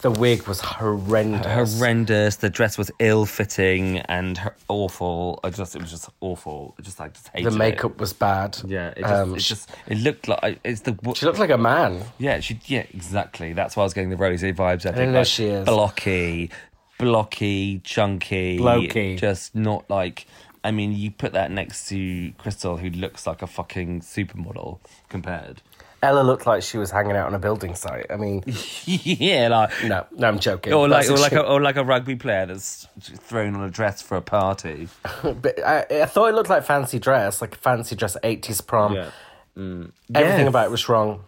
The 0.02 0.12
wig 0.12 0.48
was 0.48 0.62
horrendous. 0.62 1.78
horrendous. 1.78 2.38
The 2.38 2.50
dress 2.50 2.78
was 2.78 2.90
ill 3.00 3.26
fitting 3.26 3.98
and 4.00 4.38
her- 4.38 4.56
awful. 4.70 5.40
I 5.44 5.50
just 5.50 5.76
it 5.76 5.82
was 5.82 5.92
just 5.92 6.10
awful. 6.22 6.74
I 6.80 6.82
just 6.84 7.00
like 7.00 7.14
just 7.14 7.28
hated 7.30 7.52
the 7.52 7.58
makeup 7.58 8.00
was 8.00 8.14
bad. 8.14 8.58
It. 8.64 8.70
Yeah, 8.70 8.88
it 8.96 9.02
just, 9.02 9.14
Um, 9.14 9.36
it 9.36 9.42
she- 9.42 9.50
just 9.50 9.70
it 9.88 9.98
looked 9.98 10.28
like 10.30 10.60
it's 10.64 10.82
the 10.82 10.98
she 11.16 11.26
looked 11.26 11.40
like 11.40 11.50
a 11.50 11.58
man. 11.58 12.02
yeah 12.18 12.40
she 12.40 12.60
yeah 12.68 12.86
exactly. 12.94 13.52
That's 13.54 13.76
why 13.76 13.82
I 13.82 13.86
was 13.86 13.94
getting 13.94 14.10
the 14.10 14.16
rosy 14.18 14.54
vibes. 14.54 14.86
I, 14.86 14.94
think 14.94 15.12
know 15.12 15.20
like 15.20 15.28
she 15.28 15.46
is. 15.48 15.66
blocky, 15.66 16.50
blocky, 16.98 17.80
chunky, 17.84 18.58
Blokey. 18.60 19.18
just 19.20 19.56
not 19.56 19.90
like. 19.90 20.26
I 20.62 20.72
mean, 20.72 20.92
you 20.92 21.10
put 21.10 21.32
that 21.34 21.52
next 21.52 21.88
to 21.88 22.32
Krystal, 22.34 22.80
who 22.80 22.90
looks 22.90 23.26
like 23.26 23.42
a 23.42 23.48
fucking 23.48 24.02
supermodel 24.02 24.80
compared. 25.08 25.62
Ella 26.02 26.22
looked 26.22 26.46
like 26.48 26.64
she 26.64 26.78
was 26.78 26.92
hanging 26.92 27.16
out 27.16 27.28
on 27.28 27.34
a 27.36 27.40
building 27.40 27.76
site. 27.76 28.06
I 28.10 28.16
mean, 28.16 28.44
yeah, 28.86 29.48
like 29.50 29.72
no, 29.84 30.06
no, 30.16 30.28
I'm 30.28 30.40
joking. 30.40 30.74
or 30.74 30.88
like 30.88 31.10
or 31.10 31.18
like 31.18 31.34
a 31.34 31.42
or 31.46 31.62
like 31.62 31.76
a 31.76 31.84
rugby 31.84 32.16
player 32.16 32.46
that's 32.46 32.88
thrown 33.02 33.56
on 33.56 33.64
a 33.64 33.70
dress 33.70 34.02
for 34.02 34.16
a 34.18 34.22
party. 34.22 34.88
But 35.24 35.60
I, 35.66 35.86
I 36.04 36.06
thought 36.06 36.28
it 36.28 36.36
looked 36.36 36.50
like 36.50 36.64
fancy 36.64 37.00
dress, 37.00 37.42
like 37.42 37.56
a 37.56 37.58
fancy 37.58 37.96
dress, 37.96 38.16
eighties 38.24 38.62
prom. 38.62 38.94
Yeah. 38.96 39.12
Mm. 39.58 39.92
Everything 40.16 40.40
Yes. 40.46 40.48
about 40.50 40.66
it 40.68 40.72
was 40.72 40.88
wrong. 40.88 41.24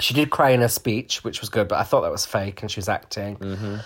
She 0.00 0.14
did 0.14 0.30
cry 0.30 0.50
in 0.50 0.60
her 0.60 0.68
speech, 0.68 1.22
which 1.22 1.40
was 1.40 1.50
good, 1.50 1.68
but 1.68 1.78
I 1.78 1.82
thought 1.84 2.00
that 2.02 2.10
was 2.10 2.24
fake, 2.26 2.62
and 2.62 2.70
she 2.70 2.78
was 2.78 2.88
acting. 2.88 3.36
Mm-hmm. 3.36 3.76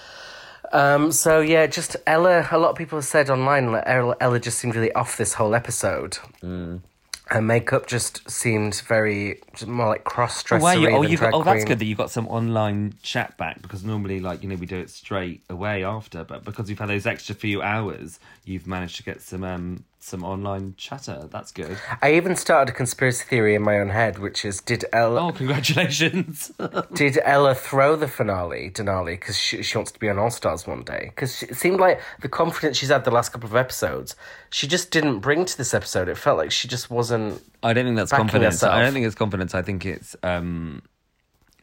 Um, 0.73 1.13
so 1.13 1.41
yeah, 1.41 1.67
just 1.67 1.97
Ella. 2.07 2.47
A 2.51 2.59
lot 2.59 2.71
of 2.71 2.77
people 2.77 2.99
have 2.99 3.05
said 3.05 3.31
online 3.31 3.73
that 3.73 3.85
Ella, 3.89 4.17
Ella 4.21 4.39
just 4.39 4.59
seemed 4.59 4.75
really 4.77 4.93
off 4.93 5.17
this 5.17 5.35
whole 5.35 5.55
episode. 5.55 6.19
Mm. 6.43 6.83
Her 7.31 7.43
makeup 7.43 7.87
just 7.87 8.29
seemed 8.31 8.77
very 8.87 9.41
just 9.53 9.67
more 9.67 9.89
like 9.89 10.05
cross 10.05 10.41
Oh, 10.41 10.47
dresser. 10.47 10.79
you, 10.79 10.89
oh, 10.91 11.03
you 11.03 11.19
oh, 11.33 11.43
that's 11.43 11.65
good 11.65 11.79
that 11.79 11.85
you 11.85 11.95
got 11.95 12.11
some 12.11 12.27
online 12.29 12.95
chat 13.03 13.37
back 13.37 13.61
because 13.63 13.85
normally, 13.85 14.19
like 14.21 14.43
you 14.43 14.49
know, 14.49 14.57
we 14.57 14.67
do 14.67 14.79
it 14.79 14.91
straight 14.91 15.43
away 15.51 15.85
after, 15.85 16.25
but 16.25 16.45
because 16.45 16.69
we've 16.69 16.79
had 16.79 16.89
those 16.89 17.07
extra 17.07 17.35
few 17.35 17.61
hours, 17.61 18.19
you've 18.45 18.67
managed 18.67 18.97
to 18.97 19.03
get 19.03 19.21
some 19.21 19.45
um 19.45 19.85
some 20.01 20.25
online 20.25 20.75
chatter. 20.77 21.29
That's 21.31 21.53
good. 21.53 21.77
I 22.01 22.15
even 22.15 22.37
started 22.37 22.73
a 22.73 22.77
conspiracy 22.77 23.25
theory 23.25 23.55
in 23.55 23.63
my 23.63 23.79
own 23.79 23.89
head, 23.89 24.19
which 24.19 24.45
is: 24.45 24.61
Did 24.61 24.85
Ella 24.93 25.29
Oh, 25.29 25.33
congratulations! 25.33 26.53
did 26.95 27.19
Ella 27.23 27.55
throw 27.55 27.97
the 27.97 28.09
finale, 28.09 28.71
Denali, 28.71 29.13
because 29.13 29.37
she, 29.37 29.63
she 29.63 29.77
wants 29.77 29.91
to 29.93 29.99
be 29.99 30.09
on 30.09 30.19
All 30.19 30.31
Stars 30.31 30.67
one 30.67 30.83
day? 30.83 31.07
Because 31.15 31.43
it 31.43 31.57
seemed 31.57 31.81
like 31.81 32.01
the 32.21 32.29
confidence 32.29 32.77
she's 32.77 32.91
had 32.91 33.05
the 33.05 33.11
last 33.11 33.31
couple 33.31 33.49
of 33.49 33.57
episodes, 33.57 34.15
she 34.51 34.67
just 34.67 34.91
didn't 34.91 35.21
bring 35.21 35.45
to 35.45 35.59
this 35.59 35.75
episode. 35.75 36.09
It 36.09 36.17
felt 36.17 36.39
like 36.39 36.53
she 36.53 36.69
just 36.69 36.91
wasn't. 36.91 37.43
I 37.63 37.73
don't 37.73 37.85
think 37.85 37.97
that's 37.97 38.13
confidence. 38.13 38.63
I 38.63 38.83
don't 38.83 38.93
think 38.93 39.07
it's 39.07 39.15
confidence. 39.15 39.55
I 39.55 39.63
think 39.63 39.85
it's 39.85 40.17
um 40.23 40.83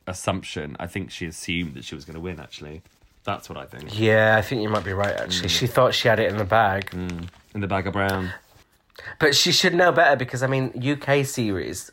assumption. 0.07 0.75
I 0.79 0.87
think 0.87 1.11
she 1.11 1.25
assumed 1.25 1.73
that 1.75 1.85
she 1.85 1.95
was 1.95 2.05
going 2.05 2.15
to 2.15 2.21
win. 2.21 2.39
Actually, 2.39 2.81
that's 3.25 3.49
what 3.49 3.57
I 3.57 3.65
think. 3.65 3.99
Yeah, 3.99 4.35
I 4.37 4.41
think 4.41 4.61
you 4.61 4.69
might 4.69 4.85
be 4.85 4.93
right. 4.93 5.15
Actually, 5.15 5.49
mm. 5.49 5.59
she 5.59 5.67
thought 5.67 5.93
she 5.93 6.07
had 6.07 6.19
it 6.19 6.29
in 6.29 6.37
the 6.37 6.45
bag, 6.45 6.91
mm. 6.91 7.27
In 7.53 7.61
the 7.61 7.67
bag 7.67 7.87
of 7.87 7.93
brown. 7.93 8.31
but 9.19 9.35
she 9.35 9.51
should 9.51 9.73
know 9.73 9.91
better. 9.91 10.15
Because 10.15 10.43
I 10.43 10.47
mean, 10.47 10.71
UK 10.81 11.25
series. 11.25 11.91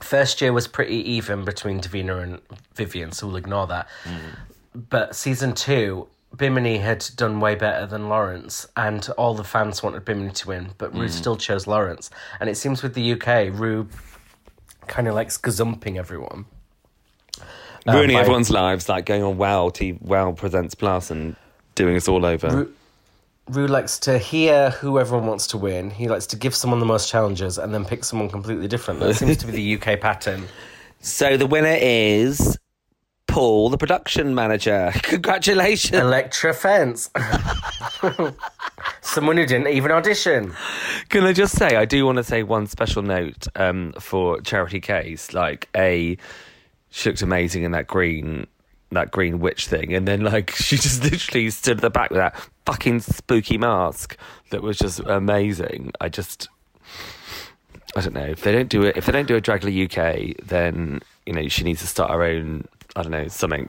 First 0.00 0.40
year 0.40 0.52
was 0.52 0.68
pretty 0.68 0.96
even 1.12 1.44
between 1.44 1.80
Davina 1.80 2.22
and 2.22 2.40
Vivienne, 2.74 3.12
so 3.12 3.26
we'll 3.26 3.36
ignore 3.36 3.66
that. 3.68 3.88
Mm. 4.04 4.88
But 4.90 5.16
season 5.16 5.54
two, 5.54 6.06
Bimini 6.36 6.78
had 6.78 7.06
done 7.16 7.40
way 7.40 7.54
better 7.54 7.86
than 7.86 8.08
Lawrence, 8.08 8.66
and 8.76 9.08
all 9.16 9.34
the 9.34 9.44
fans 9.44 9.82
wanted 9.82 10.04
Bimini 10.04 10.32
to 10.32 10.48
win, 10.48 10.68
but 10.76 10.94
Rue 10.94 11.08
still 11.08 11.36
chose 11.36 11.66
Lawrence. 11.66 12.10
And 12.40 12.50
it 12.50 12.56
seems 12.56 12.82
with 12.82 12.92
the 12.94 13.12
UK, 13.12 13.58
Rue 13.58 13.88
kind 14.86 15.08
of 15.08 15.14
likes 15.14 15.38
gazumping 15.38 15.96
everyone. 15.96 16.44
Ruining 17.94 18.16
by- 18.16 18.20
everyone's 18.20 18.50
lives, 18.50 18.88
like 18.88 19.06
going 19.06 19.22
on 19.22 19.36
Wow, 19.38 19.68
T- 19.70 19.98
Wow 20.00 20.32
Presents 20.32 20.74
Plus 20.74 21.10
and 21.10 21.36
doing 21.74 21.96
us 21.96 22.08
all 22.08 22.24
over. 22.24 22.48
Rue, 22.48 22.72
Rue 23.48 23.66
likes 23.66 23.98
to 24.00 24.18
hear 24.18 24.70
who 24.70 24.98
everyone 24.98 25.26
wants 25.26 25.46
to 25.48 25.56
win. 25.58 25.90
He 25.90 26.08
likes 26.08 26.26
to 26.28 26.36
give 26.36 26.54
someone 26.54 26.80
the 26.80 26.86
most 26.86 27.08
challenges 27.08 27.58
and 27.58 27.72
then 27.72 27.84
pick 27.84 28.04
someone 28.04 28.28
completely 28.28 28.66
different. 28.68 29.00
That 29.00 29.14
seems 29.14 29.36
to 29.38 29.46
be 29.46 29.52
the 29.52 29.74
UK 29.92 30.00
pattern. 30.00 30.44
So 31.00 31.36
the 31.36 31.46
winner 31.46 31.76
is 31.78 32.58
Paul, 33.28 33.68
the 33.68 33.78
production 33.78 34.34
manager. 34.34 34.92
Congratulations. 35.02 36.00
Elektra 36.00 36.54
Fence. 36.54 37.10
someone 39.02 39.36
who 39.36 39.46
didn't 39.46 39.68
even 39.68 39.90
audition. 39.92 40.52
Can 41.08 41.24
I 41.24 41.32
just 41.32 41.56
say, 41.56 41.76
I 41.76 41.84
do 41.84 42.04
want 42.06 42.16
to 42.16 42.24
say 42.24 42.42
one 42.42 42.66
special 42.66 43.02
note 43.02 43.46
um, 43.56 43.92
for 44.00 44.40
Charity 44.40 44.80
Case. 44.80 45.32
Like, 45.32 45.68
A, 45.76 46.16
she 46.90 47.08
looked 47.10 47.22
amazing 47.22 47.62
in 47.64 47.72
that 47.72 47.86
green. 47.86 48.46
That 48.92 49.10
green 49.10 49.40
witch 49.40 49.66
thing, 49.66 49.92
and 49.94 50.06
then 50.06 50.20
like 50.22 50.52
she 50.52 50.76
just 50.76 51.02
literally 51.02 51.50
stood 51.50 51.78
at 51.78 51.82
the 51.82 51.90
back 51.90 52.10
with 52.10 52.18
that 52.18 52.36
fucking 52.66 53.00
spooky 53.00 53.58
mask 53.58 54.16
that 54.50 54.62
was 54.62 54.78
just 54.78 55.00
amazing. 55.00 55.90
I 56.00 56.08
just, 56.08 56.48
I 57.96 58.00
don't 58.00 58.14
know 58.14 58.24
if 58.24 58.42
they 58.42 58.52
don't 58.52 58.68
do 58.68 58.84
it. 58.84 58.96
If 58.96 59.06
they 59.06 59.12
don't 59.12 59.26
do 59.26 59.34
a 59.34 59.40
Dragula 59.40 59.72
UK, 59.86 60.36
then 60.46 61.00
you 61.26 61.32
know 61.32 61.48
she 61.48 61.64
needs 61.64 61.80
to 61.80 61.88
start 61.88 62.12
her 62.12 62.22
own. 62.22 62.68
I 62.94 63.02
don't 63.02 63.10
know 63.10 63.26
something. 63.26 63.68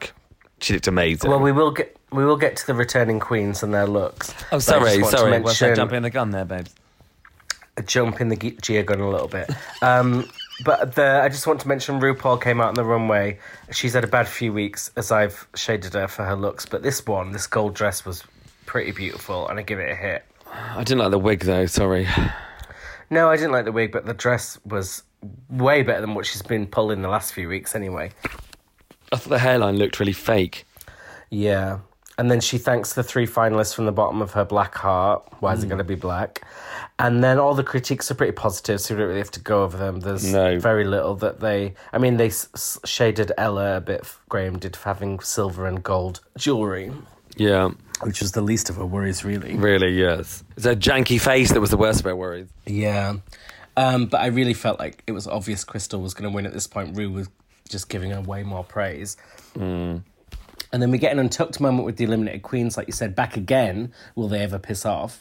She 0.62 0.74
looked 0.74 0.88
amazing. 0.88 1.32
Well, 1.32 1.40
we 1.40 1.52
will 1.52 1.72
get 1.72 1.98
we 2.12 2.24
will 2.24 2.38
get 2.38 2.56
to 2.58 2.68
the 2.68 2.76
returning 2.76 3.20
queens 3.20 3.64
and 3.64 3.74
their 3.74 3.88
looks. 3.88 4.30
oh, 4.30 4.44
But 4.52 4.56
I 4.56 4.60
sorry, 4.60 4.90
just 4.90 5.02
want 5.02 5.18
sorry. 5.18 5.42
Was 5.42 5.62
I 5.64 5.74
jumping 5.74 6.04
the 6.04 6.12
gun 6.12 6.30
there, 6.30 6.46
babes? 6.46 6.76
jump 7.86 8.22
in 8.22 8.30
the 8.30 8.36
Ge- 8.36 8.86
gun 8.86 9.00
a 9.00 9.10
little 9.10 9.28
bit. 9.28 9.50
Um, 9.82 10.30
but 10.64 10.96
the, 10.96 11.22
I 11.24 11.30
just 11.30 11.48
want 11.48 11.62
to 11.62 11.68
mention 11.68 12.00
RuPaul 12.00 12.42
came 12.42 12.60
out 12.60 12.70
on 12.70 12.74
the 12.74 12.84
runway. 12.84 13.40
She's 13.72 13.94
had 13.94 14.04
a 14.04 14.08
bad 14.08 14.28
few 14.28 14.54
weeks, 14.54 14.92
as 14.96 15.12
I've 15.12 15.48
shaded 15.56 15.94
her 15.94 16.08
for 16.08 16.24
her 16.24 16.36
looks. 16.36 16.66
But 16.66 16.84
this 16.84 17.06
one, 17.06 17.32
this 17.32 17.48
gold 17.48 17.76
dress, 17.76 18.06
was 18.06 18.24
pretty 18.66 18.92
beautiful, 18.92 19.48
and 19.48 19.60
I 19.60 19.62
give 19.62 19.80
it 19.80 19.90
a 19.90 19.96
hit. 19.96 20.26
I 20.52 20.84
didn't 20.84 21.00
like 21.00 21.12
the 21.12 21.20
wig 21.20 21.42
though. 21.42 21.66
Sorry. 21.66 22.08
No, 23.10 23.30
I 23.30 23.38
didn't 23.38 23.52
like 23.52 23.66
the 23.66 23.72
wig, 23.72 23.92
but 23.92 24.06
the 24.06 24.14
dress 24.14 24.60
was 24.66 25.04
way 25.50 25.82
better 25.82 26.02
than 26.02 26.14
what 26.14 26.26
she's 26.26 26.42
been 26.42 26.68
pulling 26.68 27.02
the 27.02 27.10
last 27.10 27.34
few 27.34 27.48
weeks, 27.48 27.76
anyway. 27.76 28.12
I 29.12 29.18
thought 29.18 29.30
the 29.30 29.40
hairline 29.40 29.78
looked 29.78 30.00
really 30.00 30.14
fake. 30.14 30.66
Yeah. 31.30 31.80
And 32.20 32.32
then 32.32 32.40
she 32.42 32.58
thanks 32.58 32.94
the 32.94 33.04
three 33.04 33.28
finalists 33.28 33.76
from 33.76 33.86
the 33.86 33.92
bottom 33.92 34.22
of 34.24 34.32
her 34.32 34.44
black 34.44 34.74
heart. 34.76 35.24
Why 35.40 35.54
is 35.54 35.64
it 35.64 35.68
going 35.68 35.78
to 35.78 35.84
be 35.84 35.94
black? 35.96 36.42
And 36.98 37.24
then 37.24 37.38
all 37.38 37.54
the 37.54 37.64
critiques 37.64 38.10
are 38.10 38.16
pretty 38.16 38.32
positive, 38.32 38.82
so 38.82 38.96
we 38.96 39.00
don't 39.00 39.08
really 39.10 39.20
have 39.20 39.30
to 39.32 39.40
go 39.40 39.64
over 39.64 39.78
them. 39.78 40.00
There's 40.00 40.26
No. 40.34 40.58
very 40.60 40.84
little 40.84 41.14
that 41.18 41.42
they. 41.42 41.76
I 41.94 42.00
mean, 42.00 42.18
they 42.18 42.28
s- 42.30 42.80
shaded 42.86 43.32
Ella 43.38 43.78
a 43.78 43.82
bit. 43.82 44.04
Graham 44.30 44.58
did 44.58 44.76
for 44.76 44.90
having 44.90 45.20
silver 45.20 45.68
and 45.68 45.84
gold 45.84 46.22
jewelry, 46.40 46.92
Yeah, 47.36 47.70
which 48.02 48.20
was 48.20 48.32
the 48.32 48.42
least 48.42 48.72
of 48.72 48.78
her 48.78 48.86
worries, 48.86 49.24
really. 49.24 49.56
really, 49.56 49.90
yes. 49.92 50.44
It's 50.56 50.66
a 50.66 50.76
janky 50.76 51.22
face 51.22 51.52
that 51.52 51.62
was 51.62 51.70
the 51.70 51.78
worst 51.78 52.00
of 52.00 52.06
her 52.06 52.16
worries. 52.16 52.48
Yeah. 52.66 53.18
Um, 53.76 54.08
but 54.08 54.22
I 54.22 54.28
really 54.28 54.56
felt 54.56 54.80
like 54.80 55.04
it 55.06 55.12
was 55.12 55.28
obvious 55.28 55.64
Krystal 55.64 56.02
was 56.02 56.16
going 56.16 56.28
to 56.32 56.36
win 56.36 56.48
at 56.48 56.54
this 56.54 56.66
point. 56.66 56.98
Rue 56.98 57.12
was 57.12 57.30
just 57.70 57.90
giving 57.90 58.10
her 58.10 58.22
way 58.22 58.42
more 58.42 58.64
praise. 58.64 59.18
And 60.72 60.82
then 60.82 60.92
we 60.92 60.98
get 60.98 61.12
an 61.12 61.20
untucked 61.20 61.60
moment 61.60 61.86
with 61.86 61.98
the 61.98 62.04
eliminated 62.04 62.44
queens, 62.44 62.78
like 62.78 62.88
you 62.88 62.94
said, 62.94 63.16
back 63.16 63.38
again. 63.38 63.94
Will 64.16 64.28
they 64.28 64.42
ever 64.42 64.60
piss 64.60 64.86
off? 64.86 65.18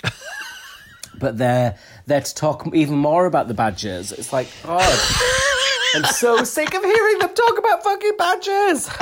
but 1.18 1.38
they're 1.38 1.76
there 2.06 2.20
to 2.20 2.34
talk 2.34 2.68
even 2.74 2.96
more 2.96 3.26
about 3.26 3.48
the 3.48 3.54
badgers. 3.54 4.12
It's 4.12 4.32
like, 4.32 4.48
God, 4.64 4.98
I'm 5.94 6.04
so 6.04 6.44
sick 6.44 6.74
of 6.74 6.82
hearing 6.82 7.18
them 7.20 7.34
talk 7.34 7.58
about 7.58 7.82
fucking 7.82 8.16
badgers. 8.18 8.90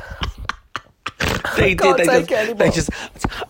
They 1.57 1.75
can't 1.75 1.99
did. 1.99 2.09
They 2.09 2.25
take 2.25 2.29
just, 2.29 2.59
they 2.59 2.71
just. 2.71 2.91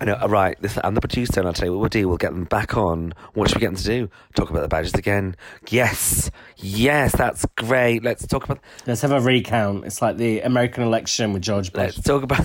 I 0.00 0.04
know. 0.04 0.14
all 0.14 0.28
Right. 0.28 0.60
Listen, 0.60 0.82
I'm 0.84 0.94
the 0.94 1.00
producer, 1.00 1.40
and 1.40 1.46
I'll 1.46 1.54
tell 1.54 1.66
you 1.66 1.72
what 1.72 1.80
we'll 1.80 1.88
do. 1.88 2.08
We'll 2.08 2.16
get 2.16 2.32
them 2.32 2.44
back 2.44 2.76
on. 2.76 3.14
What 3.34 3.48
should 3.48 3.56
we 3.56 3.60
get 3.60 3.68
them 3.68 3.76
to 3.76 3.84
do? 3.84 4.10
Talk 4.34 4.50
about 4.50 4.62
the 4.62 4.68
badges 4.68 4.94
again. 4.94 5.36
Yes. 5.68 6.30
Yes. 6.56 7.12
That's 7.16 7.46
great. 7.56 8.02
Let's 8.02 8.26
talk 8.26 8.44
about. 8.44 8.60
Let's 8.86 9.00
have 9.02 9.12
a 9.12 9.20
recount. 9.20 9.84
It's 9.86 10.02
like 10.02 10.16
the 10.16 10.40
American 10.40 10.82
election 10.82 11.32
with 11.32 11.42
George 11.42 11.72
Bush. 11.72 11.96
Let's 11.96 12.02
talk 12.02 12.22
about. 12.24 12.44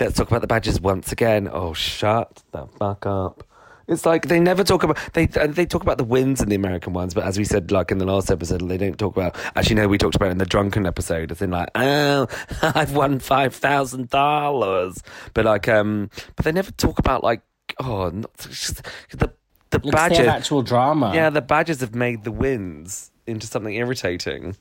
Let's 0.00 0.16
talk 0.16 0.28
about 0.28 0.40
the 0.40 0.46
badges 0.46 0.80
once 0.80 1.12
again. 1.12 1.48
Oh, 1.50 1.72
shut 1.74 2.42
the 2.52 2.66
fuck 2.78 3.06
up. 3.06 3.44
It's 3.88 4.04
like 4.04 4.28
they 4.28 4.38
never 4.38 4.64
talk 4.64 4.82
about 4.82 4.98
they 5.14 5.26
they 5.26 5.64
talk 5.64 5.82
about 5.82 5.96
the 5.96 6.04
wins 6.04 6.42
in 6.42 6.50
the 6.50 6.54
American 6.54 6.92
ones, 6.92 7.14
but 7.14 7.24
as 7.24 7.38
we 7.38 7.44
said, 7.44 7.72
like 7.72 7.90
in 7.90 7.96
the 7.96 8.04
last 8.04 8.30
episode, 8.30 8.68
they 8.68 8.76
don't 8.76 8.98
talk 8.98 9.16
about. 9.16 9.34
Actually, 9.56 9.76
no, 9.76 9.88
we 9.88 9.96
talked 9.96 10.14
about 10.14 10.28
it 10.28 10.32
in 10.32 10.38
the 10.38 10.46
drunken 10.46 10.84
episode. 10.86 11.30
It's 11.30 11.40
in 11.40 11.50
like, 11.50 11.70
oh, 11.74 12.28
I've 12.62 12.94
won 12.94 13.18
five 13.18 13.54
thousand 13.54 14.10
dollars, 14.10 15.02
but 15.32 15.46
like, 15.46 15.68
um, 15.68 16.10
but 16.36 16.44
they 16.44 16.52
never 16.52 16.70
talk 16.72 16.98
about 16.98 17.24
like, 17.24 17.40
oh, 17.78 18.10
not, 18.10 18.30
it's 18.34 18.66
just, 18.66 18.82
the 19.10 19.32
the 19.70 19.80
have 19.84 19.92
badges. 19.92 20.26
actual 20.26 20.60
drama. 20.60 21.12
Yeah, 21.14 21.30
the 21.30 21.42
badges 21.42 21.80
have 21.80 21.94
made 21.94 22.24
the 22.24 22.32
wins 22.32 23.10
into 23.26 23.46
something 23.46 23.74
irritating. 23.74 24.54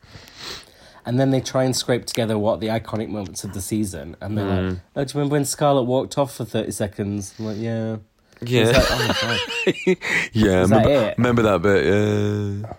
And 1.08 1.20
then 1.20 1.32
they 1.32 1.40
try 1.42 1.64
and 1.64 1.74
scrape 1.76 2.06
together 2.06 2.38
what 2.38 2.60
the 2.60 2.68
iconic 2.68 3.08
moments 3.10 3.44
of 3.46 3.54
the 3.54 3.62
season. 3.62 4.16
And 4.22 4.38
they're 4.38 4.46
like, 4.46 4.60
Mm. 4.60 4.82
oh, 4.96 5.04
do 5.06 5.10
you 5.10 5.14
remember 5.20 5.34
when 5.34 5.46
Scarlett 5.46 5.86
walked 5.86 6.18
off 6.18 6.36
for 6.36 6.44
30 6.46 6.70
seconds? 6.72 7.34
I'm 7.40 7.46
like, 7.46 7.58
yeah. 7.58 7.98
Yeah, 8.42 8.66
like, 8.68 8.76
oh 8.78 9.46
yeah. 10.34 10.66
That 10.66 10.70
remember, 10.70 10.90
it? 10.92 11.18
remember 11.18 11.42
that 11.44 11.62
bit? 11.64 11.86
Yeah. 11.86 12.74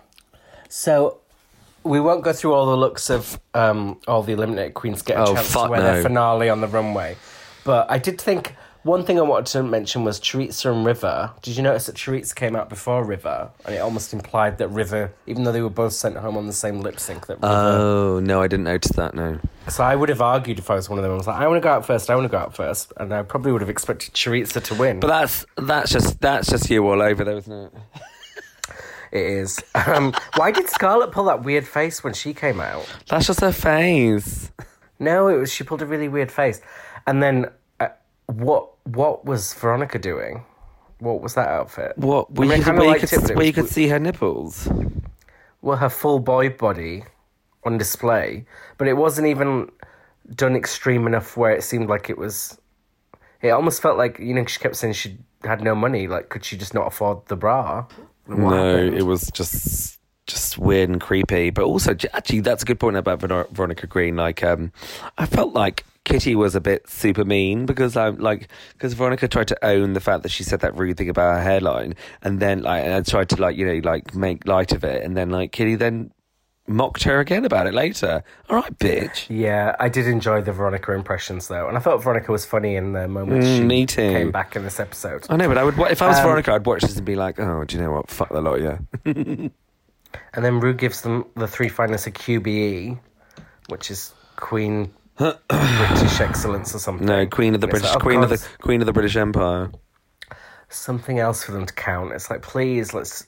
So 0.69 1.17
we 1.83 1.99
won't 1.99 2.23
go 2.23 2.31
through 2.33 2.53
all 2.53 2.67
the 2.67 2.77
looks 2.77 3.09
of 3.09 3.39
um, 3.53 3.99
all 4.07 4.21
the 4.23 4.33
eliminated 4.33 4.73
queens 4.73 5.01
get 5.01 5.17
a 5.17 5.23
Oh, 5.23 5.33
chance 5.33 5.51
to 5.53 5.67
wear 5.67 5.79
no. 5.81 5.85
their 5.93 6.03
finale 6.03 6.49
on 6.49 6.61
the 6.61 6.67
runway. 6.67 7.17
But 7.63 7.89
I 7.89 7.97
did 7.97 8.21
think 8.21 8.55
One 8.83 9.03
thing 9.03 9.19
I 9.19 9.23
wanted 9.23 9.47
to 9.47 9.63
mention 9.63 10.05
was 10.05 10.21
Choriza 10.21 10.71
and 10.73 10.85
River. 10.85 11.31
Did 11.41 11.57
you 11.57 11.63
notice 11.63 11.87
that 11.87 11.95
Choriza 11.95 12.33
came 12.33 12.55
out 12.55 12.69
before 12.69 13.03
River? 13.03 13.49
And 13.65 13.75
it 13.75 13.79
almost 13.79 14.13
implied 14.13 14.57
that 14.59 14.69
River, 14.69 15.11
even 15.27 15.43
though 15.43 15.51
they 15.51 15.61
were 15.61 15.69
both 15.69 15.91
sent 15.91 16.15
home 16.15 16.37
on 16.37 16.47
the 16.47 16.53
same 16.53 16.79
lip 16.79 16.97
sync, 16.97 17.27
that 17.27 17.35
River. 17.35 17.47
Oh 17.47 18.19
no, 18.21 18.41
I 18.41 18.47
didn't 18.47 18.63
notice 18.63 18.91
that. 18.91 19.13
No. 19.13 19.39
so 19.67 19.83
I 19.83 19.97
would 19.97 20.07
have 20.07 20.21
argued 20.21 20.59
if 20.59 20.69
I 20.71 20.75
was 20.75 20.89
one 20.89 20.97
of 20.97 21.03
them. 21.03 21.11
I 21.11 21.15
was 21.15 21.27
like, 21.27 21.41
I 21.41 21.47
want 21.47 21.57
to 21.57 21.63
go 21.63 21.69
out 21.73 21.85
first, 21.85 22.09
I 22.09 22.15
want 22.15 22.25
to 22.25 22.31
go 22.31 22.37
out 22.37 22.55
first. 22.55 22.93
And 22.95 23.13
I 23.13 23.21
probably 23.23 23.51
would 23.51 23.61
have 23.61 23.69
expected 23.69 24.13
Choriza 24.13 24.63
to 24.63 24.75
win. 24.75 25.01
But 25.01 25.07
that's 25.07 25.45
that's 25.57 25.91
just 25.91 26.21
that's 26.21 26.49
just 26.49 26.69
you 26.69 26.87
all 26.87 27.01
over, 27.01 27.25
though, 27.25 27.37
isn't 27.37 27.51
it? 27.51 27.73
it 29.11 29.25
is. 29.25 29.61
Um, 29.75 30.13
why 30.35 30.51
did 30.51 30.69
Scarlett 30.69 31.11
pull 31.11 31.25
that 31.25 31.43
weird 31.43 31.67
face 31.67 32.01
when 32.01 32.13
she 32.13 32.33
came 32.33 32.61
out? 32.61 32.87
That's 33.09 33.27
just 33.27 33.41
her 33.41 33.51
face. 33.51 34.51
No, 34.99 35.27
it 35.27 35.35
was 35.37 35.51
she 35.51 35.65
pulled 35.65 35.81
a 35.81 35.85
really 35.85 36.07
weird 36.07 36.31
face. 36.31 36.61
And 37.07 37.21
then 37.23 37.49
what 38.29 38.69
what 38.85 39.25
was 39.25 39.53
Veronica 39.53 39.99
doing? 39.99 40.43
What 40.99 41.21
was 41.21 41.35
that 41.35 41.47
outfit? 41.47 41.97
What? 41.97 42.27
I 42.37 42.41
mean, 42.41 42.61
you, 42.61 42.73
where, 42.73 42.95
you, 42.95 43.07
could, 43.07 43.29
it, 43.29 43.35
where 43.35 43.45
you 43.45 43.53
could 43.53 43.69
see 43.69 43.87
her 43.87 43.99
nipples. 43.99 44.67
well, 45.61 45.77
her 45.77 45.89
full 45.89 46.19
boy 46.19 46.49
body 46.49 47.03
on 47.63 47.77
display, 47.77 48.45
but 48.77 48.87
it 48.87 48.93
wasn't 48.93 49.27
even 49.27 49.69
done 50.35 50.55
extreme 50.55 51.07
enough 51.07 51.37
where 51.37 51.51
it 51.51 51.63
seemed 51.63 51.89
like 51.89 52.09
it 52.09 52.17
was. 52.17 52.59
It 53.41 53.49
almost 53.49 53.81
felt 53.81 53.97
like 53.97 54.19
you 54.19 54.33
know 54.33 54.45
she 54.45 54.59
kept 54.59 54.75
saying 54.75 54.93
she 54.93 55.17
had 55.43 55.61
no 55.61 55.73
money. 55.73 56.07
Like, 56.07 56.29
could 56.29 56.43
she 56.43 56.57
just 56.57 56.73
not 56.73 56.87
afford 56.87 57.25
the 57.27 57.37
bra? 57.37 57.85
What 58.25 58.37
no, 58.37 58.49
happened? 58.49 58.97
it 58.97 59.03
was 59.03 59.31
just 59.31 59.99
just 60.27 60.57
weird 60.57 60.89
and 60.89 61.01
creepy. 61.01 61.49
But 61.49 61.63
also, 61.63 61.95
actually, 62.13 62.41
that's 62.41 62.63
a 62.63 62.65
good 62.65 62.79
point 62.79 62.97
about 62.97 63.21
Veronica 63.21 63.87
Green. 63.87 64.15
Like, 64.17 64.43
um, 64.43 64.71
I 65.17 65.25
felt 65.25 65.53
like 65.53 65.85
Kitty 66.09 66.35
was 66.35 66.55
a 66.55 66.61
bit 66.61 66.89
super 66.89 67.23
mean 67.25 67.65
because 67.65 67.95
I'm 67.95 68.17
like 68.17 68.49
because 68.73 68.93
Veronica 68.93 69.27
tried 69.27 69.47
to 69.49 69.65
own 69.65 69.93
the 69.93 69.99
fact 70.01 70.23
that 70.23 70.29
she 70.29 70.43
said 70.43 70.59
that 70.61 70.75
rude 70.77 70.97
thing 70.97 71.09
about 71.09 71.35
her 71.35 71.41
hairline, 71.41 71.95
and 72.21 72.39
then 72.39 72.61
like 72.63 72.83
and 72.83 72.93
I 72.93 73.01
tried 73.01 73.29
to 73.29 73.35
like 73.41 73.55
you 73.57 73.65
know 73.65 73.79
like 73.89 74.15
make 74.15 74.47
light 74.47 74.71
of 74.71 74.83
it, 74.83 75.03
and 75.03 75.15
then 75.15 75.29
like 75.29 75.51
Kitty 75.51 75.75
then 75.75 76.11
mocked 76.67 77.01
her 77.03 77.19
again 77.19 77.45
about 77.45 77.65
it 77.65 77.73
later. 77.73 78.23
All 78.47 78.57
right, 78.57 78.77
bitch. 78.77 79.25
Yeah, 79.27 79.75
I 79.79 79.89
did 79.89 80.05
enjoy 80.05 80.41
the 80.41 80.51
Veronica 80.53 80.91
impressions 80.93 81.47
though, 81.47 81.67
and 81.67 81.75
I 81.75 81.79
thought 81.79 82.03
Veronica 82.03 82.31
was 82.31 82.45
funny 82.45 82.75
in 82.75 82.93
the 82.93 83.07
moment 83.07 83.43
Mm, 83.43 83.57
she 83.57 83.63
me 83.63 83.85
too. 83.87 84.11
came 84.11 84.31
back 84.31 84.55
in 84.55 84.63
this 84.63 84.79
episode. 84.79 85.25
I 85.29 85.35
know, 85.37 85.47
but 85.47 85.57
I 85.57 85.63
would 85.63 85.77
if 85.91 86.01
I 86.01 86.07
was 86.07 86.17
Um, 86.17 86.25
Veronica, 86.25 86.53
I'd 86.53 86.65
watch 86.65 86.81
this 86.83 86.95
and 86.97 87.05
be 87.05 87.15
like, 87.15 87.39
oh, 87.39 87.63
do 87.63 87.75
you 87.77 87.81
know 87.83 87.91
what? 87.91 88.09
Fuck 88.11 88.29
the 88.29 88.41
lot, 88.41 88.61
yeah. 88.61 88.77
And 90.33 90.43
then 90.43 90.59
Rue 90.59 90.73
gives 90.73 91.01
them 91.01 91.25
the 91.35 91.47
three 91.47 91.69
finalists 91.69 92.07
a 92.07 92.11
QBE, 92.11 92.99
which 93.67 93.91
is 93.91 94.11
Queen 94.37 94.91
British 95.19 96.21
Excellence 96.21 96.73
or 96.73 96.79
something. 96.79 97.05
No, 97.05 97.25
Queen 97.27 97.53
of 97.55 97.61
the 97.61 97.67
And 97.67 97.71
British, 97.71 97.89
like, 97.89 97.97
oh, 97.97 97.99
Queen 98.01 98.23
of 98.23 98.29
the 98.29 98.47
Queen 98.61 98.81
of 98.81 98.85
the 98.87 98.93
British 98.93 99.15
Empire. 99.15 99.71
something 100.71 101.17
else 101.19 101.43
for 101.43 101.51
them 101.51 101.65
to 101.65 101.73
count. 101.73 102.13
It's 102.13 102.29
like, 102.29 102.41
please, 102.43 102.93
let's 102.93 103.25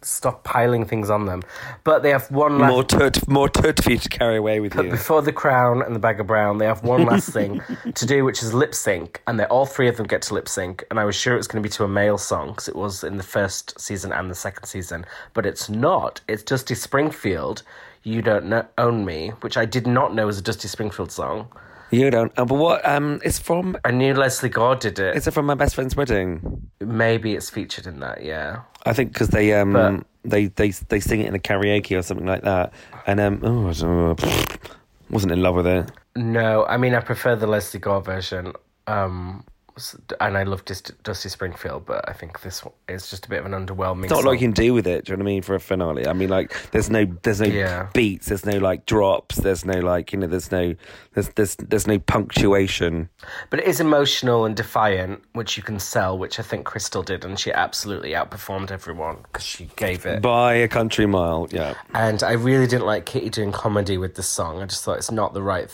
stop 0.00 0.44
piling 0.44 0.84
things 0.84 1.10
on 1.10 1.26
them. 1.26 1.42
But 1.84 2.02
they 2.04 2.10
have 2.10 2.30
one 2.30 2.58
last 2.60 2.70
More 2.70 2.84
tut, 2.84 3.28
more 3.28 3.48
tut 3.48 3.82
for 3.82 3.90
you 3.90 3.98
to 3.98 4.08
carry 4.08 4.36
away 4.36 4.60
with 4.60 4.76
But 4.76 4.84
you. 4.84 4.90
before 4.92 5.20
the 5.20 5.32
crown 5.32 5.82
and 5.82 5.94
the 5.94 5.98
bag 5.98 6.20
of 6.20 6.28
brown, 6.28 6.58
they 6.58 6.66
have 6.66 6.84
one 6.84 7.04
last 7.04 7.30
thing 7.30 7.60
to 7.94 8.06
do, 8.06 8.24
which 8.24 8.42
is 8.42 8.54
lip 8.54 8.74
sync, 8.76 9.20
and 9.26 9.40
they 9.40 9.44
all 9.46 9.66
three 9.66 9.88
of 9.88 9.96
them 9.96 10.06
get 10.06 10.22
to 10.22 10.34
lip 10.34 10.48
sync. 10.48 10.84
And 10.90 11.00
I 11.00 11.04
was 11.04 11.16
sure 11.16 11.34
it 11.34 11.38
was 11.38 11.48
going 11.48 11.62
to 11.62 11.68
be 11.68 11.72
to 11.74 11.84
a 11.84 11.88
male 11.88 12.16
song 12.18 12.50
because 12.50 12.68
it 12.68 12.76
was 12.76 13.02
in 13.02 13.16
the 13.16 13.22
first 13.24 13.78
season 13.80 14.12
and 14.12 14.30
the 14.30 14.34
second 14.36 14.66
season, 14.66 15.04
but 15.34 15.44
it's 15.46 15.68
not. 15.68 16.20
It's 16.28 16.42
Dusty 16.44 16.76
Springfield. 16.76 17.64
You 18.02 18.22
don't 18.22 18.46
know, 18.46 18.64
own 18.78 19.04
me, 19.04 19.30
which 19.40 19.56
I 19.56 19.64
did 19.66 19.86
not 19.86 20.14
know 20.14 20.26
was 20.26 20.38
a 20.38 20.42
Dusty 20.42 20.68
Springfield 20.68 21.10
song. 21.12 21.48
You 21.90 22.10
don't. 22.10 22.32
Uh, 22.38 22.44
but 22.44 22.56
what? 22.56 22.86
Um, 22.86 23.18
it's 23.24 23.38
from. 23.38 23.76
I 23.84 23.90
knew 23.90 24.12
Lesley 24.14 24.50
Gore 24.50 24.76
did 24.76 24.98
it. 24.98 25.16
Is 25.16 25.26
it 25.26 25.30
from 25.32 25.46
my 25.46 25.54
best 25.54 25.74
friend's 25.74 25.96
wedding? 25.96 26.68
Maybe 26.80 27.34
it's 27.34 27.48
featured 27.48 27.86
in 27.86 28.00
that. 28.00 28.22
Yeah. 28.22 28.60
I 28.84 28.92
think 28.92 29.12
because 29.12 29.28
they 29.28 29.54
um 29.54 29.72
But- 29.72 30.04
they 30.24 30.46
they 30.46 30.70
they 30.70 31.00
sing 31.00 31.20
it 31.20 31.26
in 31.28 31.34
a 31.34 31.38
karaoke 31.38 31.98
or 31.98 32.02
something 32.02 32.26
like 32.26 32.42
that. 32.42 32.72
And 33.06 33.20
um, 33.20 33.40
oh, 33.42 33.68
I 33.68 33.72
don't 33.72 34.20
know, 34.20 34.48
wasn't 35.08 35.32
in 35.32 35.40
love 35.42 35.54
with 35.54 35.66
it. 35.66 35.90
No, 36.14 36.66
I 36.66 36.76
mean 36.76 36.94
I 36.94 37.00
prefer 37.00 37.36
the 37.36 37.46
Lesley 37.46 37.80
Gore 37.80 38.02
version. 38.02 38.52
Um, 38.86 39.44
and 40.20 40.36
I 40.36 40.42
love 40.42 40.64
Dusty, 40.64 40.94
Dusty 41.02 41.28
Springfield, 41.28 41.86
but 41.86 42.08
I 42.08 42.12
think 42.12 42.40
this 42.40 42.62
is 42.88 43.10
just 43.10 43.26
a 43.26 43.28
bit 43.28 43.40
of 43.40 43.46
an 43.46 43.52
underwhelming. 43.52 44.04
It's 44.04 44.10
not 44.10 44.22
song. 44.22 44.26
like 44.26 44.40
you 44.40 44.48
can 44.48 44.52
do 44.52 44.74
with 44.74 44.86
it. 44.86 45.04
Do 45.04 45.12
you 45.12 45.16
know 45.16 45.24
what 45.24 45.30
I 45.30 45.32
mean? 45.34 45.42
For 45.42 45.54
a 45.54 45.60
finale, 45.60 46.06
I 46.06 46.12
mean, 46.12 46.28
like, 46.28 46.70
there's 46.70 46.90
no, 46.90 47.04
there's 47.22 47.40
no 47.40 47.46
Yeah. 47.46 47.88
beats, 47.92 48.26
there's 48.26 48.44
no 48.46 48.58
like 48.58 48.86
drops, 48.86 49.36
there's 49.36 49.64
no 49.64 49.78
like, 49.80 50.12
you 50.12 50.18
know, 50.18 50.26
there's 50.26 50.50
no, 50.50 50.74
there's 51.14 51.28
there's 51.30 51.56
there's 51.56 51.86
no 51.86 51.98
punctuation. 51.98 53.08
But 53.50 53.60
it 53.60 53.66
is 53.66 53.80
emotional 53.80 54.44
and 54.44 54.56
defiant, 54.56 55.22
which 55.32 55.56
you 55.56 55.62
can 55.62 55.78
sell, 55.78 56.16
which 56.18 56.38
I 56.38 56.42
think 56.42 56.66
Krystal 56.66 57.04
did, 57.04 57.24
and 57.24 57.38
she 57.38 57.52
absolutely 57.52 58.10
outperformed 58.12 58.70
everyone 58.70 59.18
because 59.22 59.44
she 59.44 59.70
gave 59.76 60.06
it. 60.06 60.22
By 60.22 60.54
a 60.54 60.68
country 60.68 61.06
mile, 61.06 61.48
yeah. 61.50 61.74
and 61.94 62.22
I 62.22 62.32
really 62.32 62.66
didn't 62.66 62.86
like 62.86 63.06
Kitty 63.06 63.30
doing 63.30 63.52
comedy 63.52 63.98
with 63.98 64.14
this 64.14 64.28
song. 64.28 64.62
I 64.62 64.66
just 64.66 64.84
thought 64.84 64.98
it's 64.98 65.10
not 65.10 65.34
the 65.34 65.42
right 65.42 65.70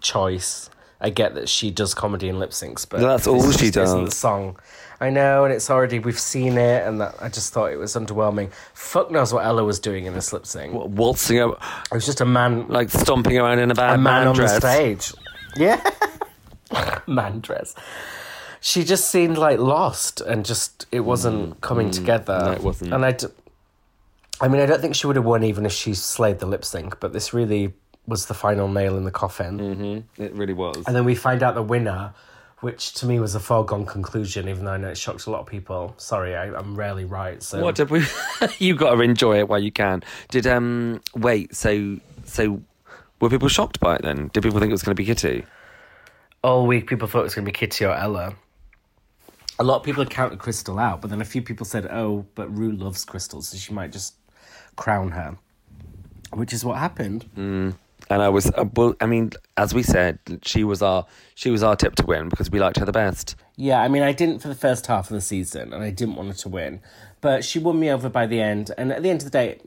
choice. 0.00 0.70
I 1.00 1.10
get 1.10 1.34
that 1.36 1.48
she 1.48 1.70
does 1.70 1.94
comedy 1.94 2.28
and 2.28 2.38
lip 2.40 2.50
syncs, 2.50 2.84
but 2.88 3.00
That's 3.00 3.26
all 3.28 3.50
she 3.52 3.70
does. 3.70 3.90
isn't 3.90 4.04
the 4.06 4.10
song. 4.10 4.58
I 5.00 5.10
know, 5.10 5.44
and 5.44 5.54
it's 5.54 5.70
already 5.70 6.00
we've 6.00 6.18
seen 6.18 6.58
it, 6.58 6.84
and 6.86 7.00
that 7.00 7.14
I 7.20 7.28
just 7.28 7.52
thought 7.52 7.70
it 7.72 7.76
was 7.76 7.94
underwhelming. 7.94 8.50
Fuck 8.74 9.12
knows 9.12 9.32
what 9.32 9.44
Ella 9.44 9.62
was 9.62 9.78
doing 9.78 10.06
in 10.06 10.14
this 10.14 10.32
lip 10.32 10.44
sync. 10.44 10.74
Wa- 10.74 10.86
Waltzing 10.86 11.38
up, 11.38 11.62
It 11.92 11.94
was 11.94 12.04
just 12.04 12.20
a 12.20 12.24
man, 12.24 12.66
like 12.66 12.90
stomping 12.90 13.38
around 13.38 13.60
in 13.60 13.70
a 13.70 13.74
bad 13.76 13.94
a 13.94 13.98
man, 13.98 14.26
on 14.26 14.34
dress. 14.34 14.54
the 14.54 14.60
stage. 14.60 15.12
Yeah, 15.56 15.80
man 17.06 17.40
dress. 17.40 17.74
She 18.60 18.82
just 18.82 19.08
seemed 19.10 19.38
like 19.38 19.60
lost, 19.60 20.20
and 20.20 20.44
just 20.44 20.86
it 20.90 21.00
wasn't 21.00 21.60
coming 21.60 21.92
together. 21.92 22.34
Mm. 22.34 22.44
no, 22.46 22.52
it 22.52 22.62
wasn't. 22.62 22.92
And 22.92 23.04
I, 23.04 23.12
d- 23.12 23.26
I 24.40 24.48
mean, 24.48 24.60
I 24.60 24.66
don't 24.66 24.80
think 24.80 24.96
she 24.96 25.06
would 25.06 25.14
have 25.16 25.24
won 25.24 25.44
even 25.44 25.64
if 25.64 25.72
she 25.72 25.94
slayed 25.94 26.40
the 26.40 26.46
lip 26.46 26.64
sync. 26.64 26.98
But 26.98 27.12
this 27.12 27.32
really 27.32 27.72
was 28.08 28.26
the 28.26 28.34
final 28.34 28.68
nail 28.68 28.96
in 28.96 29.04
the 29.04 29.10
coffin. 29.10 29.58
Mm-hmm. 29.58 30.22
It 30.22 30.34
really 30.34 30.54
was. 30.54 30.82
And 30.86 30.96
then 30.96 31.04
we 31.04 31.14
find 31.14 31.42
out 31.42 31.54
the 31.54 31.62
winner, 31.62 32.14
which 32.60 32.94
to 32.94 33.06
me 33.06 33.20
was 33.20 33.34
a 33.34 33.40
foregone 33.40 33.86
conclusion. 33.86 34.48
Even 34.48 34.64
though 34.64 34.72
I 34.72 34.78
know 34.78 34.88
it 34.88 34.98
shocked 34.98 35.26
a 35.26 35.30
lot 35.30 35.40
of 35.40 35.46
people. 35.46 35.94
Sorry, 35.98 36.34
I, 36.34 36.46
I'm 36.46 36.74
rarely 36.74 37.04
right. 37.04 37.42
So 37.42 37.62
What 37.62 37.76
did 37.76 37.90
we? 37.90 38.04
you 38.58 38.74
got 38.74 38.94
to 38.94 39.00
enjoy 39.02 39.38
it 39.38 39.48
while 39.48 39.60
you 39.62 39.70
can. 39.70 40.02
Did 40.30 40.46
um 40.46 41.00
wait? 41.14 41.54
So 41.54 41.98
so 42.24 42.60
were 43.20 43.30
people 43.30 43.48
shocked 43.48 43.78
by 43.78 43.96
it 43.96 44.02
then? 44.02 44.30
Did 44.32 44.42
people 44.42 44.58
think 44.58 44.70
it 44.70 44.74
was 44.74 44.82
going 44.82 44.96
to 44.96 45.00
be 45.00 45.04
Kitty? 45.04 45.44
all 46.42 46.66
week 46.66 46.86
people 46.86 47.08
thought 47.08 47.20
it 47.20 47.24
was 47.24 47.34
going 47.34 47.44
to 47.44 47.48
be 47.48 47.56
Kitty 47.56 47.84
or 47.84 47.94
Ella. 47.94 48.34
A 49.58 49.64
lot 49.64 49.76
of 49.76 49.82
people 49.82 50.04
had 50.04 50.10
counted 50.10 50.38
Krystal 50.38 50.80
out, 50.80 51.00
but 51.00 51.10
then 51.10 51.20
a 51.20 51.24
few 51.24 51.42
people 51.42 51.66
said, 51.66 51.86
"Oh, 51.86 52.26
but 52.36 52.48
Rue 52.56 52.70
loves 52.72 53.04
Krystal, 53.04 53.42
so 53.42 53.56
she 53.56 53.72
might 53.72 53.90
just 53.90 54.14
crown 54.76 55.10
her," 55.10 55.36
which 56.32 56.52
is 56.52 56.64
what 56.64 56.78
happened. 56.78 57.74
And 58.10 58.22
I 58.22 58.28
was 58.28 58.50
uh, 58.52 58.64
well. 58.74 58.94
I 59.00 59.06
mean, 59.06 59.32
as 59.56 59.74
we 59.74 59.82
said, 59.82 60.18
she 60.42 60.64
was 60.64 60.82
our 60.82 61.06
she 61.34 61.50
was 61.50 61.62
our 61.62 61.76
tip 61.76 61.94
to 61.96 62.06
win 62.06 62.28
because 62.28 62.50
we 62.50 62.58
liked 62.58 62.78
her 62.78 62.86
the 62.86 62.92
best. 62.92 63.36
Yeah, 63.56 63.82
I 63.82 63.88
mean, 63.88 64.02
I 64.02 64.12
didn't 64.12 64.38
for 64.40 64.48
the 64.48 64.54
first 64.54 64.86
half 64.86 65.10
of 65.10 65.14
the 65.14 65.20
season, 65.20 65.72
and 65.72 65.82
I 65.82 65.90
didn't 65.90 66.16
want 66.16 66.28
her 66.28 66.34
to 66.34 66.48
win, 66.48 66.80
but 67.20 67.44
she 67.44 67.58
won 67.58 67.78
me 67.78 67.90
over 67.90 68.08
by 68.08 68.26
the 68.26 68.40
end. 68.40 68.70
And 68.78 68.92
at 68.92 69.02
the 69.02 69.10
end 69.10 69.20
of 69.20 69.24
the 69.24 69.30
day, 69.30 69.58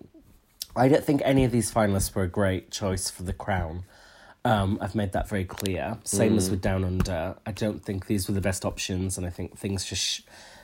I 0.76 0.88
don't 0.88 1.04
think 1.04 1.22
any 1.24 1.44
of 1.44 1.52
these 1.52 1.72
finalists 1.72 2.16
were 2.16 2.24
a 2.24 2.28
great 2.28 2.72
choice 2.72 3.10
for 3.10 3.24
the 3.24 3.34
crown. 3.34 3.84
Um, 4.44 4.80
I've 4.82 4.96
made 4.96 5.12
that 5.12 5.30
very 5.30 5.46
clear. 5.46 5.98
Same 6.04 6.36
as 6.36 6.50
with 6.50 6.62
Down 6.62 6.84
Under. 6.84 7.36
I 7.46 7.52
don't 7.52 7.84
think 7.84 8.08
these 8.08 8.28
were 8.28 8.34
the 8.34 8.42
best 8.42 8.66
options, 8.66 9.18
and 9.18 9.28
I 9.28 9.30
think 9.30 9.58
things 9.58 9.86
just 9.86 10.02
sh- 10.02 10.22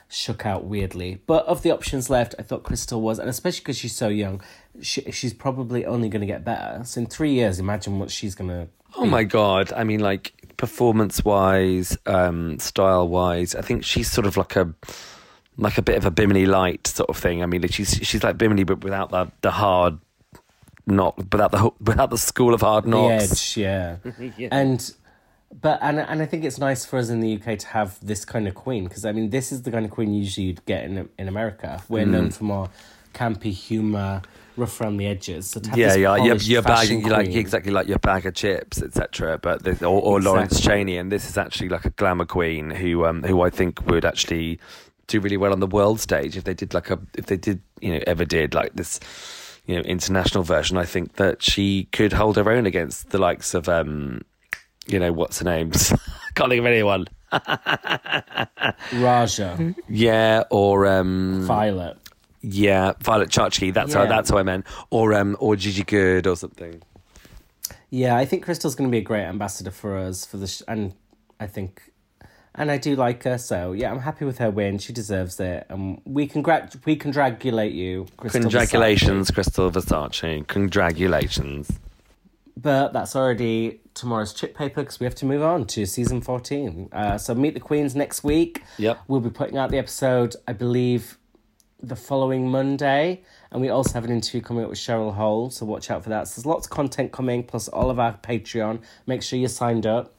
shook 0.08 0.46
out 0.46 0.64
weirdly. 0.64 1.20
But 1.26 1.46
of 1.46 1.62
the 1.62 1.70
options 1.70 2.08
left, 2.10 2.34
I 2.38 2.42
thought 2.42 2.62
Krystal 2.62 3.00
was, 3.00 3.18
and 3.18 3.28
especially 3.28 3.60
because 3.60 3.78
she's 3.78 3.94
so 3.94 4.08
young, 4.08 4.40
she, 4.80 5.02
she's 5.12 5.34
probably 5.34 5.84
only 5.84 6.08
going 6.08 6.20
to 6.20 6.26
get 6.26 6.44
better. 6.44 6.82
So 6.84 7.00
in 7.02 7.06
three 7.06 7.32
years, 7.32 7.58
imagine 7.58 7.98
what 7.98 8.10
she's 8.10 8.34
going 8.34 8.50
to. 8.50 8.68
Oh 8.96 9.04
my 9.04 9.22
god! 9.24 9.72
I 9.74 9.84
mean, 9.84 10.00
like 10.00 10.32
performance 10.56 11.24
wise, 11.24 11.96
um, 12.06 12.58
style 12.58 13.06
wise, 13.06 13.54
I 13.54 13.60
think 13.60 13.84
she's 13.84 14.10
sort 14.10 14.26
of 14.26 14.36
like 14.36 14.56
a 14.56 14.74
like 15.58 15.76
a 15.76 15.82
bit 15.82 15.96
of 15.98 16.06
a 16.06 16.10
Bimini 16.10 16.46
light 16.46 16.86
sort 16.86 17.10
of 17.10 17.16
thing. 17.16 17.42
I 17.42 17.46
mean, 17.46 17.66
she's 17.68 17.94
she's 18.02 18.22
like 18.24 18.38
Bimini, 18.38 18.64
but 18.64 18.82
without 18.82 19.10
the 19.10 19.30
the 19.42 19.50
hard 19.50 19.98
knock, 20.86 21.18
without 21.18 21.50
the 21.52 21.70
without 21.80 22.10
the 22.10 22.18
school 22.18 22.54
of 22.54 22.62
hard 22.62 22.84
the 22.84 22.90
knocks. 22.90 23.30
edge, 23.32 23.56
yeah. 23.58 23.96
And 24.50 24.90
but 25.52 25.78
and 25.82 25.98
and 25.98 26.22
I 26.22 26.26
think 26.26 26.44
it's 26.44 26.58
nice 26.58 26.84
for 26.84 26.98
us 26.98 27.08
in 27.08 27.20
the 27.20 27.34
UK 27.36 27.58
to 27.58 27.66
have 27.68 27.98
this 28.04 28.24
kind 28.24 28.46
of 28.46 28.54
queen 28.54 28.84
because 28.84 29.04
I 29.04 29.12
mean 29.12 29.30
this 29.30 29.50
is 29.52 29.62
the 29.62 29.70
kind 29.70 29.84
of 29.84 29.90
queen 29.90 30.12
usually 30.14 30.46
you'd 30.48 30.64
get 30.66 30.84
in 30.84 31.08
in 31.18 31.28
America. 31.28 31.82
We're 31.88 32.04
Mm. 32.06 32.10
known 32.10 32.30
for 32.30 32.44
more 32.44 32.70
campy 33.14 33.52
humor, 33.52 34.22
rough 34.56 34.80
around 34.80 34.98
the 34.98 35.06
edges. 35.06 35.50
So 35.50 35.60
Yeah, 35.74 35.94
yeah, 35.94 36.16
your, 36.16 36.36
your 36.36 36.62
bag, 36.62 36.90
like 37.06 37.34
exactly 37.34 37.72
like 37.72 37.88
your 37.88 37.98
bag 37.98 38.26
of 38.26 38.34
chips, 38.34 38.82
etc. 38.82 39.38
But 39.38 39.64
the, 39.64 39.84
or, 39.86 40.00
or 40.02 40.20
Lawrence 40.20 40.60
Chaney, 40.60 40.96
and 40.98 41.10
this 41.10 41.28
is 41.28 41.38
actually 41.38 41.70
like 41.70 41.84
a 41.84 41.90
glamour 41.90 42.26
queen 42.26 42.70
who, 42.70 43.04
um, 43.06 43.22
who 43.22 43.40
I 43.40 43.50
think 43.50 43.84
would 43.86 44.04
actually 44.04 44.60
do 45.06 45.20
really 45.20 45.38
well 45.38 45.52
on 45.52 45.60
the 45.60 45.66
world 45.66 46.00
stage 46.00 46.36
if 46.36 46.44
they 46.44 46.54
did 46.54 46.74
like 46.74 46.90
a, 46.90 46.98
if 47.16 47.26
they 47.26 47.38
did, 47.38 47.60
you 47.80 47.94
know, 47.94 48.00
ever 48.06 48.26
did 48.26 48.52
like 48.54 48.74
this, 48.74 49.00
you 49.66 49.74
know, 49.74 49.80
international 49.82 50.44
version. 50.44 50.76
I 50.76 50.84
think 50.84 51.14
that 51.14 51.42
she 51.42 51.88
could 51.92 52.12
hold 52.12 52.36
her 52.36 52.50
own 52.50 52.66
against 52.66 53.10
the 53.10 53.18
likes 53.18 53.54
of, 53.54 53.68
um, 53.68 54.20
you 54.88 54.98
know, 54.98 55.12
what's 55.12 55.38
her 55.38 55.44
names? 55.44 55.92
Can't 56.34 56.50
think 56.50 56.60
of 56.60 56.66
anyone. 56.66 57.06
Raja, 58.94 59.74
Yeah, 59.88 60.44
or 60.50 60.86
um, 60.86 61.42
Violet. 61.46 61.96
yeah, 62.42 62.92
Violet 63.00 63.28
Chachki. 63.28 63.72
That's 63.72 63.92
how 63.94 64.06
that's 64.06 64.30
what 64.30 64.40
I 64.40 64.42
meant. 64.42 64.66
Or 64.90 65.14
um, 65.14 65.36
or 65.40 65.56
Gigi 65.56 65.84
Goode 65.84 66.26
or 66.26 66.36
something. 66.36 66.82
Yeah, 67.90 68.16
I 68.16 68.24
think 68.24 68.44
Krystal's 68.44 68.74
going 68.74 68.88
to 68.88 68.92
be 68.92 68.98
a 68.98 69.02
great 69.02 69.24
ambassador 69.24 69.70
for 69.70 69.96
us 69.96 70.24
for 70.26 70.36
the 70.36 70.46
sh- 70.46 70.62
and 70.68 70.94
I 71.40 71.46
think 71.46 71.82
and 72.54 72.70
I 72.70 72.76
do 72.76 72.96
like 72.96 73.22
her, 73.24 73.38
so 73.38 73.72
yeah, 73.72 73.90
I'm 73.90 74.00
happy 74.00 74.24
with 74.24 74.38
her 74.38 74.50
win. 74.50 74.78
She 74.78 74.92
deserves 74.92 75.38
it, 75.40 75.66
and 75.68 76.00
we 76.04 76.26
congrat 76.26 76.76
we 76.84 76.96
congratulate 76.96 77.72
you, 77.72 78.06
Krystal. 78.18 78.42
Congratulations, 78.42 79.30
Krystal 79.30 79.70
Versace. 79.70 80.46
Congratulations. 80.46 81.70
But 82.56 82.92
that's 82.92 83.14
already 83.14 83.80
tomorrow's 83.98 84.32
chip 84.32 84.56
paper 84.56 84.82
because 84.82 85.00
we 85.00 85.04
have 85.04 85.14
to 85.16 85.26
move 85.26 85.42
on 85.42 85.66
to 85.66 85.84
season 85.86 86.20
fourteen. 86.20 86.88
Uh, 86.92 87.18
so 87.18 87.34
meet 87.34 87.54
the 87.54 87.60
queens 87.60 87.94
next 87.94 88.24
week. 88.24 88.62
Yep. 88.78 89.00
we'll 89.08 89.20
be 89.20 89.30
putting 89.30 89.58
out 89.58 89.70
the 89.70 89.78
episode, 89.78 90.34
I 90.46 90.52
believe, 90.52 91.18
the 91.82 91.94
following 91.96 92.50
Monday, 92.50 93.22
and 93.52 93.60
we 93.60 93.68
also 93.68 93.92
have 93.92 94.04
an 94.04 94.10
interview 94.10 94.40
coming 94.40 94.64
up 94.64 94.70
with 94.70 94.78
Cheryl 94.78 95.14
Hole, 95.14 95.50
so 95.50 95.64
watch 95.64 95.90
out 95.90 96.02
for 96.02 96.08
that. 96.10 96.26
So 96.26 96.40
there's 96.40 96.46
lots 96.46 96.66
of 96.66 96.70
content 96.70 97.12
coming, 97.12 97.44
plus 97.44 97.68
all 97.68 97.90
of 97.90 97.98
our 98.00 98.14
Patreon. 98.14 98.80
Make 99.06 99.22
sure 99.22 99.38
you're 99.38 99.48
signed 99.48 99.86
up, 99.86 100.12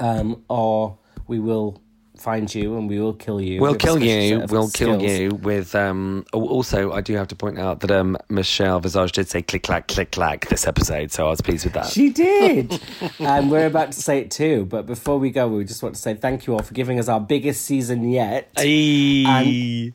um, 0.00 0.44
or 0.48 0.96
we 1.26 1.38
will 1.40 1.81
find 2.22 2.54
you 2.54 2.76
and 2.78 2.88
we 2.88 2.98
will 3.00 3.12
kill 3.14 3.40
you. 3.40 3.60
We'll 3.60 3.74
kill 3.74 4.02
you. 4.02 4.44
We'll 4.48 4.70
kill 4.70 5.02
you 5.02 5.30
with. 5.30 5.74
Um, 5.74 6.24
oh, 6.32 6.46
also, 6.48 6.92
I 6.92 7.00
do 7.00 7.14
have 7.16 7.28
to 7.28 7.36
point 7.36 7.58
out 7.58 7.80
that 7.80 7.90
um, 7.90 8.16
Michelle 8.28 8.80
Visage 8.80 9.12
did 9.12 9.28
say 9.28 9.42
click 9.42 9.62
clack 9.64 9.88
click 9.88 10.12
clack 10.12 10.48
this 10.48 10.66
episode, 10.66 11.10
so 11.12 11.26
I 11.26 11.30
was 11.30 11.40
pleased 11.40 11.64
with 11.64 11.74
that. 11.74 11.86
She 11.86 12.10
did. 12.10 12.80
and 13.18 13.50
we're 13.50 13.66
about 13.66 13.92
to 13.92 14.00
say 14.00 14.18
it 14.20 14.30
too. 14.30 14.64
But 14.66 14.86
before 14.86 15.18
we 15.18 15.30
go, 15.30 15.48
we 15.48 15.64
just 15.64 15.82
want 15.82 15.94
to 15.96 16.00
say 16.00 16.14
thank 16.14 16.46
you 16.46 16.54
all 16.54 16.62
for 16.62 16.74
giving 16.74 16.98
us 16.98 17.08
our 17.08 17.20
biggest 17.20 17.64
season 17.64 18.08
yet. 18.08 18.52
Ayy. 18.54 19.92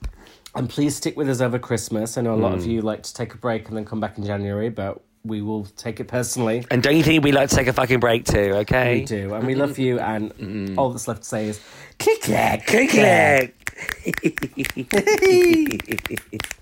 And 0.56 0.70
please 0.70 0.96
stick 0.96 1.16
with 1.16 1.30
us 1.30 1.40
over 1.40 1.60
Christmas. 1.60 2.18
I 2.18 2.22
know 2.22 2.34
a 2.34 2.36
lot 2.36 2.54
of 2.54 2.64
Hmm. 2.64 2.70
you 2.72 2.82
like 2.82 3.04
to 3.04 3.14
take 3.14 3.34
a 3.34 3.38
break 3.38 3.68
and 3.68 3.78
then 3.78 3.86
come 3.86 4.00
back 4.00 4.18
in 4.18 4.26
January, 4.26 4.70
but 4.70 5.02
we 5.24 5.42
will 5.42 5.66
take 5.66 6.00
it 6.00 6.08
personally. 6.08 6.66
And 6.72 6.82
don't 6.82 6.96
you 6.96 7.04
think 7.04 7.24
we 7.24 7.32
like 7.32 7.50
to 7.50 7.56
take 7.56 7.68
a 7.68 7.74
fucking 7.74 8.00
break 8.00 8.26
too? 8.26 8.54
Okay. 8.58 9.00
We 9.00 9.06
do. 9.06 9.34
And 9.34 9.46
we 9.46 9.56
love 9.56 9.78
you. 9.78 10.00
And 10.00 10.78
all 10.78 10.92
that's 10.92 11.08
left 11.08 11.24
to 11.24 11.28
say 11.28 11.48
is 11.48 11.62
click, 12.00 12.22
Click 12.22 12.66
click, 12.66 12.90
clack. 12.90 13.54
clack. 14.90 16.58